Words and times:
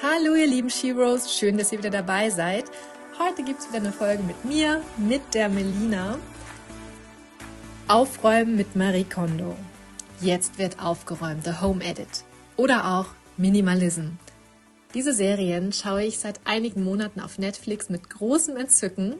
Hallo 0.00 0.36
ihr 0.36 0.46
lieben 0.46 0.70
Sheroes, 0.70 1.34
schön, 1.34 1.58
dass 1.58 1.72
ihr 1.72 1.78
wieder 1.80 1.90
dabei 1.90 2.30
seid. 2.30 2.66
Heute 3.18 3.42
gibt 3.42 3.58
es 3.58 3.68
wieder 3.68 3.78
eine 3.78 3.92
Folge 3.92 4.22
mit 4.22 4.44
mir, 4.44 4.80
mit 4.96 5.34
der 5.34 5.48
Melina. 5.48 6.20
Aufräumen 7.88 8.54
mit 8.54 8.76
Marie 8.76 9.02
Kondo. 9.02 9.56
Jetzt 10.20 10.56
wird 10.56 10.80
aufgeräumt, 10.80 11.42
The 11.44 11.60
Home 11.60 11.84
Edit. 11.84 12.22
Oder 12.56 12.96
auch 12.96 13.06
Minimalism. 13.36 14.10
Diese 14.94 15.12
Serien 15.12 15.72
schaue 15.72 16.04
ich 16.04 16.20
seit 16.20 16.38
einigen 16.44 16.84
Monaten 16.84 17.20
auf 17.20 17.38
Netflix 17.38 17.90
mit 17.90 18.08
großem 18.08 18.56
Entzücken 18.56 19.16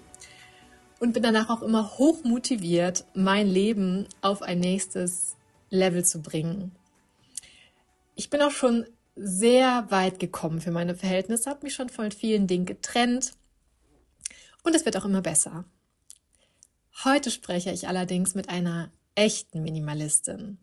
und 1.01 1.13
bin 1.13 1.25
danach 1.25 1.51
auch 1.51 1.63
immer 1.63 1.99
hoch 1.99 2.23
motiviert, 2.23 3.05
mein 3.15 3.49
Leben 3.49 4.07
auf 4.21 4.43
ein 4.43 4.61
nächstes 4.61 5.35
Level 5.71 6.05
zu 6.05 6.23
bringen. 6.23 6.71
Ich 8.15 8.31
bin 8.31 8.41
auch 8.43 8.53
schon 8.53 8.87
sehr 9.19 9.91
weit 9.91 10.21
gekommen 10.21 10.61
für 10.61 10.71
meine 10.71 10.95
Verhältnisse, 10.95 11.51
habe 11.51 11.65
mich 11.65 11.75
schon 11.75 11.89
von 11.89 12.11
vielen 12.11 12.47
Dingen 12.47 12.67
getrennt 12.67 13.33
und 14.63 14.75
es 14.75 14.85
wird 14.85 14.97
auch 14.97 15.05
immer 15.05 15.23
besser. 15.23 15.65
Heute 17.05 17.31
spreche 17.31 17.71
ich 17.71 17.89
allerdings 17.89 18.35
mit 18.35 18.49
einer 18.49 18.91
echten 19.15 19.63
Minimalistin. 19.63 20.59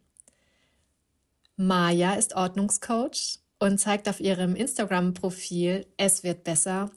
Maya 1.56 2.16
ist 2.16 2.36
Ordnungscoach 2.36 3.39
und 3.59 3.78
zeigt 3.80 4.09
auf 4.09 4.20
ihrem 4.20 4.56
Instagram-Profil 4.56 5.88
Es 5.97 6.23
wird 6.23 6.44
besser, 6.44 6.92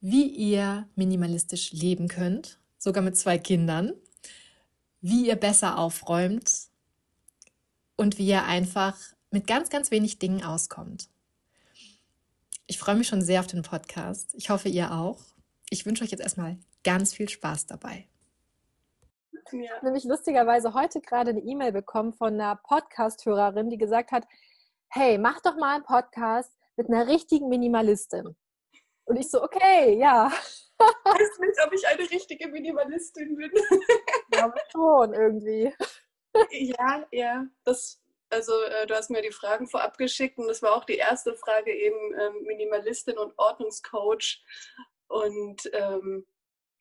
wie 0.00 0.26
ihr 0.26 0.88
minimalistisch 0.96 1.72
leben 1.72 2.08
könnt, 2.08 2.58
sogar 2.78 3.02
mit 3.02 3.16
zwei 3.16 3.38
Kindern, 3.38 3.92
wie 5.00 5.28
ihr 5.28 5.36
besser 5.36 5.78
aufräumt 5.78 6.52
und 7.96 8.18
wie 8.18 8.26
ihr 8.26 8.44
einfach 8.44 8.96
mit 9.34 9.48
ganz, 9.48 9.68
ganz 9.68 9.90
wenig 9.90 10.20
Dingen 10.20 10.44
auskommt. 10.44 11.08
Ich 12.66 12.78
freue 12.78 12.94
mich 12.94 13.08
schon 13.08 13.20
sehr 13.20 13.40
auf 13.40 13.48
den 13.48 13.62
Podcast. 13.62 14.32
Ich 14.34 14.48
hoffe, 14.48 14.68
ihr 14.68 14.92
auch. 14.92 15.20
Ich 15.70 15.84
wünsche 15.84 16.04
euch 16.04 16.12
jetzt 16.12 16.22
erstmal 16.22 16.56
ganz 16.84 17.12
viel 17.12 17.28
Spaß 17.28 17.66
dabei. 17.66 18.08
Ja. 19.50 19.82
Nämlich 19.82 20.04
lustigerweise 20.04 20.72
heute 20.72 21.00
gerade 21.00 21.30
eine 21.30 21.40
E-Mail 21.40 21.72
bekommen 21.72 22.12
von 22.12 22.34
einer 22.34 22.54
Podcast-Hörerin, 22.54 23.70
die 23.70 23.76
gesagt 23.76 24.12
hat, 24.12 24.24
hey, 24.88 25.18
mach 25.18 25.40
doch 25.40 25.56
mal 25.56 25.74
einen 25.74 25.84
Podcast 25.84 26.56
mit 26.76 26.88
einer 26.88 27.08
richtigen 27.08 27.48
Minimalistin. 27.48 28.36
Und 29.04 29.16
ich 29.16 29.30
so, 29.30 29.42
okay, 29.42 29.98
ja. 29.98 30.30
Ich 30.30 30.84
weiß 31.04 31.38
nicht, 31.40 31.58
ob 31.66 31.72
ich 31.72 31.86
eine 31.88 32.08
richtige 32.08 32.48
Minimalistin 32.48 33.34
bin. 33.34 33.50
Ja, 34.34 34.52
schon 34.72 35.12
irgendwie. 35.12 35.72
Ja, 36.50 37.06
ja, 37.12 37.46
das 37.64 38.00
also 38.30 38.52
äh, 38.62 38.86
du 38.86 38.94
hast 38.94 39.10
mir 39.10 39.22
die 39.22 39.32
Fragen 39.32 39.68
vorab 39.68 39.98
geschickt 39.98 40.38
und 40.38 40.48
das 40.48 40.62
war 40.62 40.74
auch 40.74 40.84
die 40.84 40.96
erste 40.96 41.34
Frage 41.34 41.72
eben 41.72 42.14
ähm, 42.18 42.42
Minimalistin 42.44 43.18
und 43.18 43.32
Ordnungscoach 43.38 44.42
und 45.08 45.70
ähm, 45.72 46.26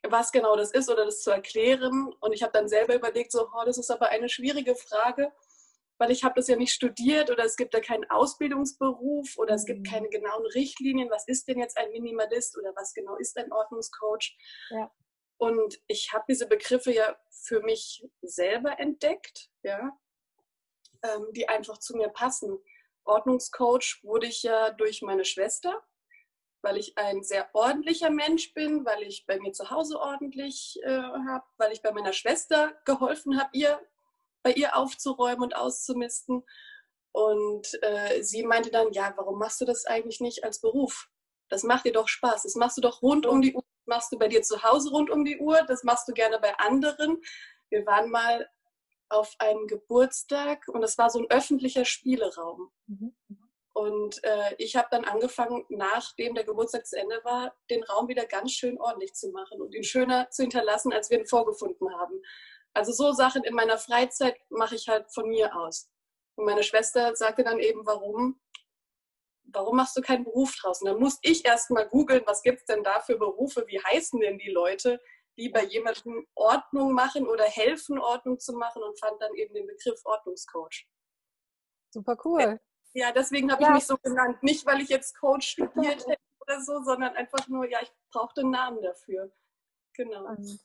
was 0.08 0.32
genau 0.32 0.56
das 0.56 0.72
ist 0.72 0.90
oder 0.90 1.06
das 1.06 1.22
zu 1.22 1.32
erklären. 1.32 2.14
Und 2.20 2.34
ich 2.34 2.44
habe 2.44 2.54
dann 2.54 2.68
selber 2.68 2.96
überlegt, 2.96 3.32
so, 3.32 3.48
oh, 3.54 3.64
das 3.66 3.78
ist 3.78 3.90
aber 3.90 4.10
eine 4.10 4.30
schwierige 4.30 4.76
Frage, 4.76 5.32
weil 5.98 6.12
ich 6.12 6.24
habe 6.24 6.36
das 6.36 6.48
ja 6.48 6.56
nicht 6.56 6.74
studiert 6.74 7.32
oder 7.32 7.46
es 7.46 7.56
gibt 7.56 7.74
da 7.74 7.80
keinen 7.80 8.10
Ausbildungsberuf 8.10 9.38
oder 9.38 9.54
es 9.54 9.66
gibt 9.66 9.82
mhm. 9.82 9.92
keine 9.92 10.10
genauen 10.10 10.46
Richtlinien. 10.48 11.10
Was 11.10 11.28
ist 11.28 11.48
denn 11.48 11.60
jetzt 11.60 11.78
ein 11.78 11.92
Minimalist 11.92 12.58
oder 12.58 12.74
was 12.76 12.94
genau 12.94 13.16
ist 13.16 13.38
ein 13.38 13.52
Ordnungscoach? 13.52 14.38
Ja. 14.72 14.92
Und 15.38 15.80
ich 15.88 16.12
habe 16.14 16.26
diese 16.28 16.48
Begriffe 16.48 16.92
ja 16.92 17.18
für 17.30 17.62
mich 17.62 18.06
selber 18.22 18.80
entdeckt, 18.80 19.50
ja, 19.62 19.92
ähm, 21.04 21.28
die 21.32 21.50
einfach 21.50 21.78
zu 21.78 21.96
mir 21.96 22.10
passen. 22.10 22.58
Ordnungscoach 23.06 24.00
wurde 24.04 24.28
ich 24.28 24.44
ja 24.44 24.72
durch 24.72 25.02
meine 25.02 25.26
Schwester, 25.26 25.84
weil 26.62 26.78
ich 26.78 26.98
ein 26.98 27.24
sehr 27.24 27.50
ordentlicher 27.54 28.10
Mensch 28.10 28.54
bin, 28.54 28.86
weil 28.86 29.04
ich 29.04 29.26
bei 29.28 29.40
mir 29.40 29.52
zu 29.52 29.70
Hause 29.70 30.00
ordentlich 30.00 30.80
äh, 30.84 30.90
habe, 30.90 31.46
weil 31.58 31.74
ich 31.74 31.82
bei 31.82 31.92
meiner 31.92 32.14
Schwester 32.14 32.74
geholfen 32.86 33.40
habe, 33.40 33.50
ihr 33.54 33.80
bei 34.44 34.52
ihr 34.52 34.76
aufzuräumen 34.76 35.42
und 35.42 35.56
auszumisten. 35.56 36.44
Und 37.14 37.68
äh, 37.82 38.22
sie 38.22 38.44
meinte 38.44 38.72
dann, 38.72 38.92
ja, 38.92 39.14
warum 39.16 39.40
machst 39.40 39.62
du 39.62 39.66
das 39.66 39.86
eigentlich 39.86 40.20
nicht 40.20 40.44
als 40.44 40.60
Beruf? 40.60 41.10
Das 41.50 41.64
macht 41.64 41.86
dir 41.86 41.94
doch 41.94 42.08
Spaß. 42.08 42.44
Das 42.44 42.56
machst 42.56 42.78
du 42.78 42.82
doch 42.82 43.02
rund 43.02 43.26
um 43.26 43.42
die 43.42 43.54
Uhr. 43.54 43.62
Das 43.62 43.88
machst 43.88 44.12
du 44.12 44.18
bei 44.18 44.28
dir 44.28 44.42
zu 44.42 44.64
Hause 44.64 44.92
rund 44.92 45.10
um 45.10 45.24
die 45.24 45.40
Uhr. 45.40 45.64
Das 45.68 45.84
machst 45.84 46.08
du 46.08 46.14
gerne 46.14 46.40
bei 46.40 46.58
anderen. 46.58 47.22
Wir 47.70 47.86
waren 47.86 48.10
mal 48.10 48.50
auf 49.14 49.36
einen 49.40 49.68
Geburtstag 49.68 50.68
und 50.68 50.84
es 50.84 50.98
war 50.98 51.10
so 51.10 51.20
ein 51.20 51.30
öffentlicher 51.30 51.86
Spieleraum. 51.86 52.72
Mhm. 52.88 53.16
Und 53.74 54.24
äh, 54.24 54.56
ich 54.60 54.76
habe 54.76 54.88
dann 54.92 55.04
angefangen, 55.04 55.66
nachdem 55.70 56.36
der 56.36 56.44
Geburtstag 56.44 56.86
zu 56.86 56.98
Ende 56.98 57.20
war, 57.24 57.56
den 57.72 57.84
Raum 57.84 58.08
wieder 58.08 58.26
ganz 58.26 58.52
schön 58.52 58.80
ordentlich 58.80 59.14
zu 59.14 59.32
machen 59.32 59.62
und 59.62 59.74
ihn 59.74 59.84
schöner 59.84 60.30
zu 60.30 60.44
hinterlassen, 60.44 60.94
als 60.94 61.10
wir 61.10 61.20
ihn 61.20 61.26
vorgefunden 61.26 61.92
haben. 61.96 62.22
Also 62.74 62.92
so 62.92 63.14
Sachen 63.14 63.44
in 63.44 63.56
meiner 63.56 63.78
Freizeit 63.78 64.36
mache 64.50 64.76
ich 64.76 64.88
halt 64.88 65.12
von 65.12 65.28
mir 65.28 65.56
aus. 65.56 65.90
Und 66.36 66.46
meine 66.46 66.64
Schwester 66.64 67.16
sagte 67.16 67.44
dann 67.44 67.60
eben, 67.60 67.86
warum? 67.86 68.40
Warum 69.46 69.76
machst 69.76 69.96
du 69.98 70.02
keinen 70.02 70.24
Beruf 70.24 70.56
draus? 70.56 70.82
Und 70.82 70.88
dann 70.88 71.00
musste 71.00 71.30
ich 71.30 71.46
erst 71.46 71.70
mal 71.70 71.88
googeln, 71.88 72.24
was 72.26 72.42
gibt 72.42 72.60
es 72.60 72.66
denn 72.66 72.84
da 72.84 73.02
für 73.02 73.18
Berufe, 73.18 73.66
wie 73.68 73.80
heißen 73.80 74.20
denn 74.20 74.38
die 74.40 74.50
Leute, 74.50 75.00
die 75.38 75.50
bei 75.50 75.64
jemandem 75.64 76.28
Ordnung 76.36 76.94
machen 76.94 77.28
oder 77.28 77.46
helfen, 77.46 78.00
Ordnung 78.00 78.40
zu 78.40 78.54
machen 78.54 78.84
und 78.84 79.00
fand 79.00 79.22
dann 79.22 79.34
eben 79.36 79.54
den 79.54 79.68
Begriff 79.68 80.00
Ordnungscoach. 80.06 80.88
Super 81.92 82.18
cool. 82.26 82.60
Ja, 82.94 83.12
deswegen 83.12 83.52
habe 83.52 83.64
ja. 83.64 83.70
ich 83.70 83.76
mich 83.76 83.86
so 83.86 83.98
genannt. 83.98 84.42
Nicht, 84.44 84.66
weil 84.66 84.82
ich 84.82 84.90
jetzt 84.90 85.18
Coach 85.20 85.50
studiert 85.50 86.08
hätte 86.08 86.22
oder 86.40 86.62
so, 86.62 86.84
sondern 86.84 87.16
einfach 87.16 87.48
nur, 87.48 87.68
ja, 87.68 87.80
ich 87.82 87.92
brauchte 88.12 88.42
einen 88.42 88.52
Namen 88.52 88.82
dafür. 88.82 89.32
Genau. 89.94 90.30
Mhm. 90.30 90.60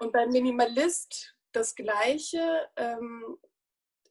Und 0.00 0.12
beim 0.12 0.30
Minimalist 0.30 1.36
das 1.52 1.74
Gleiche. 1.74 2.68
Ähm, 2.76 3.38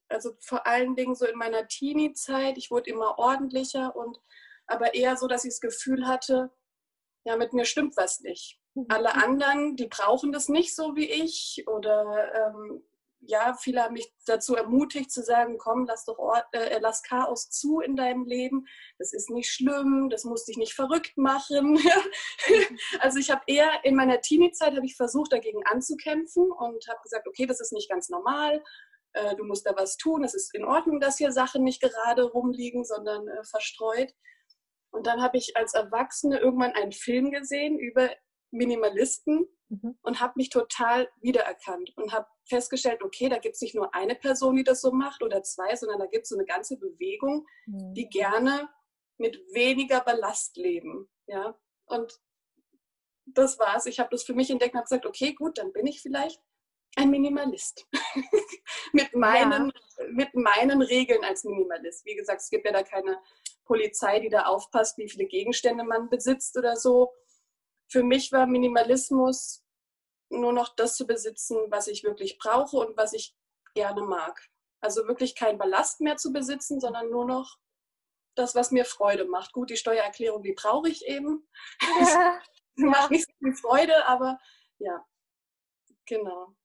also 0.07 0.35
vor 0.39 0.65
allen 0.65 0.95
Dingen 0.95 1.15
so 1.15 1.25
in 1.25 1.37
meiner 1.37 1.67
Teenie-Zeit, 1.67 2.57
ich 2.57 2.71
wurde 2.71 2.89
immer 2.89 3.19
ordentlicher 3.19 3.95
und 3.95 4.19
aber 4.65 4.93
eher 4.93 5.17
so, 5.17 5.27
dass 5.27 5.45
ich 5.45 5.51
das 5.51 5.61
Gefühl 5.61 6.07
hatte, 6.07 6.51
ja, 7.25 7.35
mit 7.35 7.53
mir 7.53 7.65
stimmt 7.65 7.97
was 7.97 8.21
nicht. 8.21 8.58
Alle 8.87 9.15
anderen, 9.15 9.75
die 9.75 9.87
brauchen 9.87 10.31
das 10.31 10.47
nicht 10.47 10.75
so 10.75 10.95
wie 10.95 11.09
ich 11.09 11.65
oder 11.67 12.33
ähm, 12.33 12.83
ja, 13.21 13.53
viele 13.53 13.83
haben 13.83 13.93
mich 13.93 14.13
dazu 14.25 14.55
ermutigt 14.55 15.11
zu 15.11 15.21
sagen, 15.23 15.57
komm, 15.57 15.85
lass 15.85 16.05
doch 16.05 16.17
Ort, 16.17 16.45
äh, 16.53 16.79
lass 16.79 17.03
Chaos 17.03 17.49
zu 17.49 17.81
in 17.81 17.95
deinem 17.95 18.25
Leben. 18.25 18.65
Das 18.97 19.13
ist 19.13 19.29
nicht 19.29 19.51
schlimm, 19.51 20.09
das 20.09 20.23
muss 20.23 20.45
dich 20.45 20.57
nicht 20.57 20.73
verrückt 20.73 21.17
machen. 21.17 21.77
also 22.99 23.19
ich 23.19 23.29
habe 23.29 23.41
eher 23.47 23.83
in 23.83 23.95
meiner 23.95 24.21
Teenie-Zeit 24.21 24.75
habe 24.75 24.85
ich 24.85 24.95
versucht, 24.95 25.33
dagegen 25.33 25.61
anzukämpfen 25.65 26.49
und 26.49 26.87
habe 26.87 26.99
gesagt, 27.03 27.27
okay, 27.27 27.45
das 27.45 27.59
ist 27.59 27.73
nicht 27.73 27.89
ganz 27.89 28.09
normal. 28.09 28.63
Äh, 29.13 29.35
du 29.35 29.43
musst 29.43 29.65
da 29.65 29.73
was 29.75 29.97
tun. 29.97 30.23
Es 30.23 30.33
ist 30.33 30.55
in 30.55 30.63
Ordnung, 30.63 30.99
dass 30.99 31.17
hier 31.17 31.31
Sachen 31.31 31.63
nicht 31.63 31.81
gerade 31.81 32.23
rumliegen, 32.23 32.85
sondern 32.85 33.27
äh, 33.27 33.43
verstreut. 33.43 34.13
Und 34.91 35.05
dann 35.07 35.21
habe 35.21 35.37
ich 35.37 35.55
als 35.57 35.73
Erwachsene 35.73 36.39
irgendwann 36.39 36.71
einen 36.71 36.93
Film 36.93 37.31
gesehen 37.31 37.77
über 37.77 38.09
Minimalisten 38.51 39.47
mhm. 39.69 39.97
und 40.01 40.19
habe 40.19 40.33
mich 40.35 40.49
total 40.49 41.09
wiedererkannt 41.21 41.95
und 41.97 42.11
habe 42.11 42.27
festgestellt, 42.45 43.03
okay, 43.03 43.29
da 43.29 43.37
gibt 43.37 43.55
es 43.55 43.61
nicht 43.61 43.75
nur 43.75 43.93
eine 43.93 44.15
Person, 44.15 44.55
die 44.55 44.63
das 44.63 44.81
so 44.81 44.91
macht 44.91 45.23
oder 45.23 45.43
zwei, 45.43 45.75
sondern 45.75 45.99
da 45.99 46.05
gibt 46.05 46.23
es 46.23 46.29
so 46.29 46.35
eine 46.35 46.45
ganze 46.45 46.77
Bewegung, 46.77 47.45
mhm. 47.65 47.93
die 47.93 48.09
gerne 48.09 48.69
mit 49.17 49.37
weniger 49.53 50.01
Ballast 50.01 50.57
leben. 50.57 51.07
Ja? 51.27 51.57
Und 51.85 52.19
das 53.25 53.59
war's. 53.59 53.85
Ich 53.85 53.99
habe 53.99 54.09
das 54.11 54.23
für 54.23 54.33
mich 54.33 54.49
entdeckt 54.49 54.73
und 54.73 54.79
habe 54.79 54.85
gesagt, 54.85 55.05
okay, 55.05 55.33
gut, 55.33 55.57
dann 55.57 55.71
bin 55.73 55.85
ich 55.85 56.01
vielleicht 56.01 56.41
ein 56.95 57.09
Minimalist. 57.09 57.87
mit, 58.93 59.15
meinen, 59.15 59.71
ja. 59.97 60.05
mit 60.11 60.33
meinen 60.33 60.81
Regeln 60.81 61.23
als 61.23 61.43
Minimalist. 61.43 62.05
Wie 62.05 62.15
gesagt, 62.15 62.41
es 62.41 62.49
gibt 62.49 62.65
ja 62.65 62.71
da 62.71 62.83
keine 62.83 63.19
Polizei, 63.65 64.19
die 64.19 64.29
da 64.29 64.45
aufpasst, 64.45 64.97
wie 64.97 65.09
viele 65.09 65.27
Gegenstände 65.27 65.83
man 65.83 66.09
besitzt 66.09 66.57
oder 66.57 66.75
so 66.75 67.13
für 67.89 68.03
mich 68.03 68.31
war 68.31 68.45
Minimalismus 68.45 69.63
nur 70.29 70.53
noch 70.53 70.75
das 70.75 70.95
zu 70.95 71.07
besitzen, 71.07 71.57
was 71.69 71.87
ich 71.87 72.03
wirklich 72.03 72.37
brauche 72.37 72.77
und 72.77 72.95
was 72.97 73.13
ich 73.13 73.35
gerne 73.73 74.01
mag. 74.03 74.39
Also 74.81 75.07
wirklich 75.07 75.35
kein 75.35 75.57
Ballast 75.57 75.99
mehr 76.01 76.17
zu 76.17 76.31
besitzen, 76.31 76.79
sondern 76.79 77.09
nur 77.09 77.25
noch 77.25 77.57
das, 78.35 78.55
was 78.55 78.71
mir 78.71 78.85
Freude 78.85 79.25
macht. 79.25 79.53
Gut, 79.53 79.69
die 79.69 79.77
Steuererklärung, 79.77 80.43
die 80.43 80.53
brauche 80.53 80.89
ich 80.89 81.05
eben. 81.05 81.47
Ja. 82.77 82.85
macht 82.91 83.11
nicht 83.11 83.25
so 83.27 83.33
viel 83.39 83.55
Freude, 83.55 84.05
aber 84.05 84.39
ja, 84.77 85.05
genau. 86.05 86.55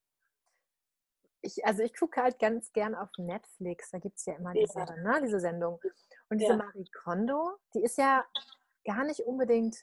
Ich, 1.40 1.64
also 1.66 1.82
ich 1.82 1.92
gucke 1.98 2.22
halt 2.22 2.38
ganz 2.38 2.72
gern 2.72 2.94
auf 2.94 3.08
Netflix, 3.18 3.90
da 3.90 3.98
gibt 3.98 4.18
es 4.18 4.24
ja 4.24 4.36
immer 4.36 4.52
diese, 4.52 4.78
ja. 4.78 4.96
Ne, 4.96 5.20
diese 5.24 5.40
Sendung. 5.40 5.80
Und 6.28 6.38
diese 6.38 6.52
ja. 6.52 6.56
Marie 6.56 6.88
Kondo, 7.02 7.56
die 7.74 7.82
ist 7.82 7.98
ja 7.98 8.24
gar 8.84 9.02
nicht 9.02 9.20
unbedingt, 9.20 9.76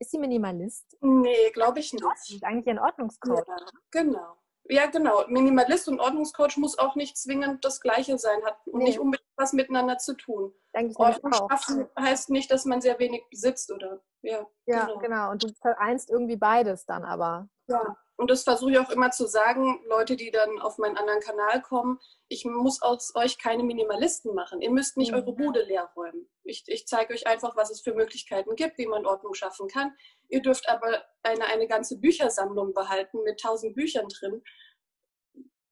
ist 0.00 0.10
sie 0.10 0.18
Minimalist? 0.18 0.96
Nee, 1.00 1.50
glaube 1.52 1.78
ich 1.78 1.92
nicht. 1.92 2.04
Ist 2.28 2.42
eigentlich 2.42 2.68
ein 2.68 2.78
Ordnungscode. 2.78 3.46
Ja, 3.46 3.56
genau. 3.90 4.36
Ja, 4.64 4.86
genau. 4.86 5.24
Minimalist 5.28 5.88
und 5.88 6.00
Ordnungscoach 6.00 6.56
muss 6.56 6.78
auch 6.78 6.94
nicht 6.94 7.16
zwingend 7.18 7.64
das 7.64 7.80
Gleiche 7.80 8.18
sein, 8.18 8.42
hat 8.44 8.56
nee. 8.66 8.84
nicht 8.84 8.98
unbedingt 8.98 9.28
was 9.36 9.52
miteinander 9.52 9.98
zu 9.98 10.14
tun. 10.14 10.54
Ordnung 10.94 11.32
schaffen 11.32 11.88
heißt 11.98 12.30
nicht, 12.30 12.50
dass 12.50 12.64
man 12.64 12.80
sehr 12.80 12.98
wenig 12.98 13.24
besitzt, 13.30 13.72
oder? 13.72 14.00
Ja, 14.22 14.46
ja 14.66 14.86
genau. 14.86 14.98
genau. 14.98 15.30
Und 15.30 15.42
du 15.42 15.48
vereinst 15.60 16.10
irgendwie 16.10 16.36
beides 16.36 16.86
dann 16.86 17.04
aber. 17.04 17.48
Ja, 17.66 17.96
und 18.20 18.30
das 18.30 18.42
versuche 18.42 18.72
ich 18.72 18.78
auch 18.78 18.90
immer 18.90 19.10
zu 19.10 19.26
sagen, 19.26 19.82
Leute, 19.86 20.14
die 20.14 20.30
dann 20.30 20.60
auf 20.60 20.76
meinen 20.76 20.98
anderen 20.98 21.20
Kanal 21.20 21.62
kommen, 21.62 21.98
ich 22.28 22.44
muss 22.44 22.82
aus 22.82 23.14
euch 23.14 23.38
keine 23.38 23.62
Minimalisten 23.62 24.34
machen. 24.34 24.60
Ihr 24.60 24.70
müsst 24.70 24.98
nicht 24.98 25.12
mhm. 25.12 25.20
eure 25.20 25.32
Bude 25.32 25.62
leer 25.62 25.90
räumen. 25.96 26.28
Ich, 26.44 26.64
ich 26.66 26.86
zeige 26.86 27.14
euch 27.14 27.26
einfach, 27.26 27.56
was 27.56 27.70
es 27.70 27.80
für 27.80 27.94
Möglichkeiten 27.94 28.56
gibt, 28.56 28.76
wie 28.76 28.84
man 28.84 29.06
Ordnung 29.06 29.32
schaffen 29.32 29.68
kann. 29.68 29.96
Ihr 30.28 30.42
dürft 30.42 30.68
aber 30.68 31.02
eine, 31.22 31.46
eine 31.46 31.66
ganze 31.66 31.96
Büchersammlung 31.96 32.74
behalten 32.74 33.22
mit 33.22 33.40
tausend 33.40 33.74
Büchern 33.74 34.06
drin. 34.08 34.42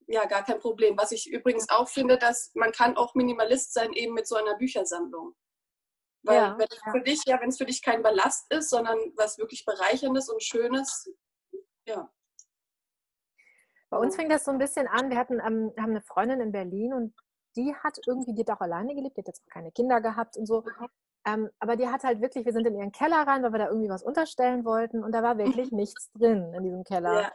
Ja, 0.06 0.24
gar 0.24 0.42
kein 0.42 0.58
Problem. 0.58 0.96
Was 0.96 1.12
ich 1.12 1.30
übrigens 1.30 1.68
auch 1.68 1.90
finde, 1.90 2.16
dass 2.16 2.50
man 2.54 2.72
kann 2.72 2.96
auch 2.96 3.14
Minimalist 3.14 3.74
sein 3.74 3.92
eben 3.92 4.14
mit 4.14 4.26
so 4.26 4.36
einer 4.36 4.56
Büchersammlung. 4.56 5.34
Weil 6.22 6.36
ja, 6.36 6.58
wenn 6.58 6.66
ja. 6.70 6.92
für 6.92 7.02
dich, 7.02 7.20
ja, 7.26 7.38
wenn 7.42 7.50
es 7.50 7.58
für 7.58 7.66
dich 7.66 7.82
kein 7.82 8.02
Ballast 8.02 8.50
ist, 8.50 8.70
sondern 8.70 8.96
was 9.16 9.36
wirklich 9.36 9.66
Bereicherndes 9.66 10.30
und 10.30 10.42
Schönes, 10.42 11.10
ja. 11.84 12.10
Bei 13.90 13.98
uns 13.98 14.16
fing 14.16 14.28
das 14.28 14.44
so 14.44 14.50
ein 14.50 14.58
bisschen 14.58 14.86
an. 14.86 15.10
Wir 15.10 15.18
hatten, 15.18 15.40
ähm, 15.40 15.72
haben 15.78 15.90
eine 15.90 16.02
Freundin 16.02 16.40
in 16.40 16.52
Berlin 16.52 16.92
und 16.92 17.14
die 17.56 17.74
hat 17.74 17.98
irgendwie, 18.06 18.34
die 18.34 18.42
hat 18.42 18.50
auch 18.50 18.60
alleine 18.60 18.94
gelebt, 18.94 19.16
die 19.16 19.22
hat 19.22 19.28
jetzt 19.28 19.42
auch 19.46 19.52
keine 19.52 19.72
Kinder 19.72 20.00
gehabt 20.00 20.36
und 20.36 20.46
so. 20.46 20.64
Ähm, 21.26 21.50
aber 21.58 21.76
die 21.76 21.88
hat 21.88 22.04
halt 22.04 22.20
wirklich, 22.20 22.44
wir 22.44 22.52
sind 22.52 22.66
in 22.66 22.78
ihren 22.78 22.92
Keller 22.92 23.26
rein, 23.26 23.42
weil 23.42 23.52
wir 23.52 23.58
da 23.58 23.68
irgendwie 23.68 23.88
was 23.88 24.02
unterstellen 24.02 24.64
wollten 24.64 25.02
und 25.02 25.12
da 25.12 25.22
war 25.22 25.38
wirklich 25.38 25.72
nichts 25.72 26.10
drin 26.12 26.52
in 26.54 26.62
diesem 26.62 26.84
Keller. 26.84 27.22
Ja. 27.22 27.32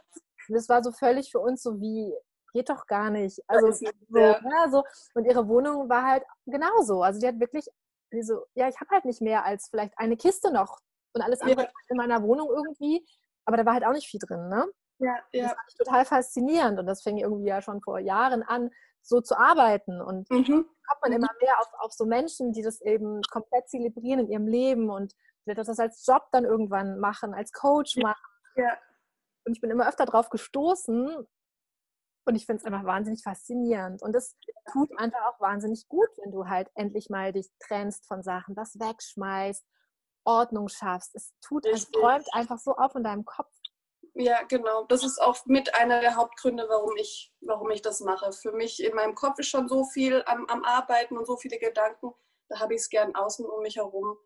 Und 0.48 0.54
das 0.54 0.68
war 0.68 0.82
so 0.82 0.92
völlig 0.92 1.30
für 1.30 1.40
uns 1.40 1.62
so 1.62 1.80
wie, 1.80 2.14
geht 2.52 2.70
doch 2.70 2.86
gar 2.86 3.10
nicht. 3.10 3.42
Also 3.46 3.70
so, 3.72 3.86
ja. 4.18 4.40
ja, 4.40 4.70
so. 4.70 4.84
Und 5.14 5.24
ihre 5.24 5.46
Wohnung 5.48 5.88
war 5.88 6.04
halt 6.04 6.24
genauso. 6.46 7.02
Also 7.02 7.20
die 7.20 7.26
hat 7.26 7.40
wirklich, 7.40 7.66
die 8.12 8.22
so, 8.22 8.44
ja, 8.54 8.68
ich 8.68 8.80
habe 8.80 8.90
halt 8.90 9.04
nicht 9.04 9.20
mehr 9.20 9.44
als 9.44 9.68
vielleicht 9.68 9.98
eine 9.98 10.16
Kiste 10.16 10.52
noch 10.52 10.78
und 11.12 11.22
alles 11.22 11.40
andere 11.40 11.68
in 11.88 11.96
meiner 11.96 12.22
Wohnung 12.22 12.48
irgendwie. 12.48 13.04
Aber 13.44 13.56
da 13.56 13.66
war 13.66 13.74
halt 13.74 13.84
auch 13.84 13.92
nicht 13.92 14.08
viel 14.08 14.20
drin, 14.20 14.48
ne? 14.48 14.66
Ja, 14.98 15.16
ja. 15.32 15.42
Das 15.42 15.52
fand 15.52 15.68
ich 15.68 15.76
total 15.76 16.04
faszinierend 16.04 16.78
und 16.78 16.86
das 16.86 17.02
fing 17.02 17.18
irgendwie 17.18 17.48
ja 17.48 17.60
schon 17.62 17.80
vor 17.80 17.98
Jahren 17.98 18.42
an, 18.42 18.70
so 19.02 19.20
zu 19.20 19.36
arbeiten. 19.36 20.00
Und 20.00 20.30
mhm. 20.30 20.66
kommt 20.86 21.02
man 21.02 21.12
immer 21.12 21.30
mehr 21.40 21.58
auf, 21.60 21.68
auf 21.80 21.92
so 21.92 22.06
Menschen, 22.06 22.52
die 22.52 22.62
das 22.62 22.80
eben 22.80 23.20
komplett 23.30 23.68
zelebrieren 23.68 24.20
in 24.20 24.30
ihrem 24.30 24.46
Leben 24.46 24.90
und 24.90 25.14
das 25.46 25.78
als 25.78 26.06
Job 26.06 26.28
dann 26.32 26.44
irgendwann 26.44 26.98
machen, 26.98 27.34
als 27.34 27.52
Coach 27.52 27.96
machen. 27.96 28.22
Ja. 28.56 28.78
Und 29.44 29.52
ich 29.52 29.60
bin 29.60 29.70
immer 29.70 29.86
öfter 29.86 30.06
drauf 30.06 30.30
gestoßen 30.30 31.26
und 32.26 32.34
ich 32.34 32.46
finde 32.46 32.60
es 32.60 32.64
einfach 32.64 32.84
wahnsinnig 32.84 33.22
faszinierend. 33.22 34.00
Und 34.00 34.14
es 34.14 34.38
tut 34.72 34.90
einfach 34.98 35.20
auch 35.26 35.40
wahnsinnig 35.40 35.86
gut, 35.88 36.08
wenn 36.22 36.32
du 36.32 36.48
halt 36.48 36.70
endlich 36.74 37.10
mal 37.10 37.32
dich 37.32 37.50
trennst 37.58 38.06
von 38.06 38.22
Sachen, 38.22 38.54
das 38.54 38.78
wegschmeißt, 38.78 39.66
Ordnung 40.24 40.68
schaffst. 40.68 41.14
Es 41.14 41.34
tut, 41.42 41.66
es 41.66 41.90
räumt 41.94 42.26
einfach 42.32 42.58
so 42.58 42.74
auf 42.76 42.94
in 42.94 43.04
deinem 43.04 43.26
Kopf. 43.26 43.52
Ja, 44.16 44.42
genau. 44.44 44.84
Das 44.84 45.02
ist 45.02 45.20
auch 45.20 45.44
mit 45.46 45.74
einer 45.74 46.00
der 46.00 46.14
Hauptgründe, 46.14 46.66
warum 46.68 46.96
ich, 46.96 47.32
warum 47.40 47.70
ich 47.70 47.82
das 47.82 48.00
mache. 48.00 48.32
Für 48.32 48.52
mich 48.52 48.82
in 48.82 48.94
meinem 48.94 49.14
Kopf 49.16 49.38
ist 49.40 49.48
schon 49.48 49.68
so 49.68 49.84
viel 49.84 50.22
am, 50.26 50.46
am 50.46 50.64
Arbeiten 50.64 51.18
und 51.18 51.26
so 51.26 51.36
viele 51.36 51.58
Gedanken. 51.58 52.12
Da 52.48 52.60
habe 52.60 52.74
ich 52.74 52.82
es 52.82 52.90
gern 52.90 53.14
außen 53.16 53.44
um 53.44 53.62
mich 53.62 53.76
herum 53.76 54.16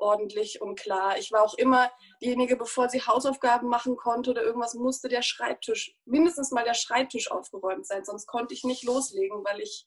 ordentlich 0.00 0.60
und 0.60 0.78
klar. 0.78 1.18
Ich 1.18 1.30
war 1.30 1.42
auch 1.42 1.54
immer 1.54 1.90
diejenige, 2.22 2.56
bevor 2.56 2.88
sie 2.88 3.02
Hausaufgaben 3.02 3.68
machen 3.68 3.96
konnte 3.96 4.30
oder 4.30 4.42
irgendwas, 4.42 4.74
musste 4.74 5.08
der 5.08 5.22
Schreibtisch, 5.22 5.96
mindestens 6.04 6.50
mal 6.50 6.64
der 6.64 6.74
Schreibtisch 6.74 7.30
aufgeräumt 7.30 7.86
sein. 7.86 8.04
Sonst 8.04 8.26
konnte 8.26 8.54
ich 8.54 8.64
nicht 8.64 8.84
loslegen, 8.84 9.44
weil 9.44 9.60
ich, 9.60 9.86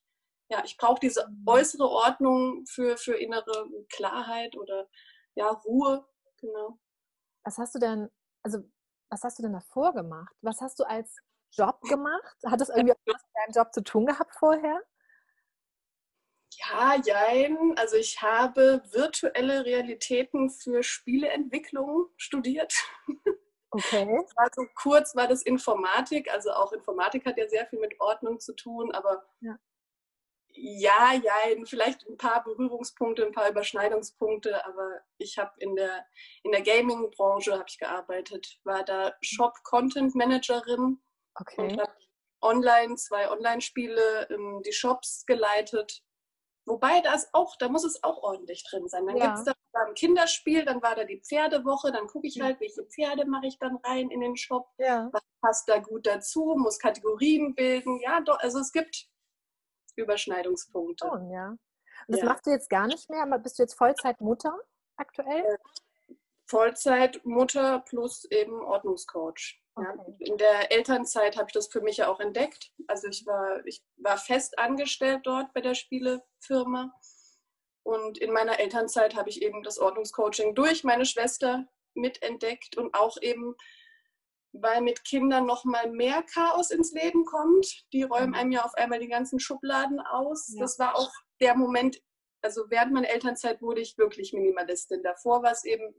ja, 0.49 0.63
ich 0.65 0.77
brauche 0.77 0.99
diese 0.99 1.27
mhm. 1.27 1.43
äußere 1.45 1.87
Ordnung 1.87 2.65
für, 2.67 2.97
für 2.97 3.15
innere 3.15 3.67
Klarheit 3.89 4.55
oder 4.55 4.87
ja, 5.35 5.49
Ruhe. 5.49 6.05
Genau. 6.39 6.79
Was 7.43 7.57
hast 7.57 7.75
du 7.75 7.79
denn, 7.79 8.09
also 8.43 8.59
was 9.13 9.23
hast 9.23 9.37
du 9.37 9.43
denn 9.43 9.53
davor 9.53 9.93
gemacht? 9.93 10.33
Was 10.41 10.59
hast 10.59 10.79
du 10.79 10.83
als 10.83 11.17
Job 11.51 11.79
gemacht? 11.89 12.35
Hat 12.45 12.59
das 12.59 12.69
irgendwie 12.69 12.95
was 13.05 13.21
mit 13.21 13.35
deinem 13.35 13.53
Job 13.53 13.73
zu 13.73 13.83
tun 13.83 14.05
gehabt 14.05 14.35
vorher? 14.35 14.81
Ja, 16.55 16.95
jein. 16.95 17.75
Also 17.77 17.95
ich 17.95 18.21
habe 18.21 18.83
virtuelle 18.91 19.65
Realitäten 19.65 20.49
für 20.49 20.83
Spieleentwicklung 20.83 22.07
studiert. 22.17 22.73
Okay. 23.71 24.05
War 24.35 24.49
so 24.55 24.65
kurz 24.75 25.15
war 25.15 25.27
das 25.27 25.41
Informatik, 25.41 26.31
also 26.31 26.51
auch 26.51 26.71
Informatik 26.73 27.25
hat 27.25 27.37
ja 27.37 27.49
sehr 27.49 27.65
viel 27.65 27.79
mit 27.79 27.99
Ordnung 27.99 28.39
zu 28.39 28.53
tun, 28.53 28.91
aber 28.91 29.25
ja 29.41 29.57
ja, 30.55 31.13
ja, 31.13 31.33
vielleicht 31.65 32.07
ein 32.07 32.17
paar 32.17 32.43
Berührungspunkte, 32.43 33.25
ein 33.25 33.31
paar 33.31 33.49
Überschneidungspunkte, 33.49 34.65
aber 34.65 34.99
ich 35.17 35.37
habe 35.37 35.51
in 35.59 35.75
der, 35.75 36.05
in 36.43 36.51
der 36.51 36.61
Gaming-Branche 36.61 37.63
ich 37.67 37.77
gearbeitet, 37.77 38.59
war 38.63 38.83
da 38.83 39.13
Shop-Content-Managerin 39.21 41.01
okay. 41.35 41.61
und 41.61 41.81
habe 41.81 41.93
online 42.41 42.95
zwei 42.95 43.29
Online-Spiele, 43.31 44.27
die 44.65 44.73
Shops 44.73 45.25
geleitet. 45.25 46.03
Wobei 46.65 47.01
das 47.01 47.33
auch, 47.33 47.57
da 47.57 47.67
muss 47.67 47.83
es 47.83 48.03
auch 48.03 48.23
ordentlich 48.23 48.63
drin 48.69 48.87
sein. 48.87 49.05
Dann 49.05 49.17
ja. 49.17 49.25
gibt 49.25 49.39
es 49.39 49.43
da 49.45 49.53
ein 49.85 49.93
Kinderspiel, 49.95 50.63
dann 50.63 50.81
war 50.81 50.95
da 50.95 51.03
die 51.03 51.19
Pferdewoche, 51.19 51.91
dann 51.91 52.07
gucke 52.07 52.27
ich 52.27 52.39
halt, 52.39 52.59
welche 52.61 52.83
Pferde 52.85 53.25
mache 53.25 53.47
ich 53.47 53.57
dann 53.59 53.77
rein 53.77 54.09
in 54.09 54.21
den 54.21 54.37
Shop, 54.37 54.69
ja. 54.77 55.09
was 55.11 55.21
passt 55.41 55.67
da 55.67 55.79
gut 55.79 56.05
dazu, 56.05 56.55
muss 56.57 56.79
Kategorien 56.79 57.53
bilden. 57.55 57.99
Ja, 57.99 58.21
doch, 58.21 58.39
also 58.39 58.59
es 58.59 58.71
gibt 58.71 59.09
Überschneidungspunkte. 59.95 61.05
Oh, 61.05 61.31
ja. 61.31 61.49
Und 61.49 61.59
das 62.07 62.19
ja. 62.19 62.25
machst 62.25 62.45
du 62.45 62.51
jetzt 62.51 62.69
gar 62.69 62.87
nicht 62.87 63.09
mehr? 63.09 63.25
Bist 63.39 63.59
du 63.59 63.63
jetzt 63.63 63.75
Vollzeitmutter 63.75 64.57
aktuell? 64.97 65.43
Äh, 65.43 65.57
Vollzeitmutter 66.47 67.79
plus 67.87 68.25
eben 68.25 68.61
Ordnungscoach. 68.61 69.61
Okay. 69.75 69.87
Ja. 70.19 70.27
In 70.27 70.37
der 70.37 70.71
Elternzeit 70.71 71.37
habe 71.37 71.47
ich 71.47 71.53
das 71.53 71.67
für 71.67 71.81
mich 71.81 71.97
ja 71.97 72.07
auch 72.07 72.19
entdeckt. 72.19 72.71
Also 72.87 73.07
ich 73.07 73.25
war, 73.25 73.65
ich 73.65 73.83
war 73.97 74.17
fest 74.17 74.59
angestellt 74.59 75.21
dort 75.23 75.51
bei 75.53 75.61
der 75.61 75.73
Spielefirma. 75.73 76.93
Und 77.83 78.17
in 78.17 78.31
meiner 78.31 78.59
Elternzeit 78.59 79.15
habe 79.15 79.29
ich 79.29 79.41
eben 79.41 79.63
das 79.63 79.79
Ordnungscoaching 79.79 80.55
durch 80.55 80.83
meine 80.83 81.05
Schwester 81.05 81.67
mitentdeckt 81.95 82.77
und 82.77 82.93
auch 82.95 83.17
eben 83.21 83.55
weil 84.53 84.81
mit 84.81 85.03
Kindern 85.03 85.45
noch 85.45 85.65
mal 85.65 85.91
mehr 85.91 86.23
Chaos 86.23 86.69
ins 86.69 86.93
Leben 86.93 87.25
kommt. 87.25 87.85
Die 87.91 88.03
räumen 88.03 88.35
einem 88.35 88.51
ja 88.51 88.63
auf 88.63 88.75
einmal 88.75 88.99
die 88.99 89.07
ganzen 89.07 89.39
Schubladen 89.39 89.99
aus. 89.99 90.53
Ja. 90.53 90.61
Das 90.61 90.77
war 90.79 90.95
auch 90.95 91.11
der 91.41 91.55
Moment, 91.55 91.99
also 92.41 92.69
während 92.69 92.93
meiner 92.93 93.09
Elternzeit 93.09 93.61
wurde 93.61 93.81
ich 93.81 93.97
wirklich 93.97 94.31
Minimalistin. 94.31 95.01
Davor 95.01 95.41
war 95.41 95.51
es 95.51 95.65
eben, 95.65 95.93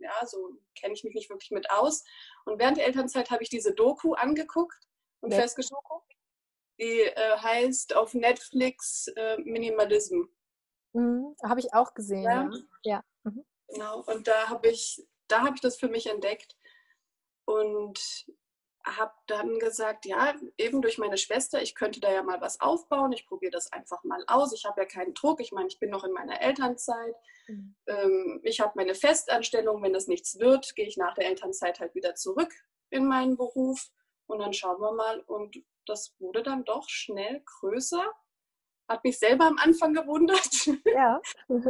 ja, 0.00 0.26
so 0.26 0.56
kenne 0.78 0.94
ich 0.94 1.04
mich 1.04 1.14
nicht 1.14 1.30
wirklich 1.30 1.52
mit 1.52 1.70
aus. 1.70 2.02
Und 2.44 2.58
während 2.58 2.78
der 2.78 2.86
Elternzeit 2.86 3.30
habe 3.30 3.44
ich 3.44 3.48
diese 3.48 3.74
Doku 3.74 4.14
angeguckt 4.14 4.78
und 5.20 5.32
ja. 5.32 5.40
festgestellt, 5.40 5.80
die 6.80 7.00
äh, 7.02 7.36
heißt 7.36 7.94
auf 7.94 8.14
Netflix 8.14 9.06
äh, 9.14 9.38
Minimalism. 9.38 10.22
Mhm, 10.92 11.36
habe 11.44 11.60
ich 11.60 11.72
auch 11.74 11.94
gesehen. 11.94 12.24
Ja. 12.24 12.50
ja. 12.82 13.04
Mhm. 13.22 13.44
Genau. 13.68 14.02
Und 14.02 14.26
da 14.26 14.48
habe 14.48 14.68
ich, 14.68 15.06
da 15.28 15.42
habe 15.42 15.54
ich 15.54 15.60
das 15.60 15.76
für 15.76 15.88
mich 15.88 16.08
entdeckt 16.08 16.56
und 17.50 18.26
habe 18.84 19.12
dann 19.26 19.58
gesagt, 19.58 20.06
ja, 20.06 20.34
eben 20.56 20.80
durch 20.80 20.98
meine 20.98 21.18
Schwester, 21.18 21.60
ich 21.60 21.74
könnte 21.74 22.00
da 22.00 22.10
ja 22.10 22.22
mal 22.22 22.40
was 22.40 22.60
aufbauen, 22.60 23.12
ich 23.12 23.26
probiere 23.26 23.52
das 23.52 23.72
einfach 23.72 24.02
mal 24.04 24.24
aus. 24.26 24.52
Ich 24.52 24.64
habe 24.64 24.80
ja 24.80 24.86
keinen 24.86 25.14
Druck, 25.14 25.40
ich 25.40 25.52
meine, 25.52 25.68
ich 25.68 25.78
bin 25.78 25.90
noch 25.90 26.04
in 26.04 26.12
meiner 26.12 26.40
Elternzeit. 26.40 27.14
Mhm. 27.46 27.76
Ähm, 27.86 28.40
ich 28.42 28.60
habe 28.60 28.72
meine 28.76 28.94
Festanstellung, 28.94 29.82
wenn 29.82 29.92
das 29.92 30.06
nichts 30.06 30.38
wird, 30.38 30.74
gehe 30.76 30.86
ich 30.86 30.96
nach 30.96 31.14
der 31.14 31.26
Elternzeit 31.26 31.80
halt 31.80 31.94
wieder 31.94 32.14
zurück 32.14 32.52
in 32.88 33.06
meinen 33.06 33.36
Beruf 33.36 33.90
und 34.26 34.38
dann 34.38 34.54
schauen 34.54 34.80
wir 34.80 34.92
mal. 34.92 35.20
Und 35.20 35.56
das 35.86 36.14
wurde 36.18 36.42
dann 36.42 36.64
doch 36.64 36.88
schnell 36.88 37.42
größer. 37.44 38.04
Hat 38.88 39.04
mich 39.04 39.18
selber 39.18 39.46
am 39.46 39.58
Anfang 39.58 39.92
gewundert. 39.92 40.50
Ja. 40.94 41.20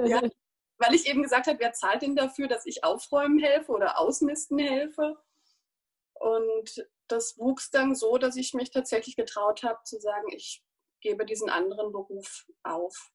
ja 0.05 0.21
weil 0.79 0.95
ich 0.95 1.07
eben 1.07 1.23
gesagt 1.23 1.47
habe, 1.47 1.59
wer 1.59 1.73
zahlt 1.73 2.03
denn 2.03 2.17
dafür, 2.17 2.49
dass 2.49 2.67
ich 2.67 2.85
aufräumen 2.85 3.39
helfe 3.39 3.73
oder 3.73 3.99
ausmisten 3.99 4.59
helfe? 4.59 5.19
Und 6.21 6.87
das 7.09 7.39
wuchs 7.39 7.71
dann 7.71 7.95
so, 7.95 8.19
dass 8.19 8.37
ich 8.37 8.53
mich 8.53 8.71
tatsächlich 8.71 9.17
getraut 9.17 9.63
habe 9.63 9.83
zu 9.85 9.99
sagen, 9.99 10.29
ich 10.31 10.63
gebe 11.01 11.25
diesen 11.25 11.49
anderen 11.49 11.93
Beruf 11.93 12.47
auf. 12.63 13.13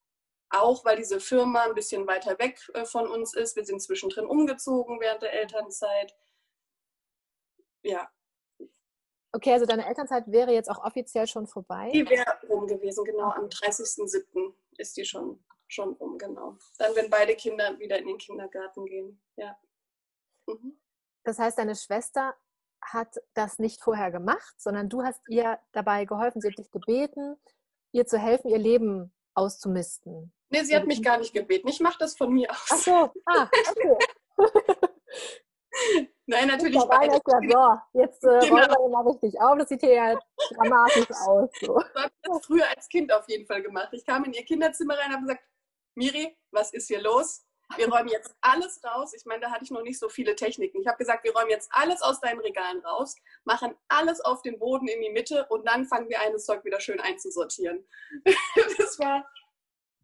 auch 0.50 0.84
weil 0.84 0.96
diese 0.96 1.20
Firma 1.20 1.64
ein 1.64 1.74
bisschen 1.74 2.06
weiter 2.06 2.38
weg 2.38 2.60
äh, 2.74 2.84
von 2.84 3.08
uns 3.08 3.34
ist. 3.34 3.56
Wir 3.56 3.64
sind 3.64 3.82
zwischendrin 3.82 4.26
umgezogen 4.26 5.00
während 5.00 5.22
der 5.22 5.32
Elternzeit. 5.32 6.14
Ja. 7.82 8.08
Okay, 9.32 9.52
also 9.52 9.66
deine 9.66 9.86
Elternzeit 9.86 10.24
wäre 10.28 10.52
jetzt 10.52 10.70
auch 10.70 10.84
offiziell 10.84 11.26
schon 11.26 11.46
vorbei? 11.46 11.90
Die 11.92 12.08
wäre 12.08 12.38
rum 12.48 12.66
gewesen, 12.66 13.04
genau. 13.04 13.30
Am 13.30 13.46
30.07. 13.48 14.54
ist 14.78 14.96
die 14.96 15.04
schon, 15.04 15.44
schon 15.68 15.94
rum, 15.94 16.16
genau. 16.16 16.56
Dann, 16.78 16.94
wenn 16.94 17.10
beide 17.10 17.34
Kinder 17.36 17.78
wieder 17.78 17.98
in 17.98 18.06
den 18.06 18.18
Kindergarten 18.18 18.86
gehen, 18.86 19.20
ja. 19.36 19.58
Mhm. 20.46 20.80
Das 21.24 21.38
heißt, 21.38 21.58
deine 21.58 21.74
Schwester 21.74 22.36
hat 22.82 23.16
das 23.34 23.58
nicht 23.58 23.82
vorher 23.82 24.10
gemacht, 24.10 24.54
sondern 24.58 24.88
du 24.88 25.02
hast 25.02 25.20
ihr 25.28 25.58
dabei 25.72 26.04
geholfen, 26.04 26.40
sie 26.40 26.48
hat 26.48 26.58
dich 26.58 26.70
gebeten, 26.70 27.36
ihr 27.92 28.06
zu 28.06 28.18
helfen, 28.18 28.48
ihr 28.48 28.58
Leben 28.58 29.12
auszumisten. 29.34 30.32
Nee, 30.50 30.62
sie 30.62 30.76
hat 30.76 30.86
mich 30.86 31.02
gar 31.02 31.18
nicht 31.18 31.32
gebeten. 31.32 31.68
Ich 31.68 31.80
mache 31.80 31.98
das 31.98 32.16
von 32.16 32.32
mir 32.32 32.50
aus. 32.50 32.68
Ach 32.70 32.76
so, 32.76 33.10
ah, 33.26 33.48
okay. 33.68 33.96
Nein, 36.26 36.48
natürlich. 36.48 36.80
Da 36.80 36.88
war 36.88 37.06
gesagt, 37.06 37.82
so, 37.94 38.00
jetzt 38.00 38.24
äh, 38.24 38.40
genau. 38.40 38.54
räumen 38.54 38.70
wir 38.70 38.88
mal 38.88 39.08
richtig 39.08 39.40
auf. 39.40 39.58
Das 39.58 39.68
sieht 39.68 39.80
hier 39.80 39.92
ja 39.92 40.18
dramatisch 40.54 41.10
aus. 41.10 41.50
So. 41.60 41.78
Ich 41.78 42.02
habe 42.02 42.12
das 42.22 42.46
früher 42.46 42.68
als 42.74 42.88
Kind 42.88 43.12
auf 43.12 43.28
jeden 43.28 43.46
Fall 43.46 43.62
gemacht. 43.62 43.88
Ich 43.92 44.04
kam 44.04 44.24
in 44.24 44.32
ihr 44.32 44.44
Kinderzimmer 44.44 44.98
rein 44.98 45.08
und 45.08 45.14
habe 45.14 45.26
gesagt, 45.26 45.44
Miri, 45.94 46.36
was 46.50 46.72
ist 46.72 46.88
hier 46.88 47.00
los? 47.00 47.44
Wir 47.76 47.88
räumen 47.88 48.08
jetzt 48.08 48.34
alles 48.40 48.80
raus. 48.84 49.12
Ich 49.14 49.24
meine, 49.24 49.40
da 49.40 49.50
hatte 49.50 49.64
ich 49.64 49.70
noch 49.70 49.82
nicht 49.82 49.98
so 49.98 50.08
viele 50.08 50.36
Techniken. 50.36 50.80
Ich 50.80 50.86
habe 50.86 50.98
gesagt, 50.98 51.24
wir 51.24 51.34
räumen 51.34 51.50
jetzt 51.50 51.68
alles 51.72 52.00
aus 52.00 52.20
deinen 52.20 52.40
Regalen 52.40 52.80
raus, 52.84 53.16
machen 53.44 53.74
alles 53.88 54.20
auf 54.20 54.42
den 54.42 54.58
Boden 54.58 54.86
in 54.86 55.00
die 55.00 55.10
Mitte 55.10 55.46
und 55.48 55.66
dann 55.66 55.84
fangen 55.84 56.08
wir 56.08 56.20
eines 56.20 56.46
Zeug 56.46 56.64
wieder 56.64 56.80
schön 56.80 57.00
einzusortieren. 57.00 57.84
das 58.78 58.98
war, 58.98 59.28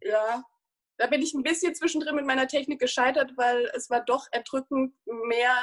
ja, 0.00 0.44
da 0.98 1.06
bin 1.06 1.22
ich 1.22 1.34
ein 1.34 1.42
bisschen 1.42 1.74
zwischendrin 1.74 2.14
mit 2.14 2.26
meiner 2.26 2.46
Technik 2.46 2.80
gescheitert, 2.80 3.32
weil 3.36 3.70
es 3.74 3.90
war 3.90 4.04
doch 4.04 4.26
erdrückend 4.30 4.94
mehr, 5.04 5.56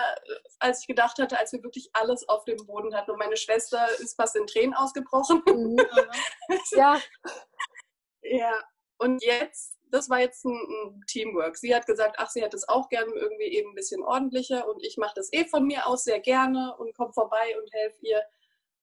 als 0.59 0.81
ich 0.81 0.87
gedacht 0.87 1.19
hatte, 1.19 1.39
als 1.39 1.53
wir 1.53 1.63
wirklich 1.63 1.89
alles 1.93 2.27
auf 2.27 2.43
dem 2.45 2.57
Boden 2.65 2.95
hatten. 2.95 3.11
Und 3.11 3.19
meine 3.19 3.37
Schwester 3.37 3.87
ist 3.99 4.15
fast 4.15 4.35
in 4.35 4.47
Tränen 4.47 4.73
ausgebrochen. 4.73 5.41
Mhm. 5.45 5.77
ja. 6.71 6.99
ja. 8.21 8.63
Und 8.97 9.23
jetzt 9.23 9.78
das 9.91 10.09
war 10.09 10.19
jetzt 10.19 10.45
ein, 10.45 10.53
ein, 10.53 11.01
Teamwork. 11.07 11.57
Sie 11.57 11.75
hat 11.75 11.85
gesagt, 11.85 12.15
ach, 12.17 12.29
sie 12.29 12.41
hätte 12.41 12.57
es 12.57 12.67
auch 12.67 12.89
gerne 12.89 13.11
irgendwie 13.13 13.47
eben 13.47 13.71
ein 13.71 13.75
bisschen 13.75 14.03
ordentlicher 14.03 14.67
und 14.67 14.83
ich 14.83 14.97
mache 14.97 15.13
das 15.15 15.31
eh 15.33 15.45
von 15.45 15.65
mir 15.65 15.87
aus 15.87 16.03
sehr 16.03 16.19
gerne 16.19 16.75
und 16.77 16.95
komme 16.95 17.13
vorbei 17.13 17.55
und 17.59 17.71
helfe 17.73 17.97
ihr. 18.01 18.21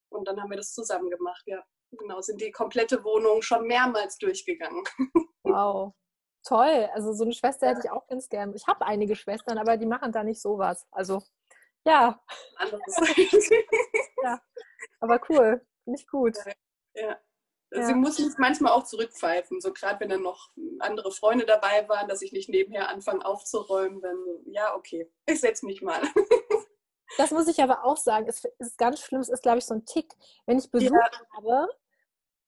Und 0.08 0.28
dann 0.28 0.40
haben 0.40 0.50
wir 0.50 0.56
das 0.56 0.72
zusammen 0.72 1.10
gemacht, 1.10 1.42
ja. 1.46 1.62
Genau, 1.92 2.20
sind 2.20 2.40
die 2.40 2.50
komplette 2.50 3.04
Wohnung 3.04 3.42
schon 3.42 3.66
mehrmals 3.66 4.18
durchgegangen. 4.18 4.84
Wow. 5.48 5.94
Toll. 6.44 6.88
Also 6.92 7.12
so 7.12 7.22
eine 7.22 7.32
Schwester 7.32 7.66
ja. 7.66 7.70
hätte 7.70 7.86
ich 7.86 7.90
auch 7.92 8.04
ganz 8.08 8.28
gern. 8.28 8.52
Ich 8.52 8.66
habe 8.66 8.84
einige 8.84 9.14
Schwestern, 9.14 9.58
aber 9.58 9.76
die 9.76 9.86
machen 9.86 10.10
da 10.10 10.24
nicht 10.24 10.42
sowas. 10.42 10.84
Also 10.90 11.22
ja. 11.86 12.20
ja. 14.24 14.40
Aber 14.98 15.20
cool. 15.28 15.64
Nicht 15.84 16.10
gut. 16.10 16.36
Ja. 16.44 16.52
Ja. 16.94 17.20
Sie 17.70 17.94
muss 17.94 18.18
mich 18.18 18.34
manchmal 18.38 18.72
auch 18.72 18.84
zurückpfeifen, 18.84 19.60
so 19.60 19.72
gerade 19.72 20.00
wenn 20.00 20.08
dann 20.08 20.22
noch 20.22 20.50
andere 20.78 21.10
Freunde 21.10 21.46
dabei 21.46 21.88
waren, 21.88 22.08
dass 22.08 22.22
ich 22.22 22.32
nicht 22.32 22.48
nebenher 22.48 22.88
anfange 22.88 23.24
aufzuräumen, 23.24 24.00
dann 24.00 24.16
ja, 24.46 24.74
okay, 24.74 25.10
ich 25.26 25.40
setze 25.40 25.66
mich 25.66 25.82
mal. 25.82 26.00
Das 27.18 27.30
muss 27.30 27.48
ich 27.48 27.62
aber 27.62 27.84
auch 27.84 27.96
sagen, 27.96 28.26
es 28.28 28.44
ist 28.58 28.78
ganz 28.78 29.00
schlimm, 29.00 29.20
es 29.20 29.28
ist, 29.28 29.42
glaube 29.42 29.58
ich, 29.58 29.64
so 29.64 29.74
ein 29.74 29.86
Tick. 29.86 30.12
Wenn 30.44 30.58
ich 30.58 30.70
Besuch 30.70 30.90
ja. 30.90 31.36
habe 31.36 31.68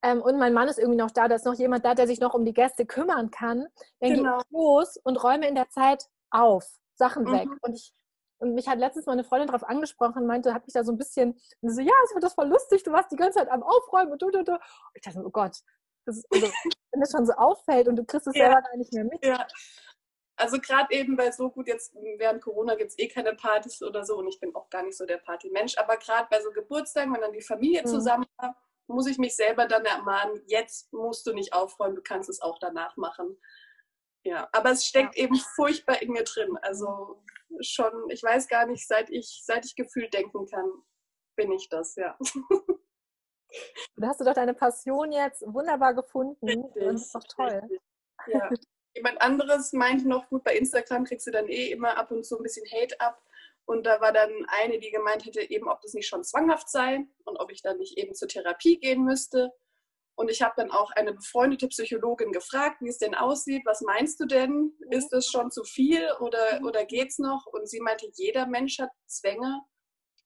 ähm, 0.02 0.20
und 0.20 0.38
mein 0.38 0.52
Mann 0.52 0.68
ist 0.68 0.78
irgendwie 0.78 0.98
noch 0.98 1.10
da, 1.10 1.28
da 1.28 1.36
ist 1.36 1.46
noch 1.46 1.54
jemand 1.54 1.84
da, 1.84 1.94
der 1.94 2.06
sich 2.06 2.20
noch 2.20 2.34
um 2.34 2.44
die 2.44 2.52
Gäste 2.52 2.86
kümmern 2.86 3.30
kann, 3.30 3.68
dann 4.00 4.14
genau. 4.14 4.32
gehe 4.32 4.40
ich 4.40 4.50
los 4.50 4.96
und 5.04 5.22
räume 5.22 5.48
in 5.48 5.54
der 5.54 5.68
Zeit 5.70 6.08
auf, 6.30 6.66
Sachen 6.94 7.24
mhm. 7.24 7.32
weg. 7.32 7.48
Und 7.62 7.74
ich 7.74 7.94
und 8.38 8.54
mich 8.54 8.68
hat 8.68 8.78
letztens 8.78 9.06
mal 9.06 9.12
eine 9.12 9.24
Freundin 9.24 9.48
darauf 9.48 9.68
angesprochen, 9.68 10.26
meinte, 10.26 10.54
hat 10.54 10.66
mich 10.66 10.74
da 10.74 10.84
so 10.84 10.92
ein 10.92 10.98
bisschen, 10.98 11.38
und 11.60 11.70
so, 11.70 11.80
ja, 11.80 11.92
ich 12.06 12.12
fand 12.12 12.22
das 12.24 12.34
voll 12.34 12.48
lustig, 12.48 12.82
du 12.82 12.92
warst 12.92 13.10
die 13.10 13.16
ganze 13.16 13.38
Zeit 13.38 13.50
am 13.50 13.62
Aufräumen 13.62 14.12
und 14.12 14.22
du, 14.22 14.30
du, 14.30 14.44
du. 14.44 14.52
Und 14.52 14.60
ich 14.94 15.02
dachte, 15.02 15.22
oh 15.24 15.30
Gott, 15.30 15.58
das 16.04 16.18
ist, 16.18 16.26
also, 16.30 16.46
wenn 16.92 17.00
das 17.00 17.10
schon 17.10 17.26
so 17.26 17.32
auffällt 17.32 17.88
und 17.88 17.96
du 17.96 18.04
kriegst 18.04 18.26
es 18.26 18.36
ja. 18.36 18.46
selber 18.46 18.62
gar 18.62 18.76
nicht 18.76 18.92
mehr 18.92 19.04
mit. 19.04 19.24
Ja. 19.24 19.46
Also 20.36 20.58
gerade 20.60 20.94
eben, 20.94 21.18
weil 21.18 21.32
so 21.32 21.50
gut 21.50 21.66
jetzt 21.66 21.92
während 22.16 22.40
Corona 22.42 22.76
gibt 22.76 22.90
es 22.90 22.98
eh 22.98 23.08
keine 23.08 23.34
Partys 23.34 23.82
oder 23.82 24.04
so 24.04 24.18
und 24.18 24.28
ich 24.28 24.38
bin 24.38 24.54
auch 24.54 24.70
gar 24.70 24.84
nicht 24.84 24.96
so 24.96 25.04
der 25.04 25.16
Partymensch, 25.16 25.76
aber 25.78 25.96
gerade 25.96 26.28
bei 26.30 26.40
so 26.40 26.52
Geburtstagen, 26.52 27.12
wenn 27.12 27.20
dann 27.20 27.32
die 27.32 27.42
Familie 27.42 27.82
mhm. 27.82 27.86
zusammen 27.86 28.26
war, 28.36 28.56
muss 28.86 29.08
ich 29.08 29.18
mich 29.18 29.34
selber 29.34 29.66
dann 29.66 29.84
ermahnen, 29.84 30.40
jetzt 30.46 30.92
musst 30.92 31.26
du 31.26 31.32
nicht 31.32 31.52
aufräumen, 31.52 31.96
du 31.96 32.02
kannst 32.02 32.30
es 32.30 32.40
auch 32.40 32.58
danach 32.60 32.96
machen. 32.96 33.36
Ja, 34.28 34.46
aber 34.52 34.72
es 34.72 34.84
steckt 34.84 35.16
ja. 35.16 35.24
eben 35.24 35.36
furchtbar 35.36 36.02
in 36.02 36.12
mir 36.12 36.22
drin. 36.22 36.58
Also 36.60 37.22
schon, 37.60 38.10
ich 38.10 38.22
weiß 38.22 38.46
gar 38.48 38.66
nicht, 38.66 38.86
seit 38.86 39.08
ich, 39.08 39.42
seit 39.42 39.64
ich 39.64 39.74
gefühlt 39.74 40.12
denken 40.12 40.46
kann, 40.46 40.70
bin 41.34 41.50
ich 41.52 41.68
das, 41.70 41.96
ja. 41.96 42.16
Da 43.96 44.08
hast 44.08 44.20
du 44.20 44.26
doch 44.26 44.34
deine 44.34 44.52
Passion 44.52 45.10
jetzt 45.10 45.42
wunderbar 45.46 45.94
gefunden. 45.94 46.46
Richtig, 46.46 46.84
das 46.84 47.00
ist 47.00 47.14
doch 47.14 47.24
toll. 47.24 47.62
Richtig. 47.62 47.80
Ja. 48.26 48.50
Jemand 48.94 49.22
anderes 49.22 49.72
meinte 49.72 50.06
noch, 50.06 50.28
gut, 50.28 50.44
bei 50.44 50.54
Instagram 50.54 51.04
kriegst 51.04 51.26
du 51.26 51.30
dann 51.30 51.48
eh 51.48 51.70
immer 51.70 51.96
ab 51.96 52.10
und 52.10 52.26
zu 52.26 52.36
ein 52.36 52.42
bisschen 52.42 52.66
Hate 52.70 53.00
ab. 53.00 53.22
Und 53.64 53.86
da 53.86 54.02
war 54.02 54.12
dann 54.12 54.30
eine, 54.48 54.78
die 54.78 54.90
gemeint 54.90 55.24
hätte, 55.24 55.40
eben, 55.40 55.66
ob 55.66 55.80
das 55.80 55.94
nicht 55.94 56.06
schon 56.06 56.24
zwanghaft 56.24 56.68
sei 56.68 57.06
und 57.24 57.38
ob 57.38 57.50
ich 57.50 57.62
dann 57.62 57.78
nicht 57.78 57.96
eben 57.96 58.14
zur 58.14 58.28
Therapie 58.28 58.78
gehen 58.78 59.02
müsste. 59.02 59.50
Und 60.18 60.32
ich 60.32 60.42
habe 60.42 60.54
dann 60.56 60.72
auch 60.72 60.90
eine 60.90 61.12
befreundete 61.12 61.68
Psychologin 61.68 62.32
gefragt, 62.32 62.78
wie 62.80 62.88
es 62.88 62.98
denn 62.98 63.14
aussieht. 63.14 63.62
Was 63.64 63.82
meinst 63.82 64.18
du 64.18 64.26
denn? 64.26 64.50
Mhm. 64.50 64.90
Ist 64.90 65.12
es 65.12 65.30
schon 65.30 65.52
zu 65.52 65.62
viel 65.62 66.10
oder, 66.18 66.58
mhm. 66.58 66.66
oder 66.66 66.84
geht 66.84 67.10
es 67.10 67.18
noch? 67.18 67.46
Und 67.46 67.68
sie 67.68 67.78
meinte, 67.78 68.10
jeder 68.14 68.46
Mensch 68.46 68.80
hat 68.80 68.90
Zwänge. 69.06 69.62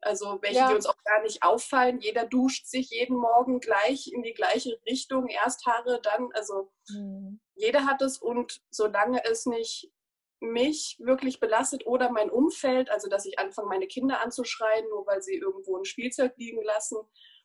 Also 0.00 0.38
welche, 0.40 0.60
ja. 0.60 0.68
die 0.68 0.76
uns 0.76 0.86
auch 0.86 0.96
gar 1.04 1.20
nicht 1.22 1.42
auffallen. 1.42 2.00
Jeder 2.00 2.24
duscht 2.24 2.66
sich 2.66 2.88
jeden 2.88 3.18
Morgen 3.18 3.60
gleich 3.60 4.10
in 4.10 4.22
die 4.22 4.32
gleiche 4.32 4.80
Richtung. 4.88 5.28
Erst 5.28 5.66
Haare, 5.66 6.00
dann, 6.02 6.30
also 6.32 6.72
mhm. 6.88 7.40
jeder 7.54 7.84
hat 7.84 8.00
es. 8.00 8.16
Und 8.16 8.62
solange 8.70 9.22
es 9.26 9.44
nicht 9.44 9.92
mich 10.40 10.96
wirklich 11.00 11.38
belastet 11.38 11.86
oder 11.86 12.10
mein 12.10 12.30
Umfeld, 12.30 12.90
also 12.90 13.10
dass 13.10 13.26
ich 13.26 13.38
anfange, 13.38 13.68
meine 13.68 13.86
Kinder 13.88 14.22
anzuschreien, 14.22 14.88
nur 14.88 15.06
weil 15.06 15.20
sie 15.20 15.36
irgendwo 15.36 15.76
ein 15.76 15.84
Spielzeug 15.84 16.32
liegen 16.38 16.62
lassen 16.62 16.96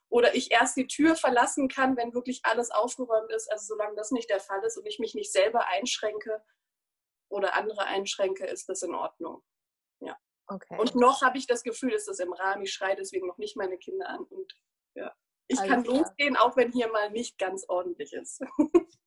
oder 0.10 0.36
ich 0.36 0.52
erst 0.52 0.78
die 0.78 0.88
Tür 0.88 1.16
verlassen 1.16 1.68
kann, 1.68 1.98
wenn 1.98 2.14
wirklich 2.14 2.42
alles 2.44 2.72
aufgeräumt 2.72 3.32
ist. 3.32 3.52
Also 3.52 3.66
solange 3.76 3.96
das 3.96 4.12
nicht 4.12 4.30
der 4.30 4.40
Fall 4.40 4.64
ist 4.64 4.78
und 4.78 4.86
ich 4.86 5.00
mich 5.00 5.16
nicht 5.16 5.32
selber 5.32 5.68
einschränke 5.68 6.42
oder 7.30 7.56
andere 7.56 7.86
einschränke, 7.86 8.46
ist 8.46 8.70
das 8.70 8.82
in 8.84 8.96
Ordnung. 8.96 9.44
Ja. 10.00 10.18
Okay. 10.48 10.78
Und 10.80 10.96
noch 10.96 11.22
habe 11.22 11.38
ich 11.38 11.48
das 11.48 11.64
Gefühl, 11.64 11.94
ist 11.94 12.08
das 12.08 12.20
im 12.20 12.32
Rahmen. 12.32 12.64
Ich 12.64 12.74
schreie 12.74 12.96
deswegen 12.96 13.28
noch 13.28 13.38
nicht 13.38 13.58
meine 13.58 13.78
Kinder 13.78 14.08
an 14.08 14.24
und 14.24 14.54
ja. 14.96 15.14
Ich 15.50 15.60
Alles 15.60 15.72
kann 15.72 15.84
klar. 15.84 15.98
losgehen, 15.98 16.36
auch 16.36 16.58
wenn 16.58 16.72
hier 16.72 16.90
mal 16.92 17.10
nicht 17.12 17.38
ganz 17.38 17.66
ordentlich 17.68 18.14
ist. 18.14 18.42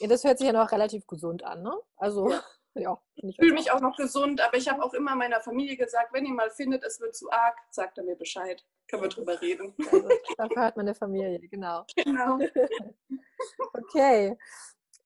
Ja, 0.00 0.06
das 0.06 0.22
hört 0.24 0.36
sich 0.36 0.46
ja 0.46 0.52
noch 0.52 0.70
relativ 0.70 1.06
gesund 1.06 1.44
an, 1.44 1.62
ne? 1.62 1.74
Also 1.96 2.28
ja. 2.28 2.44
Ja 2.74 2.98
ich 3.14 3.36
fühle 3.36 3.54
mich 3.54 3.70
auch 3.70 3.80
noch 3.80 3.96
gesund, 3.96 4.40
aber 4.40 4.56
ich 4.56 4.68
habe 4.68 4.82
auch 4.82 4.94
immer 4.94 5.14
meiner 5.14 5.40
Familie 5.40 5.76
gesagt, 5.76 6.12
wenn 6.12 6.24
ihr 6.24 6.32
mal 6.32 6.50
findet, 6.50 6.82
es 6.84 7.00
wird 7.00 7.14
zu 7.14 7.30
arg, 7.30 7.56
sagt 7.70 7.98
er 7.98 8.04
mir 8.04 8.16
Bescheid. 8.16 8.64
Können 8.88 9.02
wir 9.02 9.08
drüber 9.08 9.40
reden. 9.40 9.74
Also, 9.92 10.08
dafür 10.36 10.62
hat 10.62 10.76
man 10.76 10.86
eine 10.86 10.94
Familie, 10.94 11.38
genau. 11.48 11.84
Genau. 11.96 12.38
okay. 13.74 14.36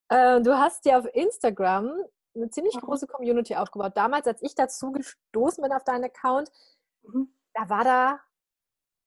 Äh, 0.08 0.40
du 0.40 0.56
hast 0.56 0.84
ja 0.86 0.98
auf 0.98 1.06
Instagram 1.12 1.92
eine 2.34 2.50
ziemlich 2.50 2.74
mhm. 2.76 2.80
große 2.80 3.06
Community 3.06 3.54
aufgebaut. 3.56 3.92
Damals, 3.96 4.26
als 4.26 4.42
ich 4.42 4.54
dazu 4.54 4.92
gestoßen 4.92 5.62
bin 5.62 5.72
auf 5.72 5.84
deinen 5.84 6.04
Account, 6.04 6.50
mhm. 7.02 7.32
da 7.54 7.68
war 7.68 7.84
da 7.84 8.20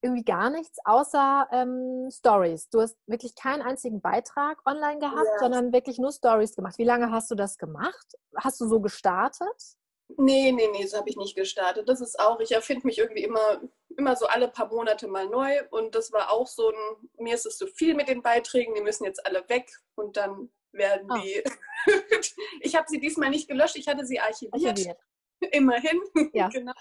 irgendwie 0.01 0.23
gar 0.23 0.49
nichts 0.49 0.77
außer 0.85 1.47
ähm, 1.51 2.09
Stories. 2.11 2.69
Du 2.69 2.81
hast 2.81 2.97
wirklich 3.07 3.35
keinen 3.35 3.61
einzigen 3.61 4.01
Beitrag 4.01 4.61
online 4.65 4.99
gehabt, 4.99 5.25
ja. 5.25 5.39
sondern 5.39 5.73
wirklich 5.73 5.97
nur 5.97 6.11
Stories 6.11 6.55
gemacht. 6.55 6.77
Wie 6.77 6.85
lange 6.85 7.11
hast 7.11 7.29
du 7.31 7.35
das 7.35 7.57
gemacht? 7.57 8.15
Hast 8.37 8.61
du 8.61 8.67
so 8.67 8.79
gestartet? 8.79 9.77
Nee, 10.17 10.51
nee, 10.51 10.67
nee, 10.71 10.85
so 10.85 10.97
habe 10.97 11.09
ich 11.09 11.17
nicht 11.17 11.35
gestartet. 11.35 11.87
Das 11.87 12.01
ist 12.01 12.19
auch, 12.19 12.39
ich 12.39 12.51
erfinde 12.51 12.87
mich 12.87 12.97
irgendwie 12.97 13.23
immer, 13.23 13.61
immer 13.95 14.15
so 14.15 14.25
alle 14.25 14.47
paar 14.47 14.67
Monate 14.67 15.07
mal 15.07 15.27
neu. 15.27 15.61
Und 15.69 15.93
das 15.93 16.11
war 16.11 16.31
auch 16.31 16.47
so 16.47 16.69
ein, 16.69 17.09
mir 17.17 17.35
ist 17.35 17.45
es 17.45 17.57
zu 17.57 17.67
so 17.67 17.73
viel 17.73 17.93
mit 17.93 18.07
den 18.07 18.23
Beiträgen, 18.23 18.73
die 18.73 18.81
müssen 18.81 19.05
jetzt 19.05 19.23
alle 19.25 19.47
weg 19.49 19.69
und 19.95 20.17
dann 20.17 20.49
werden 20.71 21.09
oh. 21.11 21.17
die. 21.17 21.43
ich 22.61 22.75
habe 22.75 22.87
sie 22.89 22.99
diesmal 22.99 23.29
nicht 23.29 23.47
gelöscht, 23.47 23.75
ich 23.75 23.87
hatte 23.87 24.05
sie 24.05 24.19
archiviert. 24.19 24.65
archiviert. 24.65 24.99
Immerhin. 25.51 26.01
Ja. 26.33 26.47
genau. 26.53 26.73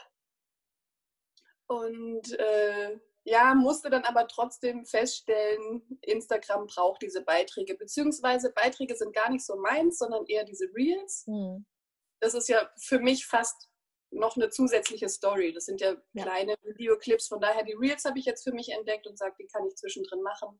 Und 1.66 2.32
äh, 2.38 2.98
ja, 3.28 3.54
musste 3.54 3.90
dann 3.90 4.04
aber 4.04 4.26
trotzdem 4.26 4.85
feststellen, 4.85 5.82
Instagram 6.02 6.66
braucht 6.66 7.02
diese 7.02 7.23
Beiträge, 7.23 7.75
beziehungsweise 7.75 8.52
Beiträge 8.52 8.97
sind 8.97 9.14
gar 9.14 9.30
nicht 9.30 9.44
so 9.44 9.56
meins, 9.56 9.99
sondern 9.99 10.25
eher 10.26 10.44
diese 10.44 10.66
Reels. 10.75 11.25
Hm. 11.26 11.66
Das 12.20 12.35
ist 12.35 12.49
ja 12.49 12.70
für 12.80 12.99
mich 12.99 13.26
fast 13.26 13.68
noch 14.11 14.37
eine 14.37 14.49
zusätzliche 14.49 15.08
Story. 15.08 15.52
Das 15.52 15.66
sind 15.66 15.80
ja, 15.80 15.94
ja. 16.12 16.23
kleine 16.25 16.54
Videoclips, 16.62 17.28
von 17.28 17.40
daher 17.40 17.64
die 17.64 17.75
Reels 17.75 18.04
habe 18.04 18.18
ich 18.18 18.25
jetzt 18.25 18.44
für 18.44 18.52
mich 18.52 18.70
entdeckt 18.70 19.06
und 19.06 19.18
sage, 19.18 19.35
die 19.38 19.47
kann 19.47 19.66
ich 19.66 19.76
zwischendrin 19.76 20.23
machen. 20.23 20.58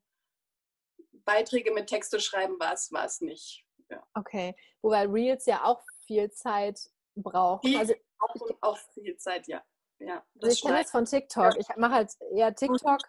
Beiträge 1.25 1.71
mit 1.71 1.87
Texte 1.87 2.19
schreiben 2.19 2.59
war 2.59 2.73
es, 2.73 2.91
war 2.91 3.05
es 3.05 3.21
nicht. 3.21 3.65
Ja. 3.89 4.05
Okay. 4.13 4.55
Wobei 4.81 5.07
Reels 5.07 5.45
ja 5.47 5.63
auch 5.63 5.81
viel 6.05 6.31
Zeit 6.31 6.79
braucht. 7.15 7.65
Die 7.65 7.75
also 7.75 7.93
auch, 8.19 8.35
auch 8.61 8.77
viel 8.93 9.17
Zeit, 9.17 9.47
ja. 9.47 9.63
Ja 9.99 10.23
also 10.41 10.53
ich 10.53 10.61
kenne 10.61 10.81
das 10.81 10.91
von 10.91 11.05
TikTok. 11.05 11.57
Ich 11.57 11.67
mache 11.77 11.93
halt 11.93 12.11
eher 12.33 12.53
TikTok 12.55 12.99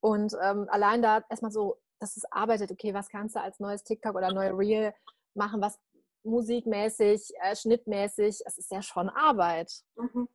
und 0.00 0.34
ähm, 0.42 0.66
allein 0.70 1.02
da 1.02 1.24
erstmal 1.28 1.52
so, 1.52 1.80
dass 2.00 2.16
es 2.16 2.24
arbeitet, 2.32 2.72
okay, 2.72 2.92
was 2.94 3.08
kannst 3.08 3.36
du 3.36 3.40
als 3.40 3.60
neues 3.60 3.84
TikTok 3.84 4.16
oder 4.16 4.32
neue 4.32 4.56
Reel 4.56 4.94
machen, 5.34 5.60
was 5.60 5.78
musikmäßig, 6.24 7.32
äh, 7.40 7.56
schnittmäßig, 7.56 8.40
es 8.44 8.58
ist 8.58 8.70
ja 8.70 8.82
schon 8.82 9.08
Arbeit. 9.08 9.72
Mhm. 9.96 10.28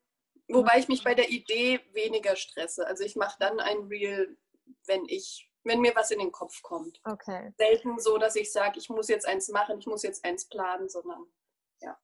Wobei 0.49 0.79
ich 0.79 0.87
mich 0.87 1.03
bei 1.03 1.13
der 1.13 1.29
Idee 1.29 1.81
weniger 1.91 2.35
stresse. 2.35 2.87
Also 2.87 3.03
ich 3.03 3.15
mache 3.15 3.35
dann 3.39 3.59
ein 3.59 3.79
Reel, 3.87 4.37
wenn 4.85 5.03
ich, 5.07 5.51
wenn 5.63 5.81
mir 5.81 5.93
was 5.95 6.11
in 6.11 6.19
den 6.19 6.31
Kopf 6.31 6.61
kommt. 6.61 7.01
Okay. 7.03 7.53
Selten 7.57 7.99
so, 7.99 8.17
dass 8.17 8.35
ich 8.35 8.51
sage, 8.51 8.79
ich 8.79 8.89
muss 8.89 9.09
jetzt 9.09 9.27
eins 9.27 9.49
machen, 9.49 9.79
ich 9.79 9.87
muss 9.87 10.03
jetzt 10.03 10.23
eins 10.23 10.47
planen, 10.47 10.87
sondern 10.87 11.25
ja, 11.81 11.97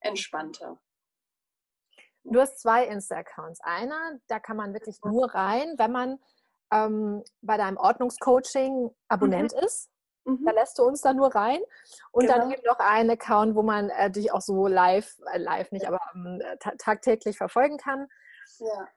entspannter. 0.00 0.78
Du 2.24 2.40
hast 2.40 2.60
zwei 2.60 2.84
Insta-Accounts. 2.86 3.60
Einer, 3.62 4.18
da 4.28 4.38
kann 4.38 4.56
man 4.56 4.74
wirklich 4.74 4.98
nur 5.04 5.34
rein, 5.34 5.74
wenn 5.76 5.92
man 5.92 6.18
ähm, 6.72 7.22
bei 7.40 7.56
deinem 7.56 7.76
Ordnungscoaching 7.76 8.90
Abonnent 9.08 9.52
mhm. 9.52 9.64
ist. 9.64 9.90
Mhm. 10.24 10.44
Da 10.44 10.52
lässt 10.52 10.78
du 10.78 10.84
uns 10.84 11.00
da 11.00 11.12
nur 11.12 11.34
rein. 11.34 11.60
Und 12.12 12.26
genau. 12.26 12.38
dann 12.38 12.50
eben 12.52 12.62
noch 12.64 12.78
einen 12.78 13.10
Account, 13.10 13.54
wo 13.54 13.62
man 13.62 13.90
äh, 13.90 14.10
dich 14.10 14.32
auch 14.32 14.40
so 14.40 14.66
live, 14.66 15.16
äh, 15.32 15.38
live 15.38 15.72
nicht, 15.72 15.86
aber 15.86 16.00
ähm, 16.14 16.40
tagtäglich 16.78 17.36
verfolgen 17.36 17.76
kann. 17.76 18.08
Ja. 18.58 18.88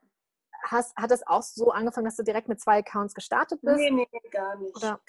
Hast, 0.63 0.95
hat 0.95 1.11
das 1.11 1.25
auch 1.27 1.43
so 1.43 1.71
angefangen, 1.71 2.05
dass 2.05 2.15
du 2.15 2.23
direkt 2.23 2.47
mit 2.47 2.59
zwei 2.59 2.79
Accounts 2.79 3.13
gestartet 3.13 3.59
bist? 3.61 3.77
Nee, 3.77 3.91
nee, 3.91 4.07
gar 4.31 4.55
nicht. 4.57 4.75
Oder? 4.75 4.99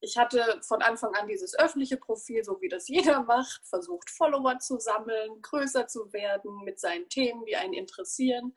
Ich 0.00 0.18
hatte 0.18 0.60
von 0.66 0.82
Anfang 0.82 1.14
an 1.14 1.26
dieses 1.26 1.58
öffentliche 1.58 1.96
Profil, 1.96 2.44
so 2.44 2.60
wie 2.60 2.68
das 2.68 2.88
jeder 2.88 3.22
macht, 3.22 3.60
versucht, 3.66 4.10
Follower 4.10 4.58
zu 4.58 4.78
sammeln, 4.78 5.40
größer 5.42 5.86
zu 5.88 6.12
werden 6.12 6.64
mit 6.64 6.80
seinen 6.80 7.08
Themen, 7.08 7.44
die 7.46 7.56
einen 7.56 7.74
interessieren. 7.74 8.56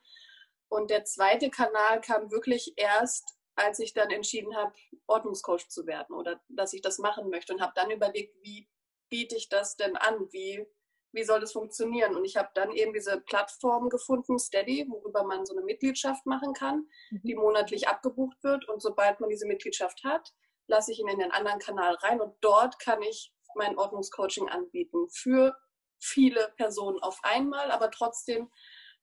Und 0.68 0.90
der 0.90 1.04
zweite 1.04 1.50
Kanal 1.50 2.00
kam 2.00 2.30
wirklich 2.30 2.74
erst 2.76 3.40
als 3.60 3.78
ich 3.78 3.92
dann 3.92 4.10
entschieden 4.10 4.56
habe, 4.56 4.72
Ordnungscoach 5.06 5.68
zu 5.68 5.86
werden 5.86 6.14
oder 6.14 6.40
dass 6.48 6.72
ich 6.72 6.80
das 6.80 6.98
machen 6.98 7.28
möchte 7.30 7.52
und 7.52 7.60
habe 7.60 7.72
dann 7.74 7.90
überlegt, 7.90 8.34
wie 8.42 8.68
biete 9.08 9.36
ich 9.36 9.48
das 9.48 9.76
denn 9.76 9.96
an? 9.96 10.32
Wie, 10.32 10.66
wie 11.12 11.24
soll 11.24 11.40
das 11.40 11.52
funktionieren? 11.52 12.16
Und 12.16 12.24
ich 12.24 12.36
habe 12.36 12.48
dann 12.54 12.72
eben 12.72 12.92
diese 12.92 13.20
Plattform 13.20 13.88
gefunden, 13.88 14.38
Steady, 14.38 14.86
worüber 14.88 15.24
man 15.24 15.44
so 15.44 15.54
eine 15.54 15.64
Mitgliedschaft 15.64 16.24
machen 16.26 16.54
kann, 16.54 16.86
mhm. 17.10 17.20
die 17.24 17.34
monatlich 17.34 17.88
abgebucht 17.88 18.42
wird. 18.42 18.68
Und 18.68 18.80
sobald 18.80 19.20
man 19.20 19.28
diese 19.28 19.46
Mitgliedschaft 19.46 20.04
hat, 20.04 20.32
lasse 20.70 20.92
ich 20.92 21.00
ihn 21.00 21.08
in 21.08 21.18
den 21.18 21.32
anderen 21.32 21.58
Kanal 21.58 21.94
rein 21.96 22.20
und 22.20 22.34
dort 22.40 22.78
kann 22.78 23.02
ich 23.02 23.32
mein 23.54 23.76
Ordnungscoaching 23.76 24.48
anbieten 24.48 25.08
für 25.10 25.54
viele 25.98 26.52
Personen 26.56 26.98
auf 27.00 27.18
einmal, 27.22 27.70
aber 27.70 27.90
trotzdem 27.90 28.50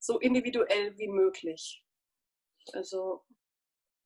so 0.00 0.18
individuell 0.18 0.96
wie 0.98 1.08
möglich. 1.08 1.84
Also 2.72 3.24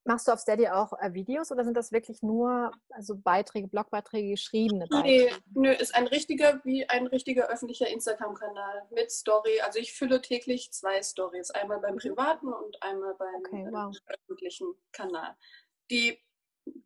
Machst 0.05 0.27
du 0.27 0.33
auf 0.33 0.39
Steady 0.39 0.67
auch 0.67 0.91
äh, 0.99 1.13
Videos 1.13 1.49
oder 1.51 1.63
sind 1.63 1.77
das 1.77 1.93
wirklich 1.93 2.21
nur 2.21 2.71
also 2.89 3.15
Beiträge, 3.15 3.69
Blogbeiträge, 3.69 4.31
geschriebene 4.31 4.85
Beiträge? 4.87 5.31
Nee, 5.31 5.69
nö, 5.69 5.71
ist 5.71 5.95
ein 5.95 6.07
richtiger, 6.07 6.59
wie 6.65 6.87
ein 6.89 7.07
richtiger 7.07 7.47
öffentlicher 7.47 7.87
Instagram-Kanal 7.87 8.87
mit 8.91 9.11
Story. 9.11 9.61
Also 9.61 9.79
ich 9.79 9.93
fülle 9.93 10.21
täglich 10.21 10.73
zwei 10.73 11.01
Stories, 11.01 11.51
einmal 11.51 11.79
beim 11.79 11.95
privaten 11.95 12.51
und 12.51 12.83
einmal 12.83 13.15
beim 13.15 13.35
okay, 13.45 13.67
wow. 13.71 13.95
öffentlichen 14.07 14.73
Kanal. 14.91 15.37
Die, 15.89 16.19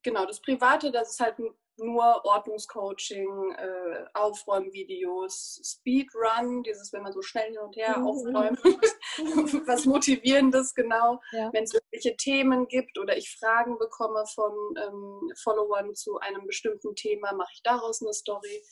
genau, 0.04 0.26
das 0.26 0.42
private, 0.42 0.92
das 0.92 1.12
ist 1.12 1.20
halt 1.20 1.38
nur 1.80 2.26
Ordnungscoaching, 2.26 3.52
äh, 3.52 4.06
Aufräumvideos, 4.14 5.62
Speedrun, 5.64 6.64
dieses, 6.64 6.92
wenn 6.92 7.04
man 7.04 7.14
so 7.14 7.22
schnell 7.22 7.52
hin 7.52 7.60
und 7.60 7.76
her 7.76 8.00
mhm. 8.00 8.08
aufräumt, 8.08 8.60
was 9.68 9.86
Motivierendes 9.86 10.74
genau. 10.74 11.22
Ja. 11.32 11.52
Wenn 11.54 11.64
es 11.64 11.74
irgendwelche 11.74 12.16
Themen 12.18 12.68
gibt 12.68 12.98
oder 12.98 13.16
ich 13.16 13.36
Fragen 13.38 13.78
bekomme 13.78 14.26
von 14.34 14.54
ähm, 14.78 15.32
Followern 15.44 15.94
zu 15.96 16.18
einem 16.20 16.46
bestimmten 16.48 16.96
Thema, 16.96 17.34
mache 17.34 17.52
ich 17.54 17.62
daraus 17.64 18.02
eine 18.02 18.14
Story. 18.14 18.64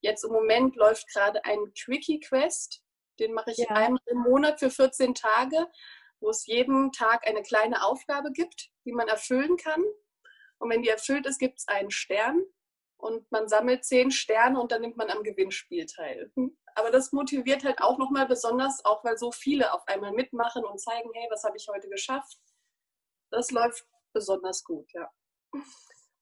Jetzt 0.00 0.24
im 0.24 0.32
Moment 0.32 0.76
läuft 0.76 1.08
gerade 1.12 1.44
ein 1.44 1.72
Quickie-Quest, 1.84 2.82
den 3.20 3.32
mache 3.32 3.52
ich 3.52 3.58
ja. 3.58 3.68
einmal 3.68 4.00
im 4.06 4.18
Monat 4.18 4.58
für 4.58 4.70
14 4.70 5.14
Tage, 5.14 5.66
wo 6.20 6.30
es 6.30 6.46
jeden 6.46 6.90
Tag 6.92 7.26
eine 7.26 7.42
kleine 7.42 7.84
Aufgabe 7.84 8.32
gibt, 8.32 8.70
die 8.84 8.92
man 8.92 9.08
erfüllen 9.08 9.56
kann. 9.56 9.82
Und 10.60 10.70
wenn 10.70 10.82
die 10.82 10.88
erfüllt 10.88 11.26
ist, 11.26 11.38
gibt 11.38 11.58
es 11.58 11.68
einen 11.68 11.90
Stern 11.90 12.44
und 12.98 13.30
man 13.32 13.48
sammelt 13.48 13.84
zehn 13.84 14.10
Sterne 14.10 14.60
und 14.60 14.72
dann 14.72 14.82
nimmt 14.82 14.96
man 14.96 15.10
am 15.10 15.22
Gewinnspiel 15.22 15.86
teil. 15.86 16.30
Hm. 16.36 16.56
Aber 16.74 16.90
das 16.90 17.12
motiviert 17.12 17.64
halt 17.64 17.80
auch 17.80 17.98
nochmal 17.98 18.26
besonders, 18.26 18.84
auch 18.84 19.02
weil 19.02 19.16
so 19.16 19.32
viele 19.32 19.72
auf 19.72 19.86
einmal 19.88 20.12
mitmachen 20.12 20.64
und 20.64 20.78
zeigen, 20.80 21.10
hey, 21.14 21.26
was 21.30 21.44
habe 21.44 21.56
ich 21.56 21.66
heute 21.68 21.88
geschafft? 21.88 22.38
Das 23.30 23.50
läuft 23.50 23.86
besonders 24.12 24.62
gut, 24.62 24.92
ja. 24.92 25.10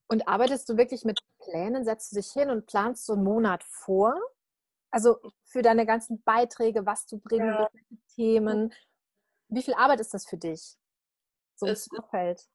Und 0.09 0.27
arbeitest 0.27 0.68
du 0.68 0.77
wirklich 0.77 1.05
mit 1.05 1.20
Plänen? 1.40 1.85
Setzt 1.85 2.12
du 2.12 2.16
dich 2.16 2.31
hin 2.33 2.48
und 2.48 2.66
planst 2.66 3.07
so 3.07 3.14
einen 3.14 3.24
Monat 3.24 3.64
vor? 3.64 4.18
Also 4.90 5.18
für 5.44 5.62
deine 5.62 5.85
ganzen 5.85 6.22
Beiträge, 6.22 6.87
was 6.87 7.07
du 7.07 7.18
bringen 7.18 7.48
ja. 7.48 7.68
willst, 7.72 8.14
Themen. 8.14 8.72
Wie 9.48 9.62
viel 9.62 9.74
Arbeit 9.74 10.01
ist 10.01 10.14
das 10.14 10.27
für 10.27 10.38
dich? 10.38 10.77
So 11.57 11.66
im 11.66 11.77
Vorfeld 11.77 12.48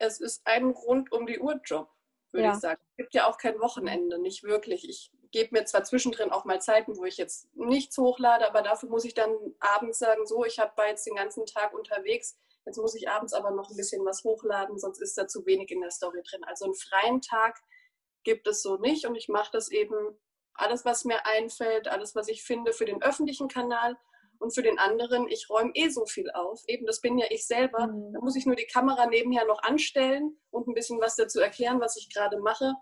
es 0.00 0.20
ist 0.20 0.42
ein 0.44 0.70
rund 0.70 1.12
um 1.12 1.26
die 1.26 1.38
Uhr 1.38 1.60
Job, 1.64 1.88
würde 2.32 2.46
ja. 2.46 2.54
ich 2.54 2.60
sagen. 2.60 2.80
Es 2.96 2.96
gibt 2.96 3.14
ja 3.14 3.28
auch 3.28 3.38
kein 3.38 3.60
Wochenende, 3.60 4.18
nicht 4.18 4.42
wirklich. 4.42 4.88
Ich 4.88 5.12
gebe 5.30 5.56
mir 5.56 5.64
zwar 5.64 5.84
zwischendrin 5.84 6.30
auch 6.30 6.44
mal 6.44 6.60
Zeiten, 6.60 6.96
wo 6.96 7.04
ich 7.04 7.16
jetzt 7.16 7.48
nichts 7.54 7.96
hochlade, 7.98 8.46
aber 8.48 8.62
dafür 8.62 8.88
muss 8.88 9.04
ich 9.04 9.14
dann 9.14 9.32
abends 9.60 9.98
sagen, 9.98 10.26
so, 10.26 10.44
ich 10.44 10.58
habe 10.58 10.72
jetzt 10.88 11.06
den 11.06 11.14
ganzen 11.14 11.46
Tag 11.46 11.72
unterwegs, 11.74 12.36
jetzt 12.64 12.78
muss 12.78 12.94
ich 12.94 13.08
abends 13.08 13.32
aber 13.32 13.50
noch 13.50 13.70
ein 13.70 13.76
bisschen 13.76 14.04
was 14.04 14.24
hochladen, 14.24 14.78
sonst 14.78 15.00
ist 15.00 15.16
da 15.16 15.28
zu 15.28 15.46
wenig 15.46 15.70
in 15.70 15.80
der 15.80 15.90
Story 15.90 16.22
drin. 16.28 16.44
Also 16.44 16.64
einen 16.64 16.74
freien 16.74 17.20
Tag 17.20 17.60
gibt 18.24 18.46
es 18.46 18.62
so 18.62 18.76
nicht 18.76 19.06
und 19.06 19.14
ich 19.14 19.28
mache 19.28 19.50
das 19.52 19.70
eben 19.70 20.18
alles, 20.54 20.84
was 20.84 21.04
mir 21.04 21.24
einfällt, 21.26 21.88
alles, 21.88 22.14
was 22.14 22.28
ich 22.28 22.42
finde 22.42 22.72
für 22.72 22.84
den 22.84 23.02
öffentlichen 23.02 23.48
Kanal 23.48 23.96
und 24.40 24.54
für 24.54 24.62
den 24.62 24.78
anderen, 24.78 25.28
ich 25.28 25.50
räume 25.50 25.70
eh 25.74 25.90
so 25.90 26.06
viel 26.06 26.30
auf. 26.30 26.64
Eben, 26.66 26.86
das 26.86 27.02
bin 27.02 27.18
ja 27.18 27.26
ich 27.28 27.46
selber. 27.46 27.86
Mhm. 27.86 28.14
Da 28.14 28.20
muss 28.20 28.36
ich 28.36 28.46
nur 28.46 28.56
die 28.56 28.66
Kamera 28.66 29.06
nebenher 29.06 29.44
noch 29.44 29.62
anstellen 29.62 30.40
und 30.50 30.66
ein 30.66 30.74
bisschen 30.74 30.98
was 31.00 31.14
dazu 31.14 31.40
erklären, 31.40 31.78
was 31.80 31.96
ich 31.96 32.12
gerade 32.12 32.38
mache. 32.40 32.72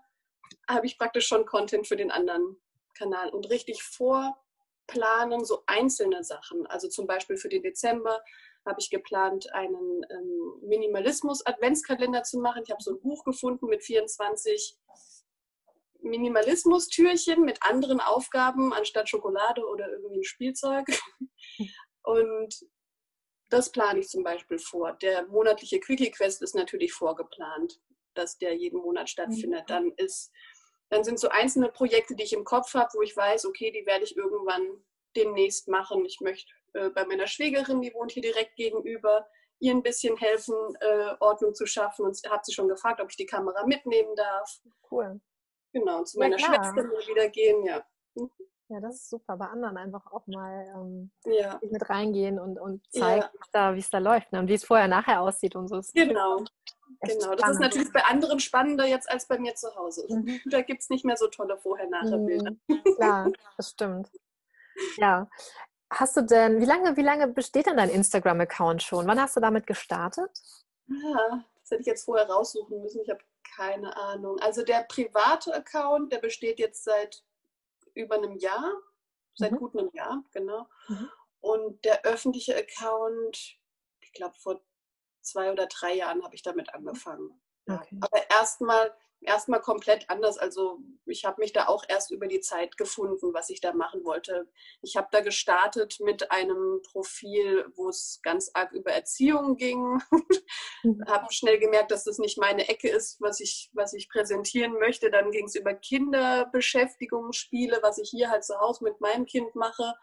Habe 0.69 0.85
ich 0.85 0.97
praktisch 0.97 1.27
schon 1.27 1.45
Content 1.45 1.85
für 1.85 1.97
den 1.97 2.11
anderen 2.11 2.55
Kanal 2.97 3.29
und 3.29 3.49
richtig 3.49 3.83
vorplanen, 3.83 5.43
so 5.43 5.63
einzelne 5.67 6.23
Sachen. 6.23 6.65
Also 6.67 6.87
zum 6.87 7.07
Beispiel 7.07 7.35
für 7.35 7.49
den 7.49 7.61
Dezember 7.61 8.21
habe 8.65 8.79
ich 8.79 8.89
geplant, 8.89 9.53
einen 9.53 10.05
ähm, 10.09 10.53
Minimalismus-Adventskalender 10.61 12.23
zu 12.23 12.39
machen. 12.39 12.63
Ich 12.63 12.71
habe 12.71 12.81
so 12.81 12.91
ein 12.91 13.01
Buch 13.01 13.25
gefunden 13.25 13.65
mit 13.65 13.83
24 13.83 14.77
Minimalismus-Türchen 16.01 17.43
mit 17.43 17.61
anderen 17.61 17.99
Aufgaben 17.99 18.73
anstatt 18.73 19.09
Schokolade 19.09 19.65
oder 19.65 19.89
irgendwie 19.89 20.19
ein 20.19 20.23
Spielzeug. 20.23 20.85
Und 22.03 22.53
das 23.49 23.71
plane 23.71 23.99
ich 23.99 24.09
zum 24.09 24.23
Beispiel 24.23 24.59
vor. 24.59 24.93
Der 24.93 25.27
monatliche 25.27 25.79
Quickie-Quest 25.79 26.41
ist 26.41 26.55
natürlich 26.55 26.93
vorgeplant, 26.93 27.79
dass 28.13 28.37
der 28.37 28.55
jeden 28.55 28.79
Monat 28.79 29.09
stattfindet. 29.09 29.63
Dann 29.67 29.91
ist, 29.97 30.31
dann 30.89 31.03
sind 31.03 31.19
so 31.19 31.29
einzelne 31.29 31.69
Projekte, 31.69 32.15
die 32.15 32.23
ich 32.23 32.33
im 32.33 32.43
Kopf 32.43 32.73
habe, 32.73 32.89
wo 32.93 33.01
ich 33.01 33.15
weiß, 33.15 33.45
okay, 33.45 33.71
die 33.71 33.85
werde 33.85 34.03
ich 34.03 34.15
irgendwann 34.15 34.83
demnächst 35.15 35.67
machen. 35.67 36.05
Ich 36.05 36.19
möchte 36.21 36.51
äh, 36.73 36.89
bei 36.89 37.05
meiner 37.05 37.27
Schwägerin, 37.27 37.81
die 37.81 37.93
wohnt 37.93 38.11
hier 38.11 38.21
direkt 38.21 38.55
gegenüber, 38.55 39.27
ihr 39.59 39.73
ein 39.73 39.83
bisschen 39.83 40.15
helfen, 40.17 40.55
äh, 40.79 41.15
Ordnung 41.19 41.53
zu 41.53 41.65
schaffen. 41.65 42.05
Und 42.05 42.19
habe 42.29 42.41
sie 42.43 42.53
schon 42.53 42.67
gefragt, 42.67 43.01
ob 43.01 43.09
ich 43.09 43.17
die 43.17 43.25
Kamera 43.25 43.65
mitnehmen 43.65 44.15
darf. 44.15 44.61
Cool. 44.89 45.19
Genau, 45.73 46.03
zu 46.03 46.19
meiner 46.19 46.37
ja, 46.37 46.45
Schwester 46.45 46.83
wieder 46.83 47.29
gehen, 47.29 47.63
ja. 47.63 47.83
Mhm. 48.15 48.29
Ja, 48.69 48.79
das 48.79 48.95
ist 48.97 49.09
super. 49.09 49.35
Bei 49.35 49.47
anderen 49.47 49.77
einfach 49.77 50.11
auch 50.11 50.27
mal 50.27 50.71
ähm, 50.75 51.09
ja. 51.25 51.59
mit 51.67 51.89
reingehen 51.89 52.39
und, 52.39 52.59
und 52.59 52.85
zeigen, 52.91 53.25
ja. 53.53 53.73
wie 53.73 53.79
es 53.79 53.89
da, 53.89 53.97
läuft 53.97 54.31
ne? 54.31 54.39
und 54.39 54.47
wie 54.47 54.53
es 54.53 54.63
vorher 54.63 54.87
nachher 54.87 55.21
aussieht 55.21 55.55
und 55.55 55.67
so. 55.67 55.81
Genau. 55.95 56.43
Genau, 57.01 57.35
das 57.35 57.51
ist 57.51 57.59
natürlich 57.59 57.91
bei 57.93 58.03
anderen 58.05 58.39
spannender 58.39 58.85
jetzt 58.85 59.09
als 59.09 59.27
bei 59.27 59.39
mir 59.39 59.55
zu 59.55 59.73
Hause. 59.75 60.05
Mhm. 60.09 60.41
Da 60.45 60.61
gibt 60.61 60.81
es 60.81 60.89
nicht 60.89 61.05
mehr 61.05 61.17
so 61.17 61.27
tolle 61.27 61.57
Vorher-Nachher-Bilder. 61.57 62.51
Mhm. 62.67 62.83
Klar, 62.95 63.31
das 63.57 63.71
stimmt. 63.71 64.11
Ja. 64.97 65.29
Hast 65.91 66.17
du 66.17 66.21
denn, 66.21 66.61
wie 66.61 66.65
lange, 66.65 66.95
wie 66.97 67.01
lange 67.01 67.27
besteht 67.27 67.65
denn 67.65 67.77
dein 67.77 67.89
Instagram-Account 67.89 68.83
schon? 68.83 69.07
Wann 69.07 69.19
hast 69.19 69.35
du 69.35 69.39
damit 69.39 69.65
gestartet? 69.65 70.29
Ja, 70.87 71.43
das 71.61 71.71
hätte 71.71 71.81
ich 71.81 71.87
jetzt 71.87 72.05
vorher 72.05 72.27
raussuchen 72.29 72.81
müssen. 72.81 73.01
Ich 73.01 73.09
habe 73.09 73.21
keine 73.43 73.95
Ahnung. 73.97 74.39
Also 74.39 74.63
der 74.63 74.83
private 74.83 75.53
Account, 75.53 76.11
der 76.11 76.19
besteht 76.19 76.59
jetzt 76.59 76.83
seit 76.83 77.23
über 77.93 78.15
einem 78.15 78.37
Jahr, 78.37 78.73
seit 79.35 79.51
mhm. 79.51 79.57
gut 79.57 79.77
einem 79.77 79.89
Jahr, 79.93 80.23
genau. 80.31 80.67
Mhm. 80.87 81.09
Und 81.41 81.85
der 81.85 82.03
öffentliche 82.05 82.55
Account, 82.55 83.57
ich 84.01 84.13
glaube 84.13 84.35
vor 84.39 84.61
zwei 85.21 85.51
oder 85.51 85.67
drei 85.67 85.93
Jahren 85.93 86.23
habe 86.23 86.35
ich 86.35 86.41
damit 86.41 86.73
angefangen. 86.73 87.41
Okay. 87.67 87.97
Aber 88.01 88.29
erstmal 88.29 88.93
erstmal 89.21 89.61
komplett 89.61 90.09
anders. 90.09 90.37
Also 90.37 90.79
ich 91.05 91.25
habe 91.25 91.41
mich 91.41 91.53
da 91.53 91.67
auch 91.67 91.83
erst 91.87 92.11
über 92.11 92.27
die 92.27 92.39
Zeit 92.39 92.77
gefunden, 92.77 93.33
was 93.33 93.49
ich 93.49 93.61
da 93.61 93.73
machen 93.73 94.03
wollte. 94.03 94.49
Ich 94.81 94.95
habe 94.95 95.07
da 95.11 95.21
gestartet 95.21 95.97
mit 95.99 96.31
einem 96.31 96.81
Profil, 96.83 97.65
wo 97.75 97.89
es 97.89 98.19
ganz 98.23 98.51
arg 98.53 98.71
über 98.71 98.91
Erziehung 98.91 99.57
ging. 99.57 100.01
Mhm. 100.83 101.03
habe 101.07 101.31
schnell 101.31 101.59
gemerkt, 101.59 101.91
dass 101.91 102.05
das 102.05 102.19
nicht 102.19 102.37
meine 102.37 102.69
Ecke 102.69 102.89
ist, 102.89 103.19
was 103.19 103.39
ich, 103.39 103.69
was 103.73 103.93
ich 103.93 104.09
präsentieren 104.09 104.73
möchte. 104.73 105.11
Dann 105.11 105.31
ging 105.31 105.45
es 105.45 105.55
über 105.55 105.73
Kinderbeschäftigung, 105.73 107.33
Spiele, 107.33 107.79
was 107.81 107.97
ich 107.97 108.09
hier 108.09 108.29
halt 108.29 108.45
zu 108.45 108.59
Hause 108.59 108.83
mit 108.83 109.01
meinem 109.01 109.25
Kind 109.25 109.55
mache. 109.55 109.93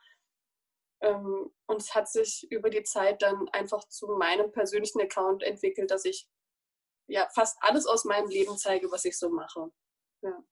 Ähm, 1.01 1.51
und 1.67 1.81
es 1.81 1.95
hat 1.95 2.09
sich 2.09 2.47
über 2.51 2.71
die 2.71 2.83
Zeit 2.83 3.23
dann 3.23 3.49
einfach 3.51 3.87
zu 3.89 4.09
meinem 4.09 4.53
persönlichen 4.53 5.01
Account 5.01 5.43
entwickelt, 5.43 5.91
dass 5.91 6.05
ich 6.05 6.29
ja 7.07 7.29
fast 7.35 7.57
alles 7.61 7.87
aus 7.87 8.05
meinem 8.05 8.29
Leben 8.29 8.57
zeige, 8.57 8.91
was 8.91 9.05
ich 9.05 9.19
so 9.19 9.29
mache. 9.29 9.71
Ja. 10.23 10.43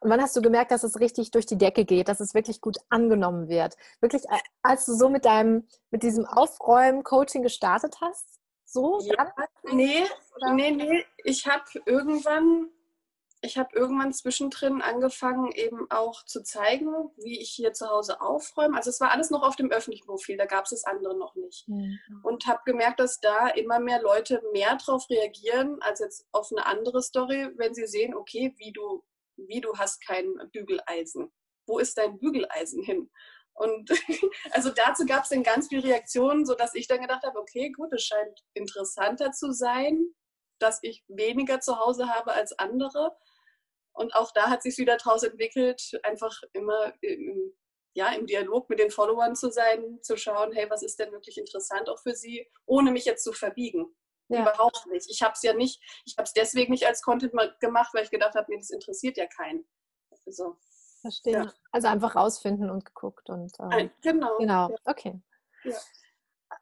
Und 0.00 0.10
wann 0.10 0.20
hast 0.20 0.36
du 0.36 0.42
gemerkt, 0.42 0.70
dass 0.70 0.84
es 0.84 1.00
richtig 1.00 1.30
durch 1.30 1.46
die 1.46 1.58
Decke 1.58 1.84
geht, 1.84 2.08
dass 2.08 2.20
es 2.20 2.34
wirklich 2.34 2.60
gut 2.60 2.76
angenommen 2.88 3.48
wird? 3.48 3.76
Wirklich, 4.00 4.24
äh, 4.24 4.38
als 4.62 4.86
du 4.86 4.94
so 4.94 5.08
mit 5.08 5.24
deinem, 5.24 5.68
mit 5.90 6.02
diesem 6.02 6.24
Aufräumen-Coaching 6.26 7.42
gestartet 7.42 7.96
hast? 8.00 8.40
So? 8.64 8.98
Ja, 9.02 9.32
nee, 9.72 10.04
nee, 10.52 10.70
nee. 10.70 11.04
Ich 11.24 11.46
habe 11.46 11.64
irgendwann 11.84 12.70
ich 13.46 13.56
habe 13.56 13.74
irgendwann 13.74 14.12
zwischendrin 14.12 14.82
angefangen, 14.82 15.50
eben 15.52 15.90
auch 15.90 16.24
zu 16.24 16.42
zeigen, 16.42 16.88
wie 17.16 17.40
ich 17.40 17.50
hier 17.50 17.72
zu 17.72 17.88
Hause 17.88 18.20
aufräume. 18.20 18.76
Also 18.76 18.90
es 18.90 19.00
war 19.00 19.12
alles 19.12 19.30
noch 19.30 19.42
auf 19.42 19.56
dem 19.56 19.70
öffentlichen 19.70 20.06
Profil, 20.06 20.36
da 20.36 20.46
gab 20.46 20.64
es 20.64 20.70
das 20.70 20.84
andere 20.84 21.16
noch 21.16 21.34
nicht. 21.36 21.68
Mhm. 21.68 21.98
Und 22.22 22.46
habe 22.46 22.60
gemerkt, 22.66 23.00
dass 23.00 23.20
da 23.20 23.48
immer 23.48 23.78
mehr 23.78 24.02
Leute 24.02 24.42
mehr 24.52 24.76
darauf 24.76 25.08
reagieren, 25.08 25.80
als 25.80 26.00
jetzt 26.00 26.26
auf 26.32 26.50
eine 26.50 26.66
andere 26.66 27.02
Story, 27.02 27.48
wenn 27.56 27.74
sie 27.74 27.86
sehen, 27.86 28.14
okay, 28.14 28.54
wie 28.58 28.72
du, 28.72 29.02
wie 29.36 29.60
du 29.60 29.76
hast 29.78 30.04
kein 30.06 30.34
Bügeleisen. 30.52 31.32
Wo 31.66 31.78
ist 31.78 31.96
dein 31.96 32.18
Bügeleisen 32.18 32.82
hin? 32.82 33.10
Und 33.54 33.90
also 34.50 34.70
dazu 34.70 35.06
gab 35.06 35.22
es 35.22 35.30
dann 35.30 35.42
ganz 35.42 35.68
viele 35.68 35.84
Reaktionen, 35.84 36.44
sodass 36.44 36.74
ich 36.74 36.88
dann 36.88 37.00
gedacht 37.00 37.24
habe, 37.24 37.38
okay, 37.38 37.70
gut, 37.70 37.92
es 37.92 38.02
scheint 38.02 38.44
interessanter 38.54 39.32
zu 39.32 39.52
sein, 39.52 40.14
dass 40.58 40.78
ich 40.82 41.04
weniger 41.08 41.60
zu 41.60 41.78
Hause 41.78 42.08
habe 42.08 42.32
als 42.32 42.58
andere. 42.58 43.16
Und 43.96 44.14
auch 44.14 44.30
da 44.32 44.50
hat 44.50 44.62
sich 44.62 44.76
wieder 44.78 44.96
daraus 44.96 45.22
entwickelt, 45.22 45.98
einfach 46.02 46.42
immer 46.52 46.92
im, 47.00 47.52
ja, 47.94 48.08
im 48.12 48.26
Dialog 48.26 48.68
mit 48.68 48.78
den 48.78 48.90
Followern 48.90 49.34
zu 49.34 49.50
sein, 49.50 49.98
zu 50.02 50.16
schauen, 50.18 50.52
hey, 50.52 50.68
was 50.68 50.82
ist 50.82 50.98
denn 50.98 51.12
wirklich 51.12 51.38
interessant 51.38 51.88
auch 51.88 51.98
für 51.98 52.14
sie, 52.14 52.46
ohne 52.66 52.90
mich 52.92 53.06
jetzt 53.06 53.24
zu 53.24 53.32
verbiegen. 53.32 53.86
Ja. 54.28 54.42
Überhaupt 54.42 54.86
nicht. 54.88 55.08
Ich 55.10 55.22
habe 55.22 55.32
es 55.32 55.42
ja 55.42 55.54
nicht, 55.54 55.80
ich 56.04 56.14
habe 56.18 56.24
es 56.24 56.34
deswegen 56.34 56.72
nicht 56.72 56.86
als 56.86 57.00
Content 57.00 57.32
gemacht, 57.60 57.94
weil 57.94 58.04
ich 58.04 58.10
gedacht 58.10 58.34
habe, 58.34 58.46
nee, 58.50 58.58
das 58.58 58.70
interessiert 58.70 59.16
ja 59.16 59.26
keinen. 59.26 59.66
Also, 60.26 60.58
Verstehe. 61.00 61.32
Ja. 61.32 61.52
Also 61.72 61.88
einfach 61.88 62.16
rausfinden 62.16 62.68
und 62.68 62.84
geguckt 62.84 63.30
und 63.30 63.52
ähm, 63.60 63.90
genau. 64.02 64.36
Genau, 64.38 64.70
ja. 64.70 64.76
okay. 64.84 65.20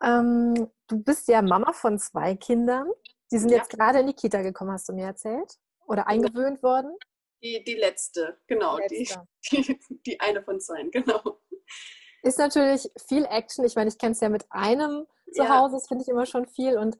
Ähm, 0.02 0.70
du 0.86 1.02
bist 1.02 1.28
ja 1.28 1.42
Mama 1.42 1.72
von 1.72 1.98
zwei 1.98 2.36
Kindern. 2.36 2.90
Die 3.32 3.38
sind 3.38 3.50
jetzt 3.50 3.70
gerade 3.70 4.00
in 4.00 4.06
die 4.06 4.14
Kita 4.14 4.42
gekommen, 4.42 4.72
hast 4.72 4.88
du 4.88 4.92
mir 4.92 5.06
erzählt? 5.06 5.58
Oder 5.86 6.06
eingewöhnt 6.06 6.62
worden? 6.62 6.96
Die, 7.44 7.62
die 7.62 7.74
letzte, 7.74 8.38
genau. 8.46 8.78
Die. 8.90 9.06
Die, 9.50 9.78
die, 10.06 10.20
eine 10.20 10.42
von 10.42 10.60
zwei, 10.60 10.82
genau. 10.84 11.38
Ist 12.22 12.38
natürlich 12.38 12.90
viel 13.06 13.26
Action. 13.26 13.66
Ich 13.66 13.76
meine, 13.76 13.90
ich 13.90 13.98
kenne 13.98 14.12
es 14.12 14.20
ja 14.20 14.30
mit 14.30 14.46
einem 14.48 15.06
zu 15.34 15.42
ja. 15.42 15.58
Hause, 15.58 15.76
das 15.76 15.86
finde 15.86 16.02
ich 16.02 16.08
immer 16.08 16.24
schon 16.24 16.46
viel. 16.46 16.78
Und 16.78 16.96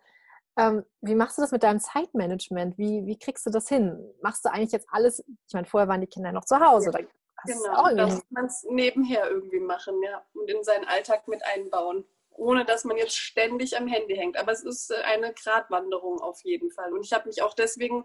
ähm, 0.58 0.84
wie 1.00 1.14
machst 1.14 1.38
du 1.38 1.42
das 1.42 1.50
mit 1.50 1.62
deinem 1.62 1.80
Zeitmanagement? 1.80 2.76
Wie, 2.76 3.06
wie 3.06 3.18
kriegst 3.18 3.46
du 3.46 3.50
das 3.50 3.68
hin? 3.68 3.98
Machst 4.20 4.44
du 4.44 4.52
eigentlich 4.52 4.72
jetzt 4.72 4.88
alles? 4.90 5.24
Ich 5.48 5.54
meine, 5.54 5.66
vorher 5.66 5.88
waren 5.88 6.02
die 6.02 6.06
Kinder 6.06 6.30
noch 6.30 6.44
zu 6.44 6.60
Hause. 6.60 6.92
Ja. 6.92 7.06
genau, 7.46 7.96
da 7.96 8.06
muss 8.06 8.22
man 8.28 8.44
es 8.44 8.66
nebenher 8.68 9.30
irgendwie 9.30 9.60
machen, 9.60 10.02
ja. 10.02 10.22
Und 10.34 10.50
in 10.50 10.62
seinen 10.62 10.84
Alltag 10.84 11.26
mit 11.26 11.42
einbauen. 11.42 12.04
Ohne 12.36 12.66
dass 12.66 12.84
man 12.84 12.98
jetzt 12.98 13.16
ständig 13.16 13.78
am 13.78 13.86
Handy 13.86 14.14
hängt. 14.14 14.36
Aber 14.36 14.52
es 14.52 14.62
ist 14.62 14.90
äh, 14.90 14.96
eine 15.04 15.32
Gratwanderung 15.32 16.20
auf 16.20 16.44
jeden 16.44 16.70
Fall. 16.70 16.92
Und 16.92 17.06
ich 17.06 17.14
habe 17.14 17.28
mich 17.28 17.40
auch 17.40 17.54
deswegen 17.54 18.04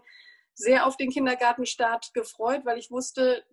sehr 0.60 0.86
auf 0.86 0.96
den 0.96 1.10
Kindergartenstart 1.10 2.12
gefreut, 2.14 2.62
weil 2.64 2.78
ich 2.78 2.90
wusste, 2.90 3.44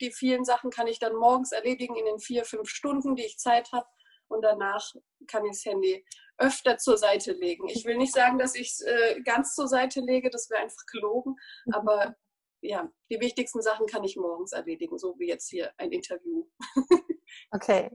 die 0.00 0.10
vielen 0.10 0.44
Sachen 0.44 0.70
kann 0.70 0.86
ich 0.86 0.98
dann 0.98 1.14
morgens 1.14 1.52
erledigen 1.52 1.96
in 1.96 2.06
den 2.06 2.18
vier, 2.18 2.44
fünf 2.44 2.68
Stunden, 2.68 3.14
die 3.14 3.24
ich 3.24 3.38
Zeit 3.38 3.72
habe. 3.72 3.86
Und 4.28 4.42
danach 4.42 4.92
kann 5.28 5.44
ich 5.44 5.52
das 5.52 5.64
Handy 5.64 6.04
öfter 6.38 6.78
zur 6.78 6.98
Seite 6.98 7.32
legen. 7.32 7.68
Ich 7.68 7.84
will 7.84 7.96
nicht 7.96 8.12
sagen, 8.12 8.38
dass 8.38 8.54
ich 8.54 8.70
es 8.72 8.80
äh, 8.80 9.20
ganz 9.22 9.54
zur 9.54 9.68
Seite 9.68 10.00
lege, 10.00 10.30
das 10.30 10.50
wäre 10.50 10.62
einfach 10.62 10.84
gelogen. 10.90 11.36
Mhm. 11.66 11.74
Aber 11.74 12.16
ja, 12.60 12.90
die 13.10 13.20
wichtigsten 13.20 13.62
Sachen 13.62 13.86
kann 13.86 14.04
ich 14.04 14.16
morgens 14.16 14.52
erledigen, 14.52 14.98
so 14.98 15.14
wie 15.18 15.28
jetzt 15.28 15.48
hier 15.48 15.72
ein 15.78 15.92
Interview. 15.92 16.46
Okay. 17.50 17.90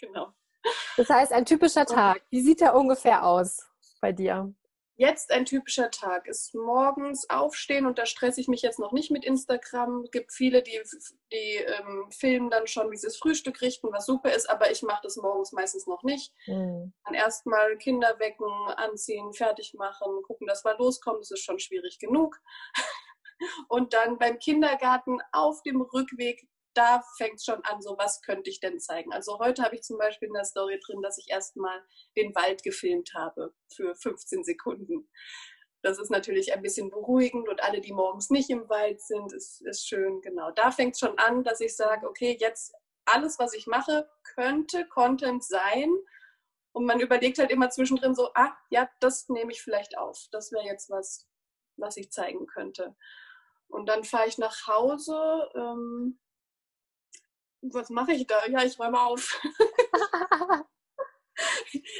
genau. 0.00 0.32
Das 0.96 1.08
heißt, 1.08 1.32
ein 1.32 1.44
typischer 1.44 1.84
Tag, 1.84 2.22
wie 2.30 2.40
sieht 2.40 2.62
er 2.62 2.74
ungefähr 2.74 3.24
aus 3.24 3.58
bei 4.00 4.12
dir? 4.12 4.54
Jetzt 5.00 5.30
ein 5.30 5.44
typischer 5.44 5.92
Tag 5.92 6.26
ist 6.26 6.56
morgens 6.56 7.30
aufstehen 7.30 7.86
und 7.86 8.00
da 8.00 8.04
stresse 8.04 8.40
ich 8.40 8.48
mich 8.48 8.62
jetzt 8.62 8.80
noch 8.80 8.90
nicht 8.90 9.12
mit 9.12 9.24
Instagram. 9.24 10.02
Es 10.02 10.10
gibt 10.10 10.32
viele, 10.32 10.60
die, 10.60 10.82
die 11.32 11.54
ähm, 11.54 12.10
filmen 12.10 12.50
dann 12.50 12.66
schon, 12.66 12.90
wie 12.90 12.96
sie 12.96 13.06
das 13.06 13.16
Frühstück 13.16 13.60
richten, 13.60 13.92
was 13.92 14.06
super 14.06 14.32
ist, 14.32 14.50
aber 14.50 14.72
ich 14.72 14.82
mache 14.82 15.02
das 15.04 15.14
morgens 15.14 15.52
meistens 15.52 15.86
noch 15.86 16.02
nicht. 16.02 16.34
Mhm. 16.48 16.92
Dann 17.04 17.14
erstmal 17.14 17.78
Kinder 17.78 18.18
wecken, 18.18 18.50
anziehen, 18.74 19.32
fertig 19.32 19.72
machen, 19.74 20.20
gucken, 20.24 20.48
dass 20.48 20.64
wir 20.64 20.76
loskommen, 20.76 21.20
das 21.20 21.30
ist 21.30 21.44
schon 21.44 21.60
schwierig 21.60 22.00
genug. 22.00 22.36
Und 23.68 23.94
dann 23.94 24.18
beim 24.18 24.40
Kindergarten 24.40 25.20
auf 25.30 25.62
dem 25.62 25.80
Rückweg 25.80 26.48
da 26.78 27.02
fängt 27.16 27.40
es 27.40 27.44
schon 27.44 27.60
an, 27.64 27.82
so 27.82 27.98
was 27.98 28.22
könnte 28.22 28.48
ich 28.50 28.60
denn 28.60 28.78
zeigen. 28.78 29.12
Also 29.12 29.40
heute 29.40 29.64
habe 29.64 29.74
ich 29.74 29.82
zum 29.82 29.98
Beispiel 29.98 30.28
in 30.28 30.34
der 30.34 30.44
Story 30.44 30.78
drin, 30.78 31.02
dass 31.02 31.18
ich 31.18 31.28
erstmal 31.28 31.82
den 32.16 32.32
Wald 32.36 32.62
gefilmt 32.62 33.14
habe 33.14 33.52
für 33.74 33.96
15 33.96 34.44
Sekunden. 34.44 35.10
Das 35.82 35.98
ist 35.98 36.10
natürlich 36.10 36.52
ein 36.52 36.62
bisschen 36.62 36.88
beruhigend 36.88 37.48
und 37.48 37.62
alle, 37.64 37.80
die 37.80 37.92
morgens 37.92 38.30
nicht 38.30 38.48
im 38.50 38.68
Wald 38.68 39.00
sind, 39.00 39.32
ist, 39.32 39.60
ist 39.62 39.88
schön. 39.88 40.20
Genau, 40.20 40.52
da 40.52 40.70
fängt 40.70 40.94
es 40.94 41.00
schon 41.00 41.18
an, 41.18 41.42
dass 41.42 41.60
ich 41.60 41.74
sage, 41.74 42.08
okay, 42.08 42.36
jetzt 42.38 42.72
alles, 43.06 43.40
was 43.40 43.54
ich 43.54 43.66
mache, 43.66 44.08
könnte 44.22 44.86
Content 44.86 45.42
sein. 45.42 45.92
Und 46.70 46.84
man 46.84 47.00
überlegt 47.00 47.38
halt 47.38 47.50
immer 47.50 47.70
zwischendrin 47.70 48.14
so, 48.14 48.30
ah, 48.34 48.56
ja, 48.70 48.88
das 49.00 49.28
nehme 49.28 49.50
ich 49.50 49.62
vielleicht 49.62 49.98
auf. 49.98 50.28
Das 50.30 50.52
wäre 50.52 50.64
jetzt 50.64 50.90
was, 50.90 51.28
was 51.76 51.96
ich 51.96 52.12
zeigen 52.12 52.46
könnte. 52.46 52.94
Und 53.66 53.86
dann 53.88 54.04
fahre 54.04 54.28
ich 54.28 54.38
nach 54.38 54.68
Hause, 54.68 55.50
ähm, 55.56 56.20
was 57.62 57.90
mache 57.90 58.12
ich 58.12 58.26
da? 58.26 58.46
Ja, 58.46 58.62
ich 58.62 58.78
räume 58.78 59.00
auf. 59.00 59.40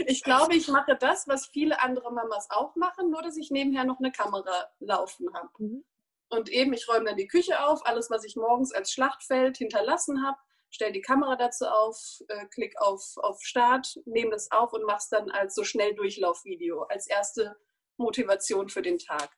ich 0.07 0.23
glaube, 0.23 0.55
ich 0.55 0.69
mache 0.69 0.97
das, 0.97 1.29
was 1.29 1.47
viele 1.47 1.81
andere 1.81 2.13
Mamas 2.13 2.49
auch 2.51 2.77
machen, 2.77 3.11
nur 3.11 3.23
dass 3.23 3.37
ich 3.37 3.51
nebenher 3.51 3.85
noch 3.85 3.99
eine 3.99 4.13
Kamera 4.13 4.71
laufen 4.79 5.33
habe. 5.35 5.51
Mhm. 5.59 5.85
Und 6.31 6.51
eben, 6.51 6.73
ich 6.73 6.89
räume 6.89 7.07
dann 7.07 7.17
die 7.17 7.27
Küche 7.27 7.65
auf, 7.65 7.87
alles, 7.87 8.11
was 8.11 8.25
ich 8.25 8.37
morgens 8.37 8.73
als 8.73 8.93
Schlachtfeld 8.93 9.57
hinterlassen 9.57 10.27
habe, 10.27 10.39
stelle 10.71 10.93
die 10.93 11.01
Kamera 11.01 11.37
dazu 11.37 11.67
auf, 11.67 12.23
äh, 12.29 12.47
klick 12.47 12.79
auf, 12.81 13.17
auf 13.17 13.41
Start, 13.43 13.99
nehme 14.05 14.33
das 14.33 14.51
auf 14.51 14.73
und 14.73 14.85
mache 14.85 14.99
es 14.99 15.09
dann 15.09 15.31
als 15.31 15.55
so 15.55 15.65
schnell 15.65 15.95
Durchlaufvideo, 15.95 16.83
als 16.83 17.07
erste 17.07 17.57
Motivation 17.97 18.69
für 18.69 18.83
den 18.83 18.99
Tag. 18.99 19.31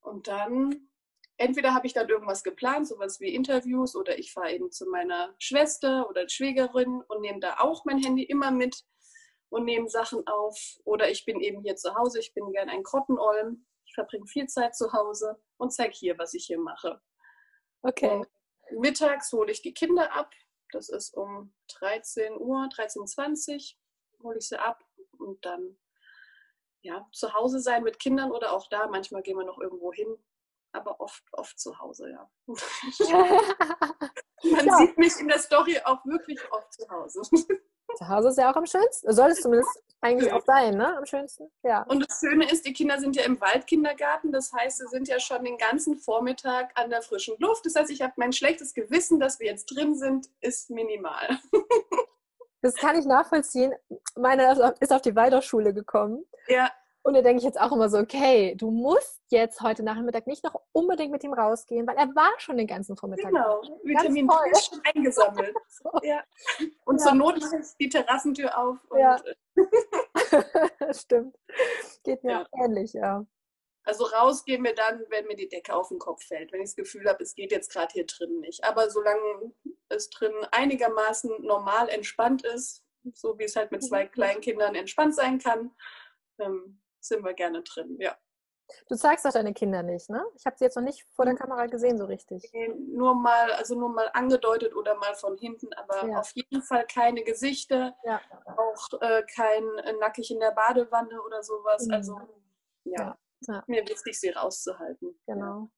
Und 0.00 0.28
dann 0.28 0.90
entweder 1.38 1.72
habe 1.72 1.86
ich 1.86 1.94
dann 1.94 2.08
irgendwas 2.08 2.42
geplant, 2.42 2.86
sowas 2.86 3.20
wie 3.20 3.34
Interviews, 3.34 3.96
oder 3.96 4.18
ich 4.18 4.32
fahre 4.32 4.52
eben 4.52 4.70
zu 4.70 4.86
meiner 4.86 5.34
Schwester 5.38 6.08
oder 6.10 6.28
Schwägerin 6.28 7.02
und 7.08 7.20
nehme 7.20 7.40
da 7.40 7.58
auch 7.60 7.84
mein 7.84 7.98
Handy 7.98 8.24
immer 8.24 8.50
mit 8.50 8.84
und 9.48 9.64
nehme 9.64 9.88
Sachen 9.88 10.26
auf. 10.26 10.78
Oder 10.84 11.10
ich 11.10 11.24
bin 11.24 11.40
eben 11.40 11.62
hier 11.62 11.76
zu 11.76 11.94
Hause, 11.94 12.18
ich 12.20 12.34
bin 12.34 12.52
gern 12.52 12.68
ein 12.68 12.82
Grottenolm, 12.82 13.64
ich 13.86 13.94
verbringe 13.94 14.26
viel 14.26 14.46
Zeit 14.48 14.76
zu 14.76 14.92
Hause 14.92 15.40
und 15.56 15.72
zeige 15.72 15.94
hier, 15.94 16.18
was 16.18 16.34
ich 16.34 16.46
hier 16.46 16.58
mache. 16.58 17.00
Okay. 17.82 18.10
Und 18.10 18.28
mittags 18.78 19.32
hole 19.32 19.50
ich 19.50 19.62
die 19.62 19.72
Kinder 19.72 20.12
ab. 20.12 20.34
Das 20.72 20.88
ist 20.88 21.14
um 21.14 21.54
13 21.78 22.36
Uhr, 22.36 22.68
13.20 22.74 23.76
Uhr 24.18 24.24
hole 24.24 24.38
ich 24.38 24.48
sie 24.48 24.60
ab 24.60 24.84
und 25.18 25.42
dann 25.44 25.78
ja, 26.82 27.08
zu 27.12 27.32
Hause 27.32 27.60
sein 27.60 27.82
mit 27.82 27.98
Kindern 27.98 28.32
oder 28.32 28.52
auch 28.52 28.68
da. 28.68 28.88
Manchmal 28.88 29.22
gehen 29.22 29.38
wir 29.38 29.44
noch 29.44 29.58
irgendwo 29.58 29.92
hin 29.92 30.18
aber 30.72 31.00
oft, 31.00 31.22
oft 31.32 31.58
zu 31.58 31.78
Hause, 31.78 32.10
ja. 32.10 32.30
Man 34.44 34.66
ja. 34.66 34.76
sieht 34.76 34.98
mich 34.98 35.18
in 35.18 35.28
der 35.28 35.38
Story 35.38 35.78
auch 35.84 36.04
wirklich 36.04 36.40
oft 36.52 36.72
zu 36.72 36.88
Hause. 36.88 37.22
Zu 37.96 38.08
Hause 38.08 38.28
ist 38.28 38.38
ja 38.38 38.52
auch 38.52 38.56
am 38.56 38.66
schönsten. 38.66 39.12
Soll 39.12 39.30
es 39.30 39.40
zumindest 39.40 39.82
eigentlich 40.00 40.32
auch 40.32 40.44
sein, 40.44 40.76
ne? 40.76 40.96
Am 40.96 41.06
schönsten. 41.06 41.50
Ja. 41.62 41.82
Und 41.84 42.06
das 42.08 42.20
Schöne 42.20 42.48
ist, 42.50 42.66
die 42.66 42.72
Kinder 42.72 42.98
sind 42.98 43.16
ja 43.16 43.24
im 43.24 43.40
Waldkindergarten. 43.40 44.30
Das 44.30 44.52
heißt, 44.52 44.78
sie 44.78 44.86
sind 44.88 45.08
ja 45.08 45.18
schon 45.18 45.44
den 45.44 45.58
ganzen 45.58 45.96
Vormittag 45.96 46.70
an 46.78 46.90
der 46.90 47.02
frischen 47.02 47.36
Luft. 47.38 47.66
Das 47.66 47.74
heißt, 47.74 47.90
ich 47.90 48.02
habe 48.02 48.12
mein 48.16 48.32
schlechtes 48.32 48.74
Gewissen, 48.74 49.18
dass 49.18 49.40
wir 49.40 49.46
jetzt 49.46 49.66
drin 49.66 49.96
sind, 49.96 50.28
ist 50.40 50.70
minimal. 50.70 51.38
Das 52.60 52.74
kann 52.74 52.98
ich 52.98 53.06
nachvollziehen. 53.06 53.72
Meine 54.16 54.74
ist 54.80 54.92
auf 54.92 55.02
die 55.02 55.14
Waldorfschule 55.14 55.72
gekommen. 55.72 56.24
Ja. 56.48 56.70
Und 57.08 57.14
da 57.14 57.22
denke 57.22 57.38
ich 57.38 57.44
jetzt 57.44 57.58
auch 57.58 57.72
immer 57.72 57.88
so, 57.88 57.96
okay, 57.96 58.54
du 58.54 58.70
musst 58.70 59.22
jetzt 59.30 59.62
heute 59.62 59.82
Nachmittag 59.82 60.26
nicht 60.26 60.44
noch 60.44 60.60
unbedingt 60.72 61.10
mit 61.10 61.24
ihm 61.24 61.32
rausgehen, 61.32 61.86
weil 61.86 61.96
er 61.96 62.14
war 62.14 62.34
schon 62.36 62.58
den 62.58 62.66
ganzen 62.66 62.98
Vormittag. 62.98 63.30
Genau, 63.30 63.62
Vitamin 63.82 64.28
D 64.28 64.34
ist 64.50 64.66
schon 64.66 64.82
eingesammelt. 64.84 65.56
so. 65.68 65.90
ja. 66.02 66.22
Und 66.84 67.00
ja. 67.00 67.06
zur 67.06 67.14
Not 67.14 67.40
mache 67.40 67.60
ich 67.60 67.66
die 67.80 67.88
Terrassentür 67.88 68.58
auf. 68.58 68.76
ja. 68.98 69.16
Stimmt. 70.92 71.34
Geht 72.04 72.22
mir 72.24 72.32
ja. 72.32 72.42
auch 72.42 72.62
ähnlich, 72.62 72.92
ja. 72.92 73.24
Also 73.84 74.04
rausgehen 74.04 74.62
wir 74.62 74.74
dann, 74.74 75.02
wenn 75.08 75.28
mir 75.28 75.36
die 75.36 75.48
Decke 75.48 75.74
auf 75.74 75.88
den 75.88 75.98
Kopf 75.98 76.22
fällt, 76.24 76.52
wenn 76.52 76.60
ich 76.60 76.68
das 76.68 76.76
Gefühl 76.76 77.08
habe, 77.08 77.22
es 77.22 77.34
geht 77.34 77.52
jetzt 77.52 77.72
gerade 77.72 77.90
hier 77.90 78.04
drin 78.04 78.40
nicht. 78.40 78.64
Aber 78.64 78.90
solange 78.90 79.54
es 79.88 80.10
drin 80.10 80.34
einigermaßen 80.50 81.40
normal 81.40 81.88
entspannt 81.88 82.44
ist, 82.44 82.84
so 83.14 83.38
wie 83.38 83.44
es 83.44 83.56
halt 83.56 83.72
mit 83.72 83.82
zwei 83.82 84.04
mhm. 84.04 84.10
kleinen 84.10 84.40
Kindern 84.42 84.74
entspannt 84.74 85.14
sein 85.14 85.38
kann, 85.38 85.70
ähm, 86.38 86.82
sind 87.00 87.24
wir 87.24 87.34
gerne 87.34 87.62
drin, 87.62 87.96
ja. 88.00 88.16
Du 88.88 88.96
zeigst 88.96 89.24
doch 89.24 89.32
deine 89.32 89.54
Kinder 89.54 89.82
nicht, 89.82 90.10
ne? 90.10 90.22
Ich 90.36 90.44
habe 90.44 90.56
sie 90.58 90.64
jetzt 90.64 90.76
noch 90.76 90.82
nicht 90.82 91.06
vor 91.14 91.24
der. 91.24 91.34
Kamera 91.34 91.66
gesehen, 91.66 91.96
so 91.96 92.04
richtig. 92.04 92.50
Nur 92.76 93.14
mal, 93.14 93.52
also 93.52 93.74
nur 93.74 93.88
mal 93.88 94.10
angedeutet 94.12 94.74
oder 94.74 94.94
mal 94.96 95.14
von 95.14 95.38
hinten, 95.38 95.72
aber 95.74 96.06
ja. 96.06 96.18
auf 96.18 96.30
jeden 96.32 96.62
Fall 96.62 96.86
keine 96.86 97.22
Gesichter, 97.22 97.96
ja. 98.04 98.20
auch 98.56 99.00
äh, 99.00 99.22
kein 99.34 99.62
äh, 99.78 99.92
nackig 99.94 100.30
in 100.30 100.40
der 100.40 100.50
Badewanne 100.50 101.22
oder 101.22 101.42
sowas. 101.42 101.86
Mhm. 101.86 101.94
Also 101.94 102.20
ja, 102.84 103.16
ja. 103.42 103.64
mir 103.66 103.86
wichtig, 103.88 104.18
sie 104.20 104.30
rauszuhalten. 104.30 105.18
Genau. 105.26 105.70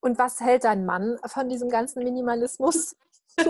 Und 0.00 0.18
was 0.18 0.40
hält 0.40 0.64
dein 0.64 0.86
Mann 0.86 1.18
von 1.26 1.48
diesem 1.48 1.68
ganzen 1.68 2.02
Minimalismus? 2.02 2.94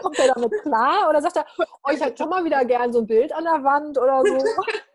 Kommt 0.00 0.18
er 0.18 0.34
damit 0.34 0.52
klar? 0.62 1.08
Oder 1.08 1.20
sagt 1.20 1.36
er, 1.36 1.46
oh, 1.58 1.90
ich 1.92 2.00
hätte 2.00 2.16
schon 2.16 2.30
mal 2.30 2.44
wieder 2.44 2.64
gern 2.64 2.92
so 2.92 3.00
ein 3.00 3.06
Bild 3.06 3.32
an 3.32 3.44
der 3.44 3.62
Wand 3.64 3.98
oder 3.98 4.22
so? 4.22 4.38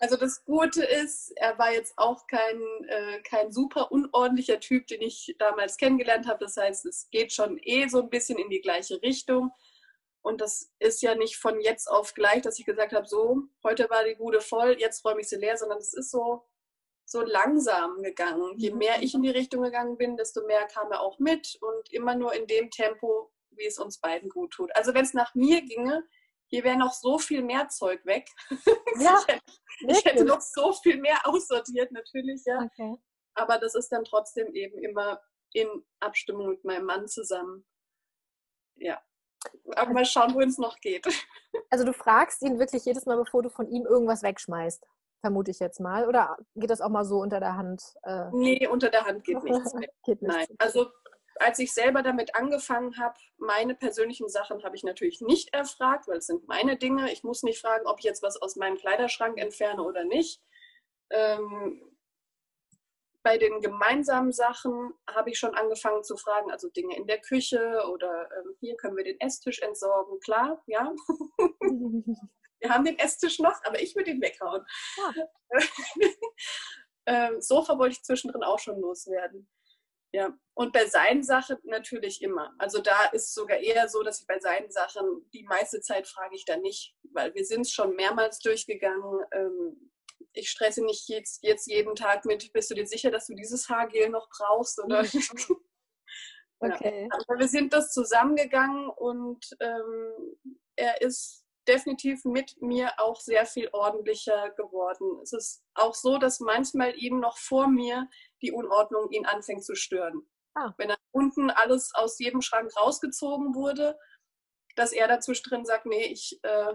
Also 0.00 0.16
das 0.16 0.44
Gute 0.44 0.84
ist, 0.84 1.32
er 1.36 1.58
war 1.58 1.72
jetzt 1.72 1.94
auch 1.96 2.26
kein, 2.26 2.60
äh, 2.88 3.20
kein 3.22 3.52
super 3.52 3.92
unordentlicher 3.92 4.60
Typ, 4.60 4.86
den 4.86 5.02
ich 5.02 5.34
damals 5.38 5.76
kennengelernt 5.76 6.26
habe. 6.26 6.44
Das 6.44 6.56
heißt, 6.56 6.86
es 6.86 7.08
geht 7.10 7.32
schon 7.32 7.58
eh 7.62 7.88
so 7.88 8.02
ein 8.02 8.10
bisschen 8.10 8.38
in 8.38 8.48
die 8.48 8.60
gleiche 8.60 9.00
Richtung. 9.02 9.50
Und 10.22 10.40
das 10.40 10.72
ist 10.78 11.02
ja 11.02 11.14
nicht 11.14 11.36
von 11.36 11.60
jetzt 11.60 11.86
auf 11.86 12.14
gleich, 12.14 12.42
dass 12.42 12.58
ich 12.58 12.64
gesagt 12.64 12.94
habe, 12.94 13.06
so, 13.06 13.42
heute 13.62 13.90
war 13.90 14.04
die 14.04 14.14
Bude 14.14 14.40
voll, 14.40 14.76
jetzt 14.78 15.04
räume 15.04 15.20
ich 15.20 15.28
sie 15.28 15.36
leer, 15.36 15.58
sondern 15.58 15.78
es 15.78 15.92
ist 15.92 16.10
so, 16.10 16.46
so 17.04 17.20
langsam 17.20 18.02
gegangen. 18.02 18.56
Je 18.56 18.70
mhm. 18.70 18.78
mehr 18.78 19.02
ich 19.02 19.14
in 19.14 19.22
die 19.22 19.30
Richtung 19.30 19.62
gegangen 19.62 19.98
bin, 19.98 20.16
desto 20.16 20.44
mehr 20.46 20.66
kam 20.66 20.90
er 20.90 21.00
auch 21.00 21.18
mit 21.18 21.58
und 21.60 21.92
immer 21.92 22.14
nur 22.14 22.32
in 22.34 22.46
dem 22.46 22.70
Tempo, 22.70 23.32
wie 23.50 23.66
es 23.66 23.78
uns 23.78 23.98
beiden 23.98 24.30
gut 24.30 24.52
tut. 24.52 24.74
Also 24.74 24.94
wenn 24.94 25.04
es 25.04 25.14
nach 25.14 25.34
mir 25.34 25.62
ginge, 25.62 26.04
hier 26.48 26.64
wäre 26.64 26.76
noch 26.76 26.92
so 26.92 27.18
viel 27.18 27.42
mehr 27.42 27.68
Zeug 27.68 28.04
weg. 28.04 28.28
Ja, 29.00 29.18
ich, 29.18 29.26
hätte, 29.26 29.42
ich, 29.88 30.04
hätte, 30.04 30.24
noch 30.24 30.40
so 30.40 30.72
viel 30.72 31.00
mehr 31.00 31.18
aussortiert, 31.24 31.90
natürlich, 31.90 32.42
ja. 32.46 32.60
Okay. 32.60 32.94
Aber 33.34 33.58
das 33.58 33.74
ist 33.74 33.90
dann 33.90 34.04
trotzdem 34.04 34.54
eben 34.54 34.78
immer 34.78 35.20
in 35.52 35.68
Abstimmung 35.98 36.50
mit 36.50 36.64
meinem 36.64 36.84
Mann 36.84 37.08
zusammen. 37.08 37.66
Ja. 38.76 39.02
Aber 39.66 39.78
also 39.78 39.92
mal 39.92 40.04
schauen, 40.04 40.34
wohin 40.34 40.48
es 40.48 40.58
noch 40.58 40.78
geht. 40.80 41.06
Also 41.70 41.84
du 41.84 41.92
fragst 41.92 42.42
ihn 42.42 42.58
wirklich 42.58 42.84
jedes 42.84 43.06
Mal, 43.06 43.16
bevor 43.16 43.42
du 43.42 43.48
von 43.48 43.68
ihm 43.68 43.84
irgendwas 43.86 44.24
wegschmeißt, 44.24 44.84
vermute 45.20 45.52
ich 45.52 45.60
jetzt 45.60 45.78
mal. 45.78 46.08
Oder 46.08 46.36
geht 46.56 46.68
das 46.68 46.80
auch 46.80 46.88
mal 46.88 47.04
so 47.04 47.20
unter 47.20 47.38
der 47.38 47.56
Hand? 47.56 47.82
Äh... 48.02 48.28
Nee, 48.32 48.66
unter 48.66 48.90
der 48.90 49.04
Hand 49.04 49.22
geht 49.24 49.42
nichts 49.42 49.72
geht 50.04 50.20
nichts. 50.20 50.36
Nein, 50.36 50.46
also 50.58 50.90
als 51.36 51.58
ich 51.58 51.72
selber 51.72 52.02
damit 52.02 52.34
angefangen 52.34 52.98
habe, 52.98 53.18
meine 53.38 53.74
persönlichen 53.74 54.28
Sachen 54.28 54.62
habe 54.62 54.76
ich 54.76 54.84
natürlich 54.84 55.20
nicht 55.20 55.52
erfragt, 55.52 56.06
weil 56.06 56.18
es 56.18 56.26
sind 56.26 56.46
meine 56.46 56.76
Dinge. 56.76 57.12
Ich 57.12 57.24
muss 57.24 57.42
nicht 57.42 57.60
fragen, 57.60 57.86
ob 57.86 57.98
ich 57.98 58.04
jetzt 58.04 58.22
was 58.22 58.40
aus 58.40 58.56
meinem 58.56 58.76
Kleiderschrank 58.76 59.38
entferne 59.38 59.82
oder 59.82 60.04
nicht. 60.04 60.40
Ähm, 61.10 61.94
bei 63.24 63.38
den 63.38 63.62
gemeinsamen 63.62 64.32
Sachen 64.32 64.92
habe 65.08 65.30
ich 65.30 65.38
schon 65.38 65.54
angefangen 65.54 66.04
zu 66.04 66.16
fragen, 66.16 66.50
also 66.50 66.68
Dinge 66.68 66.94
in 66.94 67.06
der 67.06 67.20
Küche 67.20 67.82
oder 67.90 68.28
ähm, 68.38 68.54
hier 68.60 68.76
können 68.76 68.96
wir 68.96 69.04
den 69.04 69.18
Esstisch 69.18 69.60
entsorgen. 69.60 70.20
Klar, 70.20 70.62
ja. 70.66 70.92
wir 71.38 72.70
haben 72.70 72.84
den 72.84 72.98
Esstisch 72.98 73.38
noch, 73.38 73.58
aber 73.64 73.80
ich 73.80 73.96
würde 73.96 74.10
ihn 74.10 74.20
weghauen. 74.20 74.64
Ja. 74.96 75.60
ähm, 77.06 77.40
Sofa 77.40 77.78
wollte 77.78 77.96
ich 77.96 78.04
zwischendrin 78.04 78.42
auch 78.42 78.58
schon 78.58 78.78
loswerden. 78.78 79.48
Ja, 80.14 80.32
und 80.54 80.72
bei 80.72 80.86
seinen 80.86 81.24
Sachen 81.24 81.56
natürlich 81.64 82.22
immer. 82.22 82.54
Also 82.58 82.80
da 82.80 83.06
ist 83.06 83.30
es 83.30 83.34
sogar 83.34 83.58
eher 83.58 83.88
so, 83.88 84.04
dass 84.04 84.20
ich 84.20 84.28
bei 84.28 84.38
seinen 84.38 84.70
Sachen 84.70 85.28
die 85.32 85.42
meiste 85.42 85.80
Zeit 85.80 86.06
frage 86.06 86.36
ich 86.36 86.44
da 86.44 86.56
nicht, 86.56 86.94
weil 87.10 87.34
wir 87.34 87.44
sind 87.44 87.62
es 87.62 87.72
schon 87.72 87.96
mehrmals 87.96 88.38
durchgegangen. 88.38 89.24
Ähm, 89.32 89.90
ich 90.32 90.50
stresse 90.50 90.84
nicht 90.84 91.08
jetzt, 91.08 91.42
jetzt 91.42 91.66
jeden 91.66 91.96
Tag 91.96 92.26
mit, 92.26 92.52
bist 92.52 92.70
du 92.70 92.76
dir 92.76 92.86
sicher, 92.86 93.10
dass 93.10 93.26
du 93.26 93.34
dieses 93.34 93.68
Haargel 93.68 94.08
noch 94.08 94.28
brauchst? 94.28 94.78
Oder 94.78 95.00
okay. 96.60 97.08
Ja. 97.10 97.18
Aber 97.26 97.40
wir 97.40 97.48
sind 97.48 97.72
das 97.72 97.92
zusammengegangen 97.92 98.90
und 98.90 99.44
ähm, 99.58 100.36
er 100.76 101.02
ist 101.02 101.44
definitiv 101.66 102.24
mit 102.24 102.60
mir 102.60 102.92
auch 102.98 103.20
sehr 103.20 103.46
viel 103.46 103.68
ordentlicher 103.72 104.50
geworden. 104.50 105.18
Es 105.22 105.32
ist 105.32 105.64
auch 105.74 105.94
so, 105.94 106.18
dass 106.18 106.38
manchmal 106.38 106.94
ihm 106.96 107.18
noch 107.20 107.38
vor 107.38 107.66
mir 107.66 108.08
die 108.44 108.52
Unordnung 108.52 109.10
ihn 109.10 109.26
anfängt 109.26 109.64
zu 109.64 109.74
stören. 109.74 110.26
Ah. 110.54 110.72
Wenn 110.76 110.88
dann 110.88 110.98
unten 111.10 111.50
alles 111.50 111.92
aus 111.94 112.18
jedem 112.18 112.42
Schrank 112.42 112.70
rausgezogen 112.76 113.54
wurde, 113.54 113.98
dass 114.76 114.92
er 114.92 115.08
dazwischen 115.08 115.48
drin 115.48 115.64
sagt, 115.64 115.86
nee, 115.86 116.06
ich, 116.06 116.38
äh, 116.42 116.74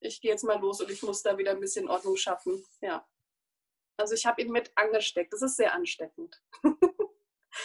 ich 0.00 0.20
gehe 0.20 0.30
jetzt 0.30 0.44
mal 0.44 0.58
los 0.60 0.80
und 0.80 0.90
ich 0.90 1.02
muss 1.02 1.22
da 1.22 1.38
wieder 1.38 1.52
ein 1.52 1.60
bisschen 1.60 1.88
Ordnung 1.88 2.16
schaffen. 2.16 2.64
Ja. 2.80 3.06
Also 3.96 4.14
ich 4.14 4.26
habe 4.26 4.42
ihn 4.42 4.50
mit 4.50 4.72
angesteckt. 4.74 5.32
Das 5.32 5.42
ist 5.42 5.56
sehr 5.56 5.74
ansteckend. 5.74 6.42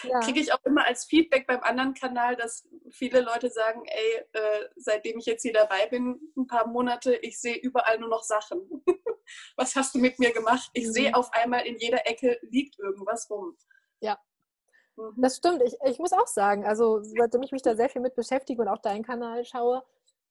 Ja. 0.03 0.19
Kriege 0.19 0.39
ich 0.39 0.51
auch 0.53 0.63
immer 0.65 0.85
als 0.85 1.05
Feedback 1.05 1.47
beim 1.47 1.63
anderen 1.63 1.93
Kanal, 1.93 2.35
dass 2.35 2.67
viele 2.91 3.21
Leute 3.21 3.49
sagen, 3.49 3.83
ey, 3.85 4.25
äh, 4.33 4.69
seitdem 4.75 5.17
ich 5.17 5.25
jetzt 5.25 5.43
hier 5.43 5.53
dabei 5.53 5.87
bin, 5.87 6.19
ein 6.35 6.45
paar 6.45 6.67
Monate, 6.67 7.15
ich 7.15 7.39
sehe 7.39 7.55
überall 7.55 7.97
nur 7.97 8.09
noch 8.09 8.23
Sachen. 8.23 8.83
Was 9.55 9.75
hast 9.75 9.95
du 9.95 9.99
mit 9.99 10.19
mir 10.19 10.33
gemacht? 10.33 10.69
Ich 10.73 10.87
mhm. 10.87 10.91
sehe 10.91 11.15
auf 11.15 11.31
einmal 11.33 11.65
in 11.65 11.77
jeder 11.77 12.07
Ecke 12.07 12.39
liegt 12.41 12.79
irgendwas 12.79 13.29
rum. 13.29 13.55
Ja. 13.99 14.19
Mhm. 14.95 15.13
Das 15.17 15.37
stimmt. 15.37 15.61
Ich, 15.63 15.75
ich 15.85 15.99
muss 15.99 16.13
auch 16.13 16.27
sagen, 16.27 16.65
also 16.65 17.01
seitdem 17.01 17.43
ich 17.43 17.51
mich 17.51 17.61
da 17.61 17.75
sehr 17.75 17.89
viel 17.89 18.01
mit 18.01 18.15
beschäftige 18.15 18.61
und 18.61 18.67
auch 18.67 18.81
deinen 18.81 19.03
Kanal 19.03 19.45
schaue, 19.45 19.83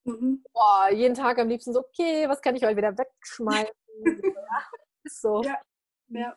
mhm. 0.04 0.44
boah, 0.52 0.90
jeden 0.92 1.14
Tag 1.14 1.38
am 1.38 1.48
liebsten 1.48 1.72
so, 1.72 1.80
okay, 1.80 2.28
was 2.28 2.40
kann 2.40 2.56
ich 2.56 2.64
heute 2.64 2.76
wieder 2.76 2.96
wegschmeißen? 2.96 3.66
ja, 4.04 4.12
ist 5.04 5.20
so. 5.20 5.42
Ja. 5.42 5.60
ja. 6.08 6.36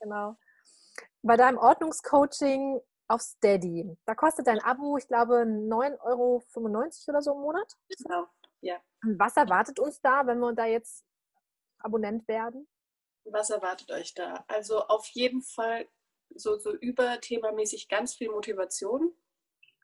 Genau 0.00 0.36
bei 1.22 1.36
deinem 1.36 1.58
Ordnungscoaching 1.58 2.80
auf 3.08 3.20
Steady. 3.20 3.96
Da 4.06 4.14
kostet 4.14 4.46
dein 4.46 4.60
Abo, 4.60 4.96
ich 4.96 5.08
glaube, 5.08 5.42
9,95 5.42 6.00
Euro 6.04 6.42
oder 7.08 7.22
so 7.22 7.32
im 7.34 7.40
Monat. 7.40 7.76
Genau, 7.98 8.26
ja. 8.60 8.76
Was 9.18 9.36
erwartet 9.36 9.78
uns 9.80 10.00
da, 10.00 10.26
wenn 10.26 10.38
wir 10.38 10.52
da 10.52 10.66
jetzt 10.66 11.04
Abonnent 11.80 12.26
werden? 12.28 12.66
Was 13.24 13.50
erwartet 13.50 13.90
euch 13.90 14.14
da? 14.14 14.44
Also 14.48 14.80
auf 14.80 15.06
jeden 15.08 15.42
Fall 15.42 15.88
so, 16.34 16.58
so 16.58 16.72
überthemamäßig 16.72 17.88
ganz 17.88 18.14
viel 18.14 18.30
Motivation 18.30 19.12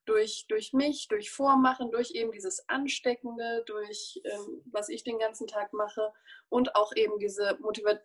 durch, 0.04 0.46
durch 0.48 0.72
mich, 0.72 1.08
durch 1.08 1.30
Vormachen, 1.30 1.90
durch 1.90 2.12
eben 2.12 2.30
dieses 2.30 2.68
Ansteckende, 2.68 3.64
durch 3.66 4.20
ähm, 4.24 4.62
was 4.70 4.88
ich 4.88 5.02
den 5.02 5.18
ganzen 5.18 5.48
Tag 5.48 5.72
mache 5.72 6.12
und 6.48 6.76
auch 6.76 6.92
eben 6.94 7.18
diese 7.18 7.58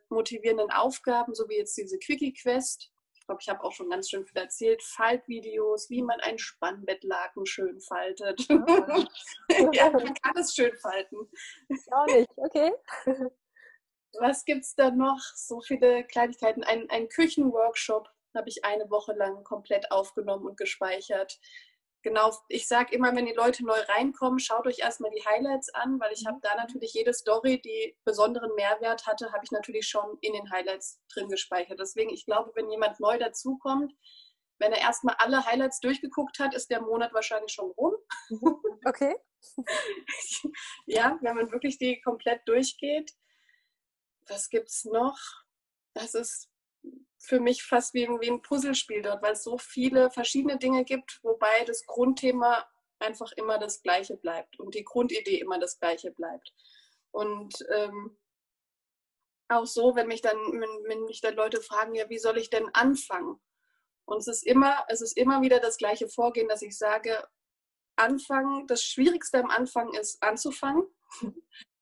motivierenden 0.10 0.72
Aufgaben, 0.72 1.36
so 1.36 1.48
wie 1.48 1.58
jetzt 1.58 1.78
diese 1.78 2.00
Quickie-Quest, 2.00 2.92
glaube, 3.32 3.42
ich 3.42 3.50
habe 3.50 3.64
auch 3.64 3.72
schon 3.72 3.90
ganz 3.90 4.10
schön 4.10 4.26
viel 4.26 4.38
erzählt, 4.38 4.84
Faltvideos, 4.84 5.90
wie 5.90 6.02
man 6.02 6.20
ein 6.20 6.38
Spannbettlaken 6.38 7.46
schön 7.46 7.80
faltet. 7.80 8.46
Ah. 8.50 9.06
ja, 9.74 9.90
man 9.90 10.14
kann 10.16 10.38
es 10.38 10.54
schön 10.54 10.76
falten. 10.78 11.18
Ich 11.70 11.94
auch 11.94 12.06
nicht, 12.08 12.30
okay. 12.36 12.74
Was 14.20 14.46
gibt 14.46 14.64
es 14.64 14.76
da 14.76 14.92
noch? 14.92 15.20
So 15.36 15.62
viele 15.62 16.04
Kleinigkeiten. 16.04 16.64
Ein, 16.64 16.90
ein 16.90 17.08
Küchenworkshop 17.10 18.10
habe 18.36 18.50
ich 18.50 18.66
eine 18.66 18.90
Woche 18.90 19.14
lang 19.14 19.44
komplett 19.44 19.92
aufgenommen 19.92 20.46
und 20.46 20.58
gespeichert 20.58 21.40
genau, 22.04 22.32
ich 22.48 22.68
sage 22.68 22.94
immer, 22.96 23.16
wenn 23.16 23.26
die 23.26 23.34
Leute 23.34 23.66
neu 23.66 23.80
reinkommen, 23.88 24.40
schaut 24.40 24.68
euch 24.68 24.80
erstmal 24.80 25.12
die 25.12 25.26
Highlights 25.26 25.70
an, 25.74 26.00
weil 26.00 26.12
ich 26.14 26.26
habe 26.26 26.38
mhm. 26.38 26.42
da 26.42 26.56
natürlich 26.56 26.94
jede 26.94 27.14
Story, 27.14 27.62
die 27.62 27.96
besonderen 28.04 28.54
Mehrwert 28.56 29.06
hatte, 29.08 29.32
habe 29.32 29.44
ich 29.44 29.52
natürlich 29.52 29.88
schon 29.88 30.18
in 30.22 30.34
den 30.34 30.52
Highlights 30.52 31.00
drin 31.14 31.30
gespeichert. 31.30 31.80
Deswegen, 31.80 32.12
ich 32.12 32.26
glaube, 32.26 32.52
wenn 32.56 32.70
jemand 32.70 33.00
neu 33.00 33.18
dazukommt, 33.18 33.94
wenn 34.60 34.74
er 34.74 34.82
erstmal 34.82 35.16
alle 35.18 35.46
Highlights 35.46 35.80
durchgeguckt 35.80 36.40
hat, 36.40 36.54
ist 36.54 36.70
der 36.70 36.82
Monat 36.82 37.14
wahrscheinlich 37.14 37.52
schon 37.52 37.72
rum. 37.72 37.94
Mhm. 38.30 38.56
Okay. 38.86 39.16
ja, 40.86 41.18
wenn 41.22 41.36
man 41.36 41.52
wirklich 41.52 41.80
die 41.80 42.00
komplett 42.02 42.42
durchgeht. 42.46 43.12
Was 44.28 44.50
gibt 44.50 44.70
es 44.70 44.86
noch? 44.86 45.18
Das 45.94 46.14
ist 46.14 46.50
für 47.20 47.40
mich 47.40 47.64
fast 47.64 47.94
wie, 47.94 48.08
wie 48.08 48.30
ein 48.30 48.42
Puzzlespiel 48.42 49.02
dort, 49.02 49.22
weil 49.22 49.34
es 49.34 49.44
so 49.44 49.58
viele 49.58 50.10
verschiedene 50.12 50.58
Dinge 50.58 50.84
gibt, 50.84 51.20
wobei 51.24 51.64
das 51.66 51.86
Grundthema 51.86 52.66
einfach 53.00 53.32
immer 53.34 53.58
das 53.58 53.82
gleiche 53.82 54.18
bleibt 54.18 54.60
und 54.60 54.76
die 54.76 54.84
Grundidee 54.84 55.40
immer 55.40 55.60
das 55.60 55.80
gleiche 55.80 56.12
bleibt. 56.12 56.54
Und 57.12 57.54
ähm, 57.74 58.18
auch 59.50 59.66
so, 59.66 59.96
wenn 59.96 60.08
mich 60.08 60.22
dann, 60.22 60.38
wenn, 60.38 60.84
wenn 60.88 61.04
mich 61.04 61.22
dann 61.22 61.36
Leute 61.36 61.62
fragen, 61.62 61.94
ja, 61.94 62.10
wie 62.10 62.20
soll 62.20 62.38
ich 62.38 62.50
denn 62.50 62.70
anfangen? 62.74 63.40
Und 64.06 64.20
es 64.20 64.28
ist 64.28 64.46
immer, 64.46 64.86
es 64.88 65.02
ist 65.02 65.18
immer 65.18 65.42
wieder 65.42 65.60
das 65.60 65.78
gleiche 65.78 66.08
Vorgehen, 66.08 66.48
dass 66.48 66.62
ich 66.62 66.78
sage, 66.78 67.28
anfangen, 67.98 68.66
das 68.68 68.84
Schwierigste 68.84 69.40
am 69.40 69.50
Anfang 69.50 69.94
ist 69.94 70.22
anzufangen. 70.24 70.84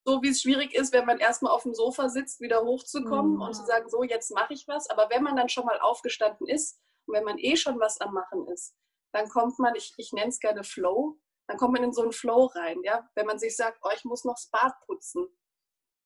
So 0.09 0.23
wie 0.23 0.29
es 0.29 0.41
schwierig 0.41 0.73
ist, 0.73 0.91
wenn 0.91 1.05
man 1.05 1.19
erstmal 1.19 1.51
auf 1.51 1.61
dem 1.61 1.75
Sofa 1.75 2.09
sitzt, 2.09 2.41
wieder 2.41 2.63
hochzukommen 2.63 3.35
mhm. 3.35 3.41
und 3.43 3.53
zu 3.53 3.63
sagen, 3.63 3.87
so, 3.89 4.01
jetzt 4.01 4.31
mache 4.31 4.55
ich 4.55 4.67
was. 4.67 4.89
Aber 4.89 5.07
wenn 5.11 5.21
man 5.21 5.35
dann 5.35 5.49
schon 5.49 5.67
mal 5.67 5.79
aufgestanden 5.79 6.47
ist 6.47 6.81
und 7.05 7.13
wenn 7.13 7.23
man 7.23 7.37
eh 7.37 7.55
schon 7.55 7.79
was 7.79 8.01
am 8.01 8.15
Machen 8.15 8.47
ist, 8.47 8.75
dann 9.13 9.29
kommt 9.29 9.59
man, 9.59 9.75
ich, 9.75 9.93
ich 9.97 10.11
nenne 10.11 10.29
es 10.29 10.39
gerne 10.39 10.63
Flow, 10.63 11.19
dann 11.47 11.57
kommt 11.57 11.73
man 11.73 11.83
in 11.83 11.93
so 11.93 12.01
einen 12.01 12.11
Flow 12.11 12.45
rein. 12.45 12.81
Ja? 12.81 13.07
Wenn 13.13 13.27
man 13.27 13.37
sich 13.37 13.55
sagt, 13.55 13.81
oh, 13.83 13.91
ich 13.95 14.03
muss 14.03 14.25
noch 14.25 14.33
das 14.33 14.49
Bad 14.49 14.73
putzen. 14.87 15.27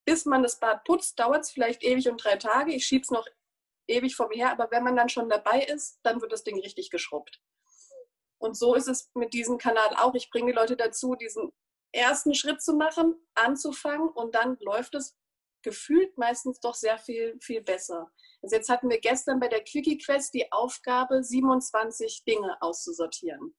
Bis 0.06 0.26
man 0.26 0.44
das 0.44 0.60
Bad 0.60 0.84
putzt, 0.84 1.18
dauert 1.18 1.46
es 1.46 1.52
vielleicht 1.52 1.82
ewig 1.82 2.10
und 2.10 2.22
drei 2.22 2.36
Tage. 2.36 2.74
Ich 2.74 2.86
schiebe 2.86 3.04
es 3.04 3.10
noch 3.10 3.26
ewig 3.88 4.18
vor 4.18 4.28
mir 4.28 4.48
her, 4.48 4.52
aber 4.52 4.70
wenn 4.72 4.84
man 4.84 4.98
dann 4.98 5.08
schon 5.08 5.30
dabei 5.30 5.64
ist, 5.64 6.02
dann 6.04 6.20
wird 6.20 6.34
das 6.34 6.44
Ding 6.44 6.60
richtig 6.60 6.90
geschrubbt. 6.90 7.42
Und 8.38 8.58
so 8.58 8.76
ist 8.76 8.90
es 8.90 9.10
mit 9.14 9.34
diesem 9.34 9.58
Kanal 9.58 9.96
auch. 9.96 10.14
Ich 10.14 10.30
bringe 10.30 10.52
die 10.52 10.58
Leute 10.58 10.76
dazu, 10.76 11.16
diesen 11.16 11.54
ersten 11.94 12.34
Schritt 12.34 12.62
zu 12.62 12.74
machen, 12.76 13.16
anzufangen 13.36 14.10
und 14.10 14.36
dann 14.36 14.58
läuft 14.60 14.96
es 14.96 15.16
gefühlt 15.64 16.18
meistens 16.18 16.60
doch 16.60 16.76
sehr 16.76 16.98
viel, 16.98 17.38
viel 17.42 17.62
besser. 17.62 18.12
Also 18.42 18.56
jetzt 18.56 18.70
hatten 18.70 18.90
wir 18.90 19.00
gestern 19.00 19.40
bei 19.40 19.48
der 19.48 19.64
Quickie 19.64 19.98
Quest 19.98 20.34
die 20.34 20.52
Aufgabe, 20.52 21.24
27 21.24 22.24
Dinge 22.26 22.58
auszusortieren. 22.62 23.56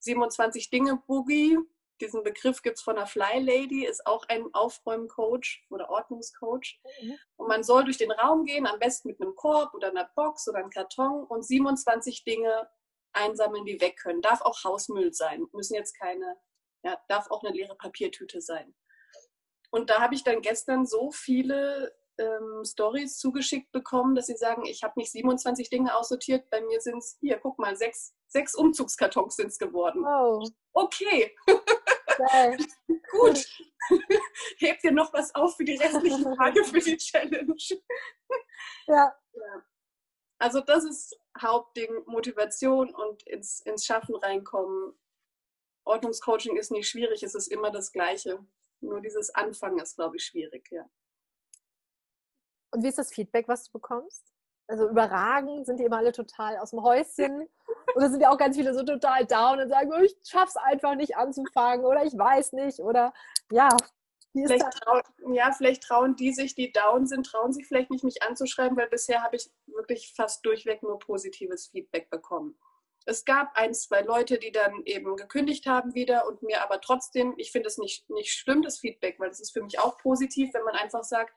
27 0.00 0.70
Dinge 0.70 1.02
Boogie, 1.06 1.58
diesen 2.00 2.22
Begriff 2.22 2.62
gibt 2.62 2.78
es 2.78 2.82
von 2.82 2.96
der 2.96 3.06
Fly 3.06 3.40
Lady, 3.40 3.84
ist 3.84 4.06
auch 4.06 4.24
ein 4.28 4.46
Aufräumcoach 4.52 5.64
oder 5.70 5.90
Ordnungscoach. 5.90 6.80
Mhm. 7.02 7.18
Und 7.36 7.48
man 7.48 7.62
soll 7.62 7.84
durch 7.84 7.98
den 7.98 8.12
Raum 8.12 8.44
gehen, 8.44 8.66
am 8.66 8.78
besten 8.78 9.08
mit 9.08 9.20
einem 9.20 9.34
Korb 9.34 9.74
oder 9.74 9.88
einer 9.88 10.08
Box 10.14 10.48
oder 10.48 10.58
einem 10.58 10.70
Karton 10.70 11.24
und 11.24 11.44
27 11.44 12.24
Dinge 12.24 12.68
einsammeln, 13.12 13.64
die 13.64 13.80
weg 13.80 13.96
können. 14.00 14.22
Darf 14.22 14.42
auch 14.42 14.62
Hausmüll 14.62 15.12
sein, 15.12 15.46
müssen 15.52 15.74
jetzt 15.74 15.98
keine, 15.98 16.36
ja, 16.84 17.00
darf 17.08 17.30
auch 17.30 17.42
eine 17.42 17.54
leere 17.54 17.76
Papiertüte 17.76 18.40
sein. 18.40 18.74
Und 19.70 19.90
da 19.90 20.00
habe 20.00 20.14
ich 20.14 20.24
dann 20.24 20.40
gestern 20.40 20.86
so 20.86 21.10
viele 21.10 21.94
ähm, 22.18 22.62
Stories 22.64 23.18
zugeschickt 23.18 23.70
bekommen, 23.72 24.14
dass 24.14 24.26
sie 24.26 24.36
sagen, 24.36 24.64
ich 24.64 24.82
habe 24.82 24.94
nicht 24.96 25.12
27 25.12 25.70
Dinge 25.70 25.94
aussortiert, 25.94 26.50
bei 26.50 26.60
mir 26.60 26.80
sind 26.80 26.98
es, 26.98 27.16
hier, 27.20 27.38
guck 27.38 27.58
mal, 27.58 27.76
sechs, 27.76 28.14
sechs 28.28 28.54
Umzugskartons 28.54 29.36
sind 29.36 29.48
es 29.48 29.58
geworden. 29.58 30.04
Oh. 30.06 30.46
Okay. 30.72 31.34
Gut. 33.10 33.46
Hebt 34.58 34.82
dir 34.82 34.92
noch 34.92 35.12
was 35.12 35.34
auf 35.34 35.56
für 35.56 35.64
die 35.64 35.76
restlichen 35.76 36.24
Tage 36.36 36.64
für 36.64 36.80
die 36.80 36.96
Challenge. 36.96 37.56
ja. 38.86 39.14
ja. 39.32 39.64
Also 40.40 40.60
das 40.60 40.84
ist 40.84 41.18
Hauptding, 41.40 42.04
Motivation 42.06 42.94
und 42.94 43.26
ins, 43.26 43.60
ins 43.60 43.84
Schaffen 43.84 44.14
reinkommen. 44.14 44.92
Ordnungscoaching 45.88 46.56
ist 46.56 46.70
nicht 46.70 46.88
schwierig, 46.88 47.22
es 47.22 47.34
ist 47.34 47.48
immer 47.48 47.70
das 47.70 47.92
Gleiche. 47.92 48.38
Nur 48.80 49.00
dieses 49.00 49.34
Anfangen 49.34 49.78
ist, 49.78 49.96
glaube 49.96 50.16
ich, 50.16 50.24
schwierig, 50.24 50.70
ja. 50.70 50.88
Und 52.70 52.82
wie 52.82 52.88
ist 52.88 52.98
das 52.98 53.12
Feedback, 53.12 53.48
was 53.48 53.64
du 53.64 53.72
bekommst? 53.72 54.24
Also 54.66 54.88
überragend, 54.88 55.64
sind 55.64 55.80
die 55.80 55.84
immer 55.84 55.96
alle 55.96 56.12
total 56.12 56.58
aus 56.58 56.70
dem 56.70 56.82
Häuschen? 56.82 57.48
Oder 57.96 58.10
sind 58.10 58.20
ja 58.20 58.30
auch 58.30 58.36
ganz 58.36 58.56
viele 58.56 58.74
so 58.74 58.84
total 58.84 59.24
down 59.24 59.60
und 59.60 59.68
sagen, 59.70 59.90
oh, 59.92 60.02
ich 60.02 60.14
schaff's 60.24 60.56
einfach 60.56 60.94
nicht 60.94 61.16
anzufangen 61.16 61.86
oder 61.86 62.04
ich 62.04 62.16
weiß 62.16 62.52
nicht 62.52 62.80
oder 62.80 63.14
ja, 63.50 63.70
Vielleicht 64.32 64.70
trauen, 64.82 65.02
ja, 65.32 65.52
vielleicht 65.52 65.82
trauen 65.82 66.14
die 66.14 66.32
sich, 66.32 66.54
die 66.54 66.70
down 66.70 67.06
sind, 67.06 67.26
trauen 67.26 67.52
sich 67.52 67.66
vielleicht 67.66 67.90
nicht, 67.90 68.04
mich 68.04 68.22
anzuschreiben, 68.22 68.76
weil 68.76 68.88
bisher 68.88 69.22
habe 69.22 69.36
ich 69.36 69.50
wirklich 69.66 70.12
fast 70.14 70.44
durchweg 70.44 70.82
nur 70.82 70.98
positives 70.98 71.68
Feedback 71.68 72.10
bekommen. 72.10 72.58
Es 73.08 73.24
gab 73.24 73.56
ein, 73.56 73.72
zwei 73.72 74.02
Leute, 74.02 74.38
die 74.38 74.52
dann 74.52 74.82
eben 74.84 75.16
gekündigt 75.16 75.64
haben 75.64 75.94
wieder 75.94 76.26
und 76.26 76.42
mir 76.42 76.62
aber 76.62 76.78
trotzdem, 76.82 77.32
ich 77.38 77.50
finde 77.52 77.68
es 77.68 77.78
nicht, 77.78 78.10
nicht 78.10 78.34
schlimm, 78.34 78.60
das 78.60 78.80
Feedback, 78.80 79.18
weil 79.18 79.30
das 79.30 79.40
ist 79.40 79.52
für 79.52 79.62
mich 79.62 79.78
auch 79.78 79.96
positiv, 79.96 80.52
wenn 80.52 80.62
man 80.64 80.74
einfach 80.74 81.04
sagt, 81.04 81.32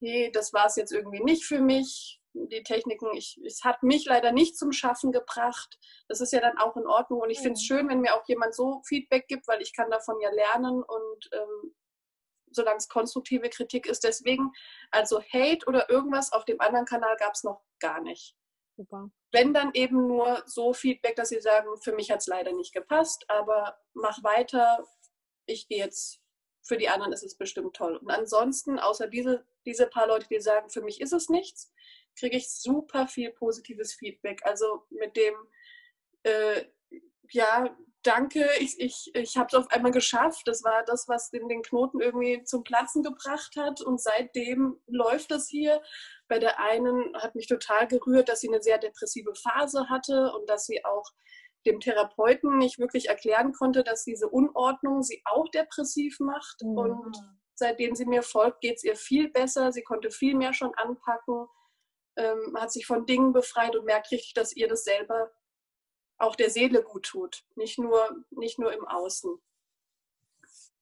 hey, 0.00 0.32
das 0.32 0.52
war 0.52 0.66
es 0.66 0.74
jetzt 0.74 0.90
irgendwie 0.90 1.22
nicht 1.22 1.44
für 1.44 1.60
mich, 1.60 2.20
die 2.32 2.64
Techniken, 2.64 3.14
ich, 3.14 3.40
es 3.46 3.62
hat 3.62 3.84
mich 3.84 4.06
leider 4.06 4.32
nicht 4.32 4.58
zum 4.58 4.72
Schaffen 4.72 5.12
gebracht. 5.12 5.78
Das 6.08 6.20
ist 6.20 6.32
ja 6.32 6.40
dann 6.40 6.58
auch 6.58 6.76
in 6.76 6.84
Ordnung 6.88 7.20
und 7.20 7.30
ich 7.30 7.38
finde 7.38 7.52
es 7.52 7.62
schön, 7.62 7.88
wenn 7.88 8.00
mir 8.00 8.16
auch 8.16 8.26
jemand 8.26 8.52
so 8.52 8.82
Feedback 8.84 9.28
gibt, 9.28 9.46
weil 9.46 9.62
ich 9.62 9.72
kann 9.72 9.92
davon 9.92 10.18
ja 10.20 10.30
lernen 10.30 10.82
und 10.82 11.30
ähm, 11.30 11.76
solange 12.50 12.78
es 12.78 12.88
konstruktive 12.88 13.50
Kritik 13.50 13.86
ist. 13.86 14.02
Deswegen, 14.02 14.50
also 14.90 15.22
Hate 15.22 15.64
oder 15.68 15.88
irgendwas 15.88 16.32
auf 16.32 16.44
dem 16.44 16.60
anderen 16.60 16.86
Kanal 16.86 17.16
gab 17.18 17.34
es 17.34 17.44
noch 17.44 17.62
gar 17.78 18.00
nicht. 18.00 18.34
Super. 18.76 19.10
Wenn 19.32 19.54
dann 19.54 19.70
eben 19.74 20.06
nur 20.06 20.42
so 20.46 20.72
Feedback, 20.72 21.16
dass 21.16 21.28
sie 21.28 21.40
sagen, 21.40 21.68
für 21.82 21.94
mich 21.94 22.10
hat 22.10 22.20
es 22.20 22.26
leider 22.26 22.52
nicht 22.52 22.72
gepasst, 22.72 23.24
aber 23.28 23.78
mach 23.94 24.22
weiter, 24.22 24.84
ich 25.46 25.68
gehe 25.68 25.78
jetzt, 25.78 26.20
für 26.62 26.76
die 26.76 26.88
anderen 26.88 27.12
ist 27.12 27.22
es 27.22 27.36
bestimmt 27.36 27.76
toll. 27.76 27.96
Und 27.96 28.10
ansonsten, 28.10 28.78
außer 28.78 29.06
diese, 29.06 29.46
diese 29.64 29.86
paar 29.86 30.08
Leute, 30.08 30.26
die 30.28 30.40
sagen, 30.40 30.70
für 30.70 30.82
mich 30.82 31.00
ist 31.00 31.12
es 31.12 31.28
nichts, 31.28 31.72
kriege 32.18 32.36
ich 32.36 32.50
super 32.50 33.06
viel 33.06 33.30
positives 33.32 33.94
Feedback. 33.94 34.40
Also 34.44 34.84
mit 34.90 35.16
dem, 35.16 35.34
äh, 36.22 36.64
ja, 37.30 37.76
danke, 38.02 38.48
ich, 38.60 38.78
ich, 38.80 39.10
ich 39.14 39.36
habe 39.36 39.48
es 39.48 39.54
auf 39.54 39.70
einmal 39.70 39.92
geschafft. 39.92 40.42
Das 40.46 40.62
war 40.64 40.84
das, 40.84 41.08
was 41.08 41.30
den, 41.30 41.48
den 41.48 41.62
Knoten 41.62 42.00
irgendwie 42.00 42.44
zum 42.44 42.64
Platzen 42.64 43.02
gebracht 43.02 43.56
hat. 43.56 43.80
Und 43.80 44.00
seitdem 44.00 44.80
läuft 44.86 45.30
das 45.30 45.48
hier. 45.48 45.82
Bei 46.28 46.38
der 46.38 46.58
einen 46.58 47.14
hat 47.16 47.34
mich 47.34 47.46
total 47.46 47.86
gerührt, 47.86 48.28
dass 48.28 48.40
sie 48.40 48.48
eine 48.48 48.62
sehr 48.62 48.78
depressive 48.78 49.34
Phase 49.34 49.88
hatte 49.88 50.32
und 50.32 50.48
dass 50.48 50.66
sie 50.66 50.84
auch 50.84 51.10
dem 51.66 51.80
Therapeuten 51.80 52.58
nicht 52.58 52.78
wirklich 52.78 53.08
erklären 53.08 53.52
konnte, 53.52 53.84
dass 53.84 54.04
diese 54.04 54.28
Unordnung 54.28 55.02
sie 55.02 55.22
auch 55.24 55.48
depressiv 55.48 56.20
macht. 56.20 56.62
Mhm. 56.62 56.78
Und 56.78 57.16
seitdem 57.54 57.94
sie 57.94 58.06
mir 58.06 58.22
folgt, 58.22 58.60
geht 58.60 58.76
es 58.76 58.84
ihr 58.84 58.96
viel 58.96 59.30
besser. 59.30 59.72
Sie 59.72 59.82
konnte 59.82 60.10
viel 60.10 60.34
mehr 60.34 60.52
schon 60.52 60.74
anpacken, 60.74 61.46
ähm, 62.16 62.56
hat 62.58 62.72
sich 62.72 62.86
von 62.86 63.06
Dingen 63.06 63.32
befreit 63.32 63.76
und 63.76 63.84
merkt 63.84 64.10
richtig, 64.10 64.34
dass 64.34 64.54
ihr 64.54 64.68
das 64.68 64.84
selber 64.84 65.30
auch 66.18 66.36
der 66.36 66.50
Seele 66.50 66.82
gut 66.82 67.06
tut, 67.06 67.44
nicht 67.56 67.78
nur, 67.78 68.24
nicht 68.30 68.58
nur 68.58 68.72
im 68.72 68.86
Außen. 68.86 69.36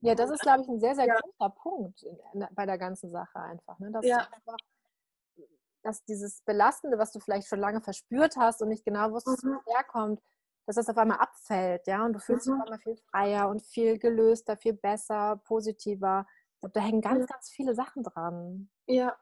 Ja, 0.01 0.15
das 0.15 0.31
ist, 0.31 0.41
glaube 0.41 0.63
ich, 0.63 0.69
ein 0.69 0.81
sehr, 0.81 0.95
sehr 0.97 1.07
ja. 1.07 1.19
großer 1.21 1.51
Punkt 1.51 2.05
bei 2.53 2.67
der 2.67 2.77
ganzen 2.77 3.09
Sache 3.11 3.39
einfach. 3.39 3.79
Ne? 3.79 3.91
Dass, 3.93 4.05
ja. 4.05 4.29
einfach, 4.33 4.57
dass 5.83 6.05
dieses 6.05 6.43
Belastende, 6.43 6.99
was 6.99 7.13
du 7.13 7.21
vielleicht 7.21 7.49
schon 7.49 7.61
lange 7.61 7.81
verspürt 7.81 8.37
hast 8.37 8.63
und 8.63 8.69
nicht 8.69 8.85
genau 8.85 9.11
wusstest, 9.11 9.45
mhm. 9.45 9.55
wo 9.55 9.59
es 9.59 9.77
herkommt, 9.77 10.21
dass 10.67 10.77
das 10.77 10.89
auf 10.89 10.97
einmal 10.97 11.19
abfällt, 11.19 11.87
ja, 11.87 12.05
und 12.05 12.13
du 12.13 12.21
fühlst 12.21 12.47
mhm. 12.47 12.53
dich 12.53 12.61
auf 12.61 12.67
einmal 12.67 12.81
viel 12.81 12.97
freier 13.11 13.49
und 13.49 13.63
viel 13.63 13.99
gelöster, 13.99 14.57
viel 14.57 14.75
besser, 14.75 15.41
positiver. 15.45 16.27
Ich 16.55 16.61
glaube, 16.61 16.73
da 16.75 16.81
hängen 16.81 17.01
ganz, 17.01 17.27
ganz 17.27 17.51
viele 17.51 17.75
Sachen 17.75 18.05
dran. 18.05 18.71
Ja, 18.87 19.17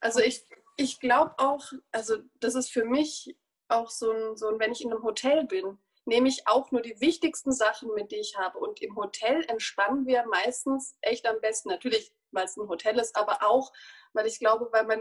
also 0.00 0.20
ich, 0.20 0.46
ich 0.76 1.00
glaube 1.00 1.34
auch, 1.38 1.64
also 1.92 2.16
das 2.40 2.54
ist 2.54 2.70
für 2.70 2.84
mich 2.84 3.36
auch 3.68 3.90
so 3.90 4.10
ein, 4.10 4.36
so 4.36 4.48
ein, 4.48 4.58
wenn 4.58 4.72
ich 4.72 4.84
in 4.84 4.92
einem 4.92 5.02
Hotel 5.02 5.44
bin, 5.44 5.78
nehme 6.06 6.28
ich 6.28 6.46
auch 6.46 6.70
nur 6.70 6.82
die 6.82 7.00
wichtigsten 7.00 7.52
Sachen 7.52 7.92
mit, 7.94 8.12
die 8.12 8.16
ich 8.16 8.36
habe. 8.36 8.58
Und 8.58 8.82
im 8.82 8.96
Hotel 8.96 9.44
entspannen 9.48 10.06
wir 10.06 10.24
meistens 10.26 10.96
echt 11.00 11.26
am 11.26 11.40
besten. 11.40 11.70
Natürlich, 11.70 12.14
weil 12.30 12.44
es 12.44 12.56
ein 12.56 12.68
Hotel 12.68 12.98
ist, 12.98 13.16
aber 13.16 13.38
auch, 13.42 13.72
weil 14.12 14.26
ich 14.26 14.38
glaube, 14.38 14.68
weil 14.72 14.84
man 14.84 15.00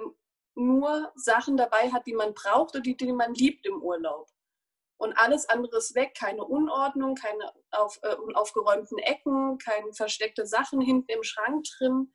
nur 0.55 1.11
Sachen 1.15 1.57
dabei 1.57 1.91
hat, 1.91 2.05
die 2.05 2.13
man 2.13 2.33
braucht 2.33 2.75
und 2.75 2.85
die, 2.85 2.95
die 2.95 3.11
man 3.11 3.33
liebt 3.33 3.65
im 3.65 3.81
Urlaub. 3.81 4.29
Und 4.97 5.13
alles 5.17 5.49
andere 5.49 5.77
ist 5.77 5.95
weg, 5.95 6.15
keine 6.17 6.45
Unordnung, 6.45 7.15
keine 7.15 7.51
auf, 7.71 7.99
äh, 8.03 8.15
unaufgeräumten 8.15 8.99
Ecken, 8.99 9.57
keine 9.57 9.91
versteckte 9.93 10.45
Sachen 10.45 10.79
hinten 10.79 11.11
im 11.11 11.23
Schrank 11.23 11.65
drin. 11.77 12.13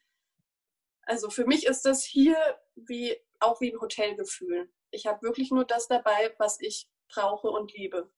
Also 1.02 1.30
für 1.30 1.44
mich 1.44 1.66
ist 1.66 1.84
das 1.84 2.04
hier 2.04 2.36
wie, 2.76 3.16
auch 3.40 3.60
wie 3.60 3.72
ein 3.72 3.80
Hotelgefühl. 3.80 4.72
Ich 4.90 5.06
habe 5.06 5.22
wirklich 5.22 5.50
nur 5.50 5.64
das 5.64 5.88
dabei, 5.88 6.34
was 6.38 6.60
ich 6.60 6.88
brauche 7.08 7.50
und 7.50 7.74
liebe. 7.74 8.10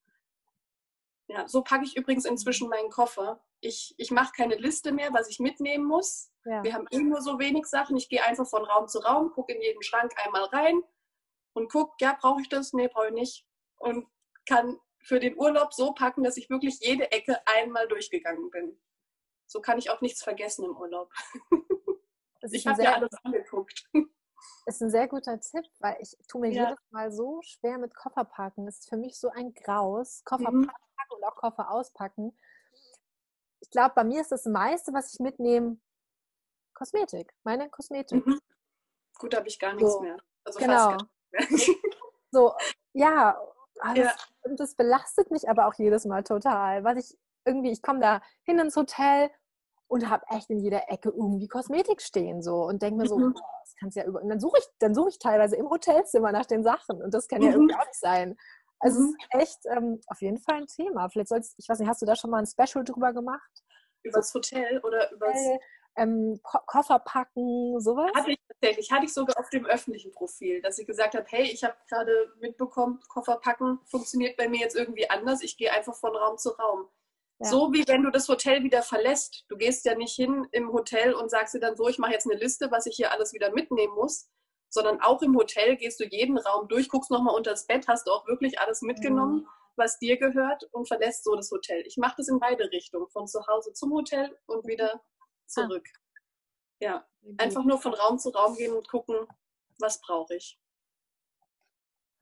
Ja, 1.29 1.47
so 1.49 1.63
packe 1.63 1.85
ich 1.85 1.97
übrigens 1.97 2.25
inzwischen 2.25 2.69
meinen 2.69 2.91
Koffer. 2.91 3.45
Ich, 3.61 3.95
ich 3.99 4.11
mache 4.11 4.33
keine 4.37 4.57
Liste 4.57 4.93
mehr, 4.93 5.13
was 5.13 5.29
ich 5.29 5.39
mitnehmen 5.39 5.85
muss. 5.85 6.30
Ja. 6.45 6.63
Wir 6.63 6.75
haben 6.75 6.87
eh 6.91 6.99
nur 6.99 7.21
so 7.21 7.39
wenig 7.39 7.67
Sachen. 7.67 7.97
Ich 7.97 8.09
gehe 8.09 8.25
einfach 8.25 8.47
von 8.47 8.65
Raum 8.65 8.89
zu 8.89 8.99
Raum, 9.01 9.31
gucke 9.33 9.53
in 9.53 9.61
jeden 9.61 9.83
Schrank 9.83 10.13
einmal 10.25 10.45
rein 10.45 10.83
und 11.53 11.71
gucke, 11.71 11.95
ja, 12.01 12.17
brauche 12.19 12.41
ich 12.41 12.49
das? 12.49 12.73
Nee, 12.73 12.89
brauche 12.89 13.09
ich 13.09 13.15
nicht. 13.15 13.47
Und 13.77 14.09
kann 14.47 14.79
für 15.03 15.21
den 15.21 15.37
Urlaub 15.37 15.73
so 15.73 15.93
packen, 15.93 16.23
dass 16.23 16.37
ich 16.37 16.51
wirklich 16.51 16.79
jede 16.81 17.11
Ecke 17.13 17.39
einmal 17.47 17.89
durchgegangen 17.89 18.51
bin. 18.51 18.81
So 19.47 19.61
kann 19.61 19.79
ich 19.79 19.91
auch 19.91 20.01
nichts 20.01 20.23
vergessen 20.23 20.65
im 20.65 20.77
Urlaub. 20.77 21.13
ich 22.51 22.67
habe 22.67 22.83
ja 22.83 22.95
alles 22.95 23.11
angeguckt 23.23 23.89
ist 24.67 24.83
ein 24.83 24.91
sehr 24.91 25.09
guter 25.09 25.39
Tipp, 25.41 25.65
weil 25.81 25.97
ich 26.01 26.17
tue 26.29 26.41
mir 26.41 26.53
ja. 26.53 26.65
jedes 26.71 26.91
Mal 26.91 27.13
so 27.13 27.41
schwer 27.43 27.79
mit 27.79 27.95
Kofferpacken. 27.95 28.67
Das 28.67 28.79
ist 28.79 28.89
für 28.89 28.97
mich 28.97 29.19
so 29.19 29.29
ein 29.31 29.53
Graus. 29.55 30.23
Koffer 30.25 30.51
mhm. 30.51 30.67
packen 30.67 31.15
und 31.17 31.25
auch 31.25 31.37
Koffer 31.37 31.71
auspacken. 31.71 32.37
Ich 33.61 33.71
glaube, 33.71 33.93
bei 33.95 34.05
mir 34.05 34.21
ist 34.21 34.33
das 34.33 34.47
meiste, 34.47 34.93
was 34.93 35.13
ich 35.13 35.21
mitnehme, 35.21 35.79
Kosmetik. 36.91 37.35
Meine 37.45 37.69
Kosmetik. 37.69 38.25
Mhm. 38.27 38.41
Gut, 39.19 39.35
da 39.35 39.39
habe 39.39 39.49
ich 39.49 39.59
gar 39.59 39.75
nichts 39.75 39.93
So, 39.93 40.01
mehr. 40.01 40.17
Also 40.45 40.59
genau. 40.59 40.89
mehr. 40.89 41.07
So, 42.33 42.55
ja, 42.95 43.37
ah, 43.81 43.95
Ja. 43.95 44.05
das, 44.05 44.17
und 44.45 44.61
das 44.61 44.75
belastet 44.77 45.31
mich 45.31 45.49
aber 45.49 45.67
auch 45.67 45.75
jedes 45.75 46.05
Mal 46.07 46.23
total, 46.23 46.85
weil 46.85 46.97
ich 46.97 47.19
irgendwie, 47.45 47.71
ich 47.73 47.83
komme 47.83 47.99
da 48.01 48.23
hin 48.45 48.59
ins 48.61 48.77
Hotel 48.77 49.31
und 49.89 50.09
habe 50.09 50.25
echt 50.31 50.49
in 50.49 50.61
jeder 50.61 50.89
Ecke 50.91 51.09
irgendwie 51.11 51.49
Kosmetik 51.49 52.01
stehen 52.01 52.41
so 52.41 52.63
und 52.65 52.81
denke 52.83 53.03
mir 53.03 53.09
so, 53.09 53.19
Mhm. 53.19 53.35
boah, 53.35 53.43
das 53.65 53.75
kannst 53.79 53.97
ja 53.97 54.05
über. 54.07 54.23
Und 54.23 54.29
dann 54.31 54.39
suche 54.41 54.59
ich, 54.61 54.67
dann 54.79 54.95
suche 54.95 55.09
ich 55.11 55.19
teilweise 55.19 55.57
im 55.57 55.69
Hotelzimmer 55.69 56.31
nach 56.33 56.47
den 56.47 56.63
Sachen 56.63 57.03
und 57.03 57.13
das 57.13 57.27
kann 57.29 57.43
ja 57.43 57.49
Mhm. 57.49 57.55
irgendwie 57.55 57.75
auch 57.75 57.87
nicht 57.87 58.01
sein. 58.01 58.39
Also 58.79 59.01
Mhm. 59.01 59.17
es 59.33 59.41
ist 59.41 59.41
echt 59.43 59.67
ähm, 59.77 60.01
auf 60.07 60.23
jeden 60.23 60.39
Fall 60.39 60.55
ein 60.57 60.67
Thema. 60.67 61.09
Vielleicht 61.11 61.29
sollst, 61.29 61.55
ich 61.59 61.69
weiß 61.69 61.81
nicht, 61.81 61.89
hast 61.89 62.01
du 62.01 62.07
da 62.07 62.15
schon 62.17 62.31
mal 62.31 62.39
ein 62.39 62.47
Special 62.47 62.85
drüber 62.85 63.13
gemacht? 63.13 63.51
Übers 64.05 64.33
Hotel 64.33 64.79
oder 64.85 65.11
übers. 65.13 65.35
Hotel, 65.37 65.59
ähm, 65.97 66.41
Ko 66.43 66.59
Koffer 66.67 66.99
packen, 66.99 67.81
sowas? 67.81 68.11
Hatte 68.15 68.33
ich 68.33 68.41
tatsächlich, 68.49 68.91
hatte 68.93 69.05
ich 69.07 69.13
sogar 69.13 69.39
auf 69.39 69.51
dem 69.51 69.67
öffentlichen 69.67 70.13
Profil, 70.13 70.63
dass 70.63 70.79
ich 70.79 70.87
gesagt 70.87 71.15
habe, 71.15 71.27
hey, 71.29 71.45
ich 71.45 71.65
habe 71.65 71.75
gerade 71.89 72.33
mitbekommen, 72.41 73.01
Koffer 73.09 73.37
packen 73.37 73.81
funktioniert 73.87 74.37
bei 74.37 74.49
mir 74.49 74.61
jetzt 74.61 74.77
irgendwie 74.77 75.09
anders. 75.11 75.43
Ich 75.43 75.57
gehe 75.57 75.73
einfach 75.73 75.95
von 75.95 76.15
Raum 76.15 76.39
zu 76.39 76.51
Raum. 76.51 76.89
Ja. 77.41 77.49
So 77.49 77.73
wie 77.73 77.87
wenn 77.89 78.03
du 78.03 78.11
das 78.11 78.29
Hotel 78.29 78.63
wieder 78.63 78.83
verlässt. 78.83 79.47
Du 79.49 79.57
gehst 79.57 79.85
ja 79.87 79.95
nicht 79.95 80.15
hin 80.15 80.47
im 80.53 80.73
Hotel 80.73 81.15
und 81.15 81.31
sagst 81.31 81.55
dir 81.55 81.61
dann 81.61 81.77
so, 81.77 81.89
ich 81.89 81.99
mache 81.99 82.13
jetzt 82.13 82.31
eine 82.31 82.39
Liste, 82.39 82.71
was 82.71 82.87
ich 82.87 82.97
hier 82.97 83.13
alles 83.13 83.33
wieder 83.33 83.51
mitnehmen 83.51 83.95
muss, 83.95 84.29
sondern 84.69 85.01
auch 85.01 85.23
im 85.23 85.35
Hotel 85.37 85.77
gehst 85.77 86.01
du 86.01 86.05
jeden 86.05 86.39
Raum 86.39 86.69
durch, 86.69 86.89
guckst 86.89 87.11
nochmal 87.11 87.35
unter 87.35 87.53
das 87.53 87.67
Bett, 87.67 87.89
hast 87.89 88.07
du 88.07 88.13
auch 88.13 88.27
wirklich 88.27 88.61
alles 88.61 88.83
mitgenommen, 88.83 89.49
was 89.77 89.99
dir 89.99 90.19
gehört 90.19 90.65
und 90.73 90.87
verlässt 90.87 91.25
so 91.25 91.35
das 91.35 91.51
Hotel. 91.51 91.83
Ich 91.87 91.97
mache 91.97 92.15
das 92.19 92.29
in 92.29 92.39
beide 92.39 92.71
Richtungen, 92.71 93.09
von 93.09 93.27
zu 93.27 93.47
Hause 93.47 93.73
zum 93.73 93.93
Hotel 93.93 94.37
und 94.47 94.67
wieder 94.67 95.01
zurück. 95.51 95.87
Ja, 96.81 97.07
einfach 97.39 97.65
nur 97.65 97.79
von 97.79 97.95
Raum 97.95 98.19
zu 98.19 98.31
Raum 98.31 98.57
gehen 98.57 98.75
und 98.75 98.89
gucken, 98.89 99.27
was 99.79 100.01
brauche 100.01 100.35
ich. 100.35 100.59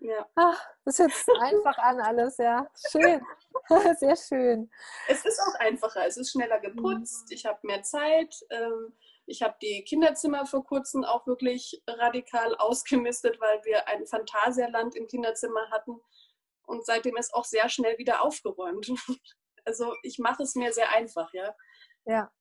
Ja, 0.00 0.28
Ach, 0.36 0.64
das 0.84 1.00
hört 1.00 1.12
einfach 1.40 1.76
an 1.78 2.00
alles, 2.00 2.36
ja. 2.38 2.70
Schön. 2.90 3.20
Sehr 3.98 4.16
schön. 4.16 4.70
es 5.08 5.24
ist 5.24 5.40
auch 5.40 5.54
einfacher, 5.58 6.06
es 6.06 6.16
ist 6.16 6.30
schneller 6.30 6.60
geputzt, 6.60 7.32
ich 7.32 7.46
habe 7.46 7.58
mehr 7.62 7.82
Zeit. 7.82 8.34
Ähm, 8.50 8.96
ich 9.26 9.42
habe 9.42 9.56
die 9.60 9.84
Kinderzimmer 9.84 10.46
vor 10.46 10.64
kurzem 10.64 11.04
auch 11.04 11.26
wirklich 11.26 11.82
radikal 11.86 12.54
ausgemistet, 12.56 13.40
weil 13.40 13.62
wir 13.64 13.86
ein 13.88 14.06
Phantasialand 14.06 14.94
im 14.94 15.06
Kinderzimmer 15.06 15.68
hatten. 15.70 16.00
Und 16.66 16.86
seitdem 16.86 17.16
ist 17.16 17.34
auch 17.34 17.44
sehr 17.44 17.68
schnell 17.68 17.98
wieder 17.98 18.22
aufgeräumt. 18.22 18.90
Also 19.64 19.94
ich 20.02 20.18
mache 20.18 20.44
es 20.44 20.54
mir 20.54 20.72
sehr 20.72 20.88
einfach, 20.94 21.30
ja. 21.34 21.54
Ja. 22.06 22.32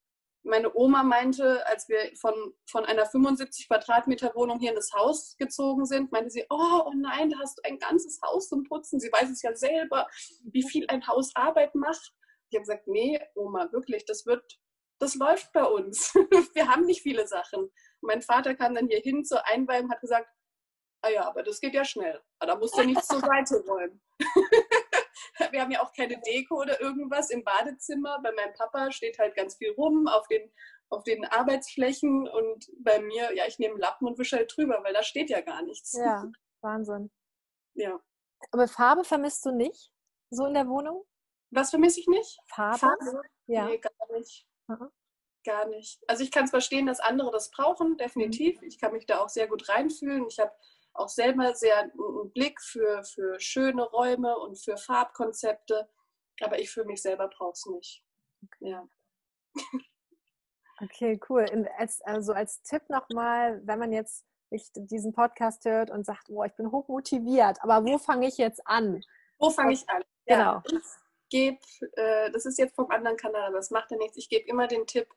Meine 0.47 0.75
Oma 0.75 1.03
meinte, 1.03 1.65
als 1.67 1.87
wir 1.89 2.11
von, 2.19 2.33
von 2.69 2.85
einer 2.85 3.05
75 3.05 3.67
Quadratmeter 3.67 4.33
Wohnung 4.35 4.59
hier 4.59 4.69
in 4.69 4.75
das 4.75 4.91
Haus 4.93 5.35
gezogen 5.37 5.85
sind, 5.85 6.11
meinte 6.11 6.29
sie, 6.29 6.45
oh, 6.49 6.83
oh 6.85 6.93
nein, 6.95 7.29
da 7.29 7.39
hast 7.39 7.57
du 7.57 7.61
ein 7.69 7.79
ganzes 7.79 8.19
Haus 8.21 8.49
zum 8.49 8.63
Putzen. 8.63 8.99
Sie 8.99 9.11
weiß 9.11 9.29
es 9.29 9.41
ja 9.41 9.55
selber, 9.55 10.07
wie 10.43 10.67
viel 10.67 10.85
ein 10.87 11.05
Haus 11.07 11.35
Arbeit 11.35 11.75
macht. 11.75 12.13
Ich 12.49 12.55
habe 12.55 12.63
gesagt, 12.63 12.87
nee, 12.87 13.19
Oma, 13.35 13.71
wirklich, 13.71 14.05
das 14.05 14.25
wird, 14.25 14.59
das 14.99 15.15
läuft 15.15 15.51
bei 15.53 15.63
uns. 15.63 16.13
wir 16.53 16.67
haben 16.67 16.85
nicht 16.85 17.01
viele 17.01 17.27
Sachen. 17.27 17.69
Mein 18.01 18.21
Vater 18.21 18.55
kam 18.55 18.73
dann 18.73 18.87
hier 18.87 18.99
hin 18.99 19.23
zur 19.25 19.45
Einweihung 19.45 19.85
und 19.85 19.91
hat 19.91 20.01
gesagt, 20.01 20.29
ah 21.01 21.09
ja, 21.09 21.27
aber 21.27 21.43
das 21.43 21.59
geht 21.59 21.73
ja 21.73 21.83
schnell. 21.83 22.21
Aber 22.39 22.53
da 22.53 22.59
musst 22.59 22.77
du 22.77 22.83
nichts 22.83 23.07
zur 23.07 23.19
Seite 23.19 23.63
räumen. 23.67 24.01
wir 25.51 25.61
haben 25.61 25.71
ja 25.71 25.81
auch 25.81 25.93
keine 25.93 26.19
Deko 26.21 26.61
oder 26.61 26.79
irgendwas 26.81 27.29
im 27.29 27.43
Badezimmer. 27.43 28.19
Bei 28.21 28.31
meinem 28.31 28.53
Papa 28.53 28.91
steht 28.91 29.19
halt 29.19 29.35
ganz 29.35 29.55
viel 29.55 29.71
rum 29.71 30.07
auf 30.07 30.27
den, 30.27 30.51
auf 30.89 31.03
den 31.03 31.25
Arbeitsflächen 31.25 32.27
und 32.27 32.69
bei 32.79 32.99
mir, 32.99 33.33
ja, 33.35 33.45
ich 33.47 33.59
nehme 33.59 33.73
einen 33.73 33.81
Lappen 33.81 34.07
und 34.07 34.17
wische 34.17 34.37
halt 34.37 34.53
drüber, 34.55 34.83
weil 34.83 34.93
da 34.93 35.03
steht 35.03 35.29
ja 35.29 35.41
gar 35.41 35.61
nichts. 35.63 35.93
Ja, 35.93 36.25
Wahnsinn. 36.61 37.11
Ja. 37.73 37.99
Aber 38.51 38.67
Farbe 38.67 39.03
vermisst 39.03 39.45
du 39.45 39.51
nicht? 39.51 39.91
So 40.29 40.45
in 40.45 40.53
der 40.53 40.67
Wohnung? 40.67 41.05
Was 41.51 41.69
vermisse 41.69 41.99
ich 41.99 42.07
nicht? 42.07 42.39
Farbe? 42.47 42.77
Farbe? 42.77 43.21
Ja. 43.45 43.65
Nee, 43.65 43.77
gar 43.77 44.17
nicht. 44.17 44.45
Mhm. 44.67 44.89
Gar 45.45 45.67
nicht. 45.69 46.01
Also 46.07 46.23
ich 46.23 46.31
kann 46.31 46.45
es 46.45 46.49
verstehen, 46.49 46.87
dass 46.87 46.99
andere 46.99 47.31
das 47.31 47.51
brauchen, 47.51 47.95
definitiv. 47.97 48.61
Ich 48.63 48.79
kann 48.79 48.91
mich 48.91 49.05
da 49.05 49.19
auch 49.19 49.29
sehr 49.29 49.47
gut 49.47 49.69
reinfühlen. 49.69 50.27
Ich 50.27 50.39
habe 50.39 50.51
auch 50.97 51.09
selber 51.09 51.53
sehr 51.55 51.77
einen 51.79 52.31
Blick 52.33 52.61
für, 52.61 53.03
für 53.03 53.39
schöne 53.39 53.83
Räume 53.83 54.37
und 54.37 54.59
für 54.59 54.77
Farbkonzepte. 54.77 55.89
Aber 56.41 56.59
ich 56.59 56.69
für 56.69 56.85
mich 56.85 57.01
selber 57.01 57.27
brauche 57.27 57.53
es 57.53 57.65
nicht. 57.65 58.03
Ja. 58.59 58.87
Okay, 60.79 61.19
cool. 61.27 61.45
Und 61.51 61.67
als, 61.77 62.01
also 62.01 62.33
als 62.33 62.61
Tipp 62.61 62.83
nochmal, 62.89 63.61
wenn 63.65 63.79
man 63.79 63.91
jetzt 63.91 64.25
diesen 64.75 65.11
Podcast 65.11 65.65
hört 65.65 65.89
und 65.89 66.05
sagt, 66.05 66.29
oh, 66.29 66.43
ich 66.43 66.53
bin 66.55 66.71
hochmotiviert, 66.71 67.57
aber 67.61 67.83
wo 67.83 67.97
fange 67.97 68.27
ich 68.27 68.37
jetzt 68.37 68.61
an? 68.65 69.01
Wo 69.39 69.49
fange 69.49 69.73
ich 69.73 69.89
an? 69.89 70.03
Genau. 70.25 70.43
Ja, 70.43 70.63
ich 70.67 71.29
gebe, 71.29 71.59
äh, 71.93 72.31
das 72.31 72.45
ist 72.45 72.57
jetzt 72.59 72.75
vom 72.75 72.89
anderen 72.91 73.17
Kanal, 73.17 73.47
aber 73.47 73.57
das 73.57 73.71
macht 73.71 73.91
ja 73.91 73.97
nichts. 73.97 74.17
Ich 74.17 74.29
gebe 74.29 74.47
immer 74.47 74.67
den 74.67 74.85
Tipp, 74.85 75.07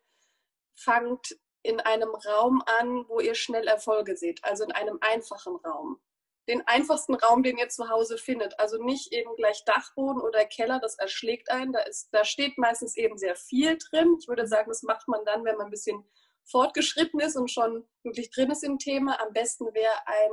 fangt 0.75 1.39
in 1.63 1.81
einem 1.81 2.11
Raum 2.11 2.63
an, 2.79 3.07
wo 3.09 3.21
ihr 3.21 3.35
schnell 3.35 3.67
Erfolge 3.67 4.17
seht, 4.17 4.43
also 4.45 4.65
in 4.65 4.73
einem 4.73 4.99
einfachen 5.01 5.57
Raum. 5.57 6.01
Den 6.49 6.67
einfachsten 6.67 7.15
Raum, 7.15 7.43
den 7.43 7.59
ihr 7.59 7.69
zu 7.69 7.89
Hause 7.89 8.19
findet. 8.19 8.59
Also 8.59 8.83
nicht 8.83 9.13
eben 9.13 9.37
gleich 9.37 9.65
Dachboden 9.67 10.21
oder 10.23 10.45
Keller, 10.47 10.81
das 10.81 10.99
erschlägt 10.99 11.51
einen. 11.51 11.73
Da, 11.73 11.81
ist, 11.81 12.09
da 12.13 12.25
steht 12.25 12.59
meistens 12.59 12.97
eben 12.97 13.19
sehr 13.19 13.37
viel 13.37 13.79
drin. 13.79 14.17
Ich 14.21 14.27
würde 14.27 14.47
sagen, 14.47 14.69
das 14.69 14.83
macht 14.83 15.07
man 15.07 15.25
dann, 15.25 15.45
wenn 15.45 15.57
man 15.57 15.67
ein 15.67 15.71
bisschen 15.71 16.05
fortgeschritten 16.45 17.21
ist 17.21 17.37
und 17.37 17.51
schon 17.51 17.87
wirklich 18.03 18.31
drin 18.31 18.51
ist 18.51 18.65
im 18.65 18.79
Thema. 18.79 19.21
Am 19.21 19.33
besten 19.33 19.73
wäre 19.75 19.93
ein 20.07 20.31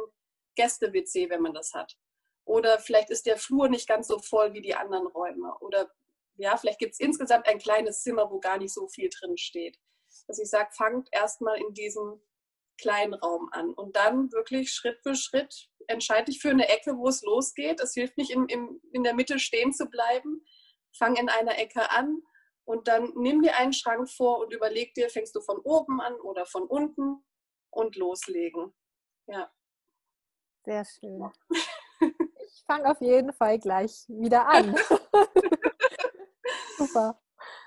Gäste-WC, 0.55 1.29
wenn 1.29 1.41
man 1.41 1.53
das 1.53 1.73
hat. 1.73 1.97
Oder 2.45 2.79
vielleicht 2.79 3.09
ist 3.09 3.25
der 3.25 3.37
Flur 3.37 3.69
nicht 3.69 3.87
ganz 3.87 4.07
so 4.07 4.19
voll 4.19 4.53
wie 4.53 4.61
die 4.61 4.75
anderen 4.75 5.07
Räume. 5.07 5.53
Oder 5.59 5.91
ja, 6.37 6.55
vielleicht 6.57 6.79
gibt 6.79 6.93
es 6.93 6.99
insgesamt 6.99 7.47
ein 7.47 7.59
kleines 7.59 8.01
Zimmer, 8.01 8.31
wo 8.31 8.39
gar 8.39 8.57
nicht 8.57 8.73
so 8.73 8.87
viel 8.87 9.09
drin 9.09 9.37
steht. 9.37 9.77
Dass 10.27 10.39
ich 10.39 10.49
sage, 10.49 10.69
fangt 10.71 11.09
erstmal 11.11 11.59
in 11.59 11.73
diesem 11.73 12.21
kleinen 12.79 13.13
Raum 13.13 13.49
an 13.51 13.73
und 13.73 13.95
dann 13.95 14.31
wirklich 14.31 14.71
Schritt 14.71 14.99
für 15.01 15.15
Schritt 15.15 15.69
entscheide 15.87 16.25
dich 16.25 16.41
für 16.41 16.49
eine 16.49 16.69
Ecke, 16.69 16.97
wo 16.97 17.07
es 17.07 17.21
losgeht. 17.23 17.79
Es 17.79 17.93
hilft 17.93 18.17
nicht, 18.17 18.31
in, 18.31 18.47
in, 18.47 18.81
in 18.91 19.03
der 19.03 19.13
Mitte 19.13 19.39
stehen 19.39 19.73
zu 19.73 19.87
bleiben. 19.87 20.45
Fang 20.97 21.15
in 21.15 21.29
einer 21.29 21.57
Ecke 21.57 21.89
an 21.91 22.21
und 22.65 22.87
dann 22.87 23.13
nimm 23.15 23.41
dir 23.41 23.57
einen 23.57 23.73
Schrank 23.73 24.09
vor 24.09 24.39
und 24.39 24.53
überleg 24.53 24.93
dir, 24.93 25.09
fängst 25.09 25.35
du 25.35 25.41
von 25.41 25.57
oben 25.59 26.01
an 26.01 26.13
oder 26.15 26.45
von 26.45 26.63
unten 26.63 27.23
und 27.69 27.95
loslegen. 27.95 28.73
Ja. 29.27 29.51
Sehr 30.65 30.85
schön. 30.85 31.31
Ich 32.49 32.63
fange 32.65 32.89
auf 32.89 33.01
jeden 33.01 33.33
Fall 33.33 33.59
gleich 33.59 34.05
wieder 34.07 34.47
an. 34.47 34.75
Super. 36.77 37.21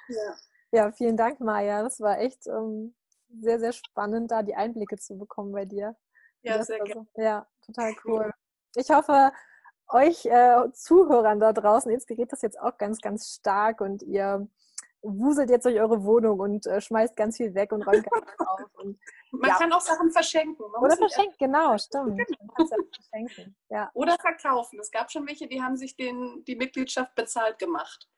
ja. 0.08 0.36
Ja, 0.72 0.92
vielen 0.92 1.16
Dank, 1.16 1.40
Maja. 1.40 1.82
Das 1.82 2.00
war 2.00 2.18
echt 2.18 2.46
ähm, 2.46 2.94
sehr, 3.40 3.58
sehr 3.58 3.72
spannend, 3.72 4.30
da 4.30 4.42
die 4.42 4.54
Einblicke 4.54 4.96
zu 4.98 5.18
bekommen 5.18 5.52
bei 5.52 5.64
dir. 5.64 5.96
Ja, 6.42 6.62
sehr 6.62 6.78
gerne. 6.78 7.06
so- 7.14 7.20
Ja, 7.22 7.46
total 7.64 7.94
cool. 8.04 8.30
Ich 8.76 8.90
hoffe, 8.90 9.32
euch 9.88 10.26
äh, 10.26 10.70
Zuhörern 10.72 11.40
da 11.40 11.52
draußen 11.52 11.90
inspiriert 11.90 12.32
das 12.32 12.42
jetzt 12.42 12.60
auch 12.60 12.78
ganz, 12.78 13.00
ganz 13.00 13.34
stark 13.34 13.80
und 13.80 14.02
ihr 14.02 14.46
wuselt 15.02 15.48
jetzt 15.50 15.64
durch 15.64 15.80
eure 15.80 16.04
Wohnung 16.04 16.38
und 16.40 16.66
äh, 16.66 16.80
schmeißt 16.80 17.16
ganz 17.16 17.38
viel 17.38 17.54
weg 17.54 17.72
und 17.72 17.82
räumt 17.82 18.08
ganz 18.08 18.24
viel 18.30 18.46
auf. 18.46 18.74
Und, 18.74 18.98
Man 19.32 19.48
Ja. 19.50 19.56
kann 19.56 19.72
auch 19.72 19.80
Sachen 19.80 20.10
verschenken. 20.10 20.64
Man 20.70 20.82
oder 20.82 20.96
verschenken, 20.96 21.34
genau, 21.38 21.76
stimmt. 21.78 22.16
Man 22.40 22.48
kann 22.54 22.64
es 22.66 22.70
ja 22.70 22.76
verschenken. 22.94 23.56
Ja, 23.70 23.90
Oder 23.94 24.16
verkaufen. 24.18 24.78
Es 24.78 24.90
gab 24.90 25.10
schon 25.10 25.26
welche, 25.26 25.48
die 25.48 25.62
haben 25.62 25.76
sich 25.76 25.96
den, 25.96 26.44
die 26.46 26.54
Mitgliedschaft 26.56 27.14
bezahlt 27.14 27.58
gemacht. 27.58 28.08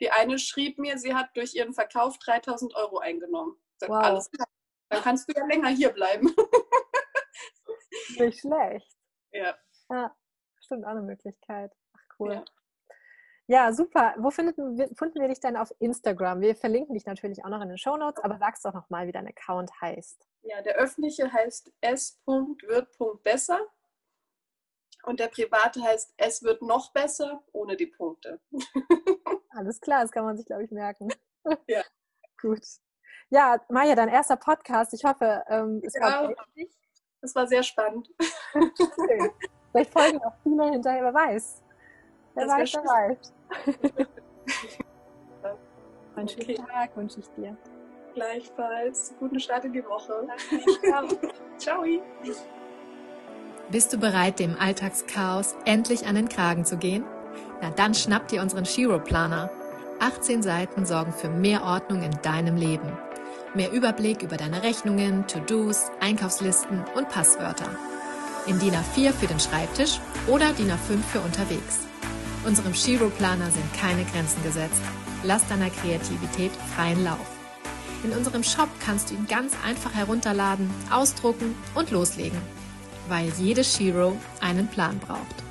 Die 0.00 0.10
eine 0.10 0.38
schrieb 0.38 0.78
mir, 0.78 0.98
sie 0.98 1.14
hat 1.14 1.30
durch 1.36 1.54
ihren 1.54 1.72
Verkauf 1.72 2.18
3000 2.18 2.74
Euro 2.76 2.98
eingenommen. 2.98 3.56
Sag, 3.78 3.88
Wow. 3.88 4.04
Alles 4.04 4.30
klar. 4.30 4.46
Dann 4.88 5.02
kannst 5.02 5.28
du 5.28 5.32
ja 5.36 5.44
länger 5.46 5.68
hier 5.68 5.90
bleiben. 5.90 6.34
nicht 8.18 8.40
schlecht. 8.40 8.96
ja. 9.32 9.54
Ja, 9.90 10.14
stimmt 10.60 10.84
auch 10.84 10.90
eine 10.90 11.02
Möglichkeit. 11.02 11.72
Ach, 11.96 12.00
cool. 12.18 12.32
Ja. 12.34 12.44
Ja, 13.48 13.72
super. 13.72 14.14
Wo 14.18 14.30
finden 14.32 14.76
wir, 14.76 14.88
finden 14.96 15.20
wir 15.20 15.28
dich 15.28 15.38
denn 15.38 15.56
auf 15.56 15.72
Instagram? 15.78 16.40
Wir 16.40 16.56
verlinken 16.56 16.94
dich 16.94 17.06
natürlich 17.06 17.44
auch 17.44 17.48
noch 17.48 17.60
in 17.62 17.68
den 17.68 17.78
Shownotes, 17.78 18.24
aber 18.24 18.38
sagst 18.38 18.64
doch 18.64 18.72
nochmal, 18.74 19.06
wie 19.06 19.12
dein 19.12 19.28
Account 19.28 19.70
heißt. 19.80 20.26
ja, 20.42 20.60
der 20.62 20.74
öffentliche 20.74 21.32
heißt 21.32 21.72
s.wird.besser 21.80 23.60
und 25.06 25.20
der 25.20 25.28
private 25.28 25.80
heißt 25.82 26.12
es 26.18 26.42
wird 26.42 26.60
noch 26.62 26.92
besser 26.92 27.42
ohne 27.52 27.76
die 27.76 27.86
Punkte. 27.86 28.40
Alles 29.50 29.80
klar, 29.80 30.02
das 30.02 30.10
kann 30.10 30.24
man 30.24 30.36
sich, 30.36 30.46
glaube 30.46 30.64
ich, 30.64 30.70
merken. 30.70 31.08
Ja. 31.68 31.82
Gut. 32.42 32.60
Ja, 33.30 33.60
Maja, 33.68 33.94
dein 33.94 34.08
erster 34.08 34.36
Podcast. 34.36 34.92
Ich 34.94 35.04
hoffe, 35.04 35.44
ähm, 35.48 35.80
es 35.84 35.94
Ja. 35.94 36.00
war 36.02 36.28
richtig. 36.28 36.74
Das 37.20 37.34
war 37.36 37.46
sehr 37.46 37.62
spannend. 37.62 38.10
Schön. 38.52 39.30
Vielleicht 39.70 39.92
folgen 39.92 40.18
auch 40.24 40.34
viele 40.42 40.70
hinterher, 40.70 41.04
wer 41.04 41.14
weiß. 41.14 41.62
Wer 42.34 42.46
Das 42.46 42.54
weiß, 42.54 42.74
wer 42.74 42.84
weiß. 42.84 43.32
Einen 46.16 46.28
schönen 46.28 46.42
Okay. 46.50 46.54
Tag 46.54 46.96
wünsche 46.96 47.20
ich 47.20 47.28
dir. 47.30 47.56
Gleichfalls. 48.14 49.14
Guten 49.20 49.38
Start 49.38 49.66
in 49.66 49.72
die 49.72 49.84
Woche. 49.84 50.26
Ciao. 50.82 51.06
Ciao. 51.58 51.84
Bist 53.68 53.92
du 53.92 53.98
bereit, 53.98 54.38
dem 54.38 54.56
Alltagschaos 54.56 55.56
endlich 55.64 56.06
an 56.06 56.14
den 56.14 56.28
Kragen 56.28 56.64
zu 56.64 56.76
gehen? 56.76 57.04
Na 57.60 57.70
dann 57.70 57.94
schnapp 57.94 58.28
dir 58.28 58.40
unseren 58.40 58.64
Shiro 58.64 59.00
Planer. 59.00 59.50
18 59.98 60.40
Seiten 60.40 60.86
sorgen 60.86 61.12
für 61.12 61.28
mehr 61.28 61.64
Ordnung 61.64 62.02
in 62.02 62.12
deinem 62.22 62.54
Leben. 62.54 62.96
Mehr 63.54 63.72
Überblick 63.72 64.22
über 64.22 64.36
deine 64.36 64.62
Rechnungen, 64.62 65.26
To-Dos, 65.26 65.86
Einkaufslisten 66.00 66.84
und 66.94 67.08
Passwörter. 67.08 67.68
In 68.46 68.60
DIN 68.60 68.74
A4 68.74 69.12
für 69.12 69.26
den 69.26 69.40
Schreibtisch 69.40 69.98
oder 70.28 70.52
DIN 70.52 70.70
A5 70.70 71.02
für 71.10 71.20
unterwegs. 71.20 71.80
Unserem 72.44 72.74
Shiro 72.74 73.08
Planer 73.08 73.50
sind 73.50 73.74
keine 73.74 74.04
Grenzen 74.04 74.44
gesetzt. 74.44 74.80
Lass 75.24 75.44
deiner 75.48 75.70
Kreativität 75.70 76.52
freien 76.76 77.02
Lauf. 77.02 77.26
In 78.04 78.12
unserem 78.12 78.44
Shop 78.44 78.68
kannst 78.84 79.10
du 79.10 79.14
ihn 79.14 79.26
ganz 79.26 79.54
einfach 79.66 79.92
herunterladen, 79.92 80.70
ausdrucken 80.92 81.56
und 81.74 81.90
loslegen 81.90 82.38
weil 83.08 83.32
jede 83.38 83.64
Shiro 83.64 84.16
einen 84.40 84.68
Plan 84.68 84.98
braucht. 84.98 85.45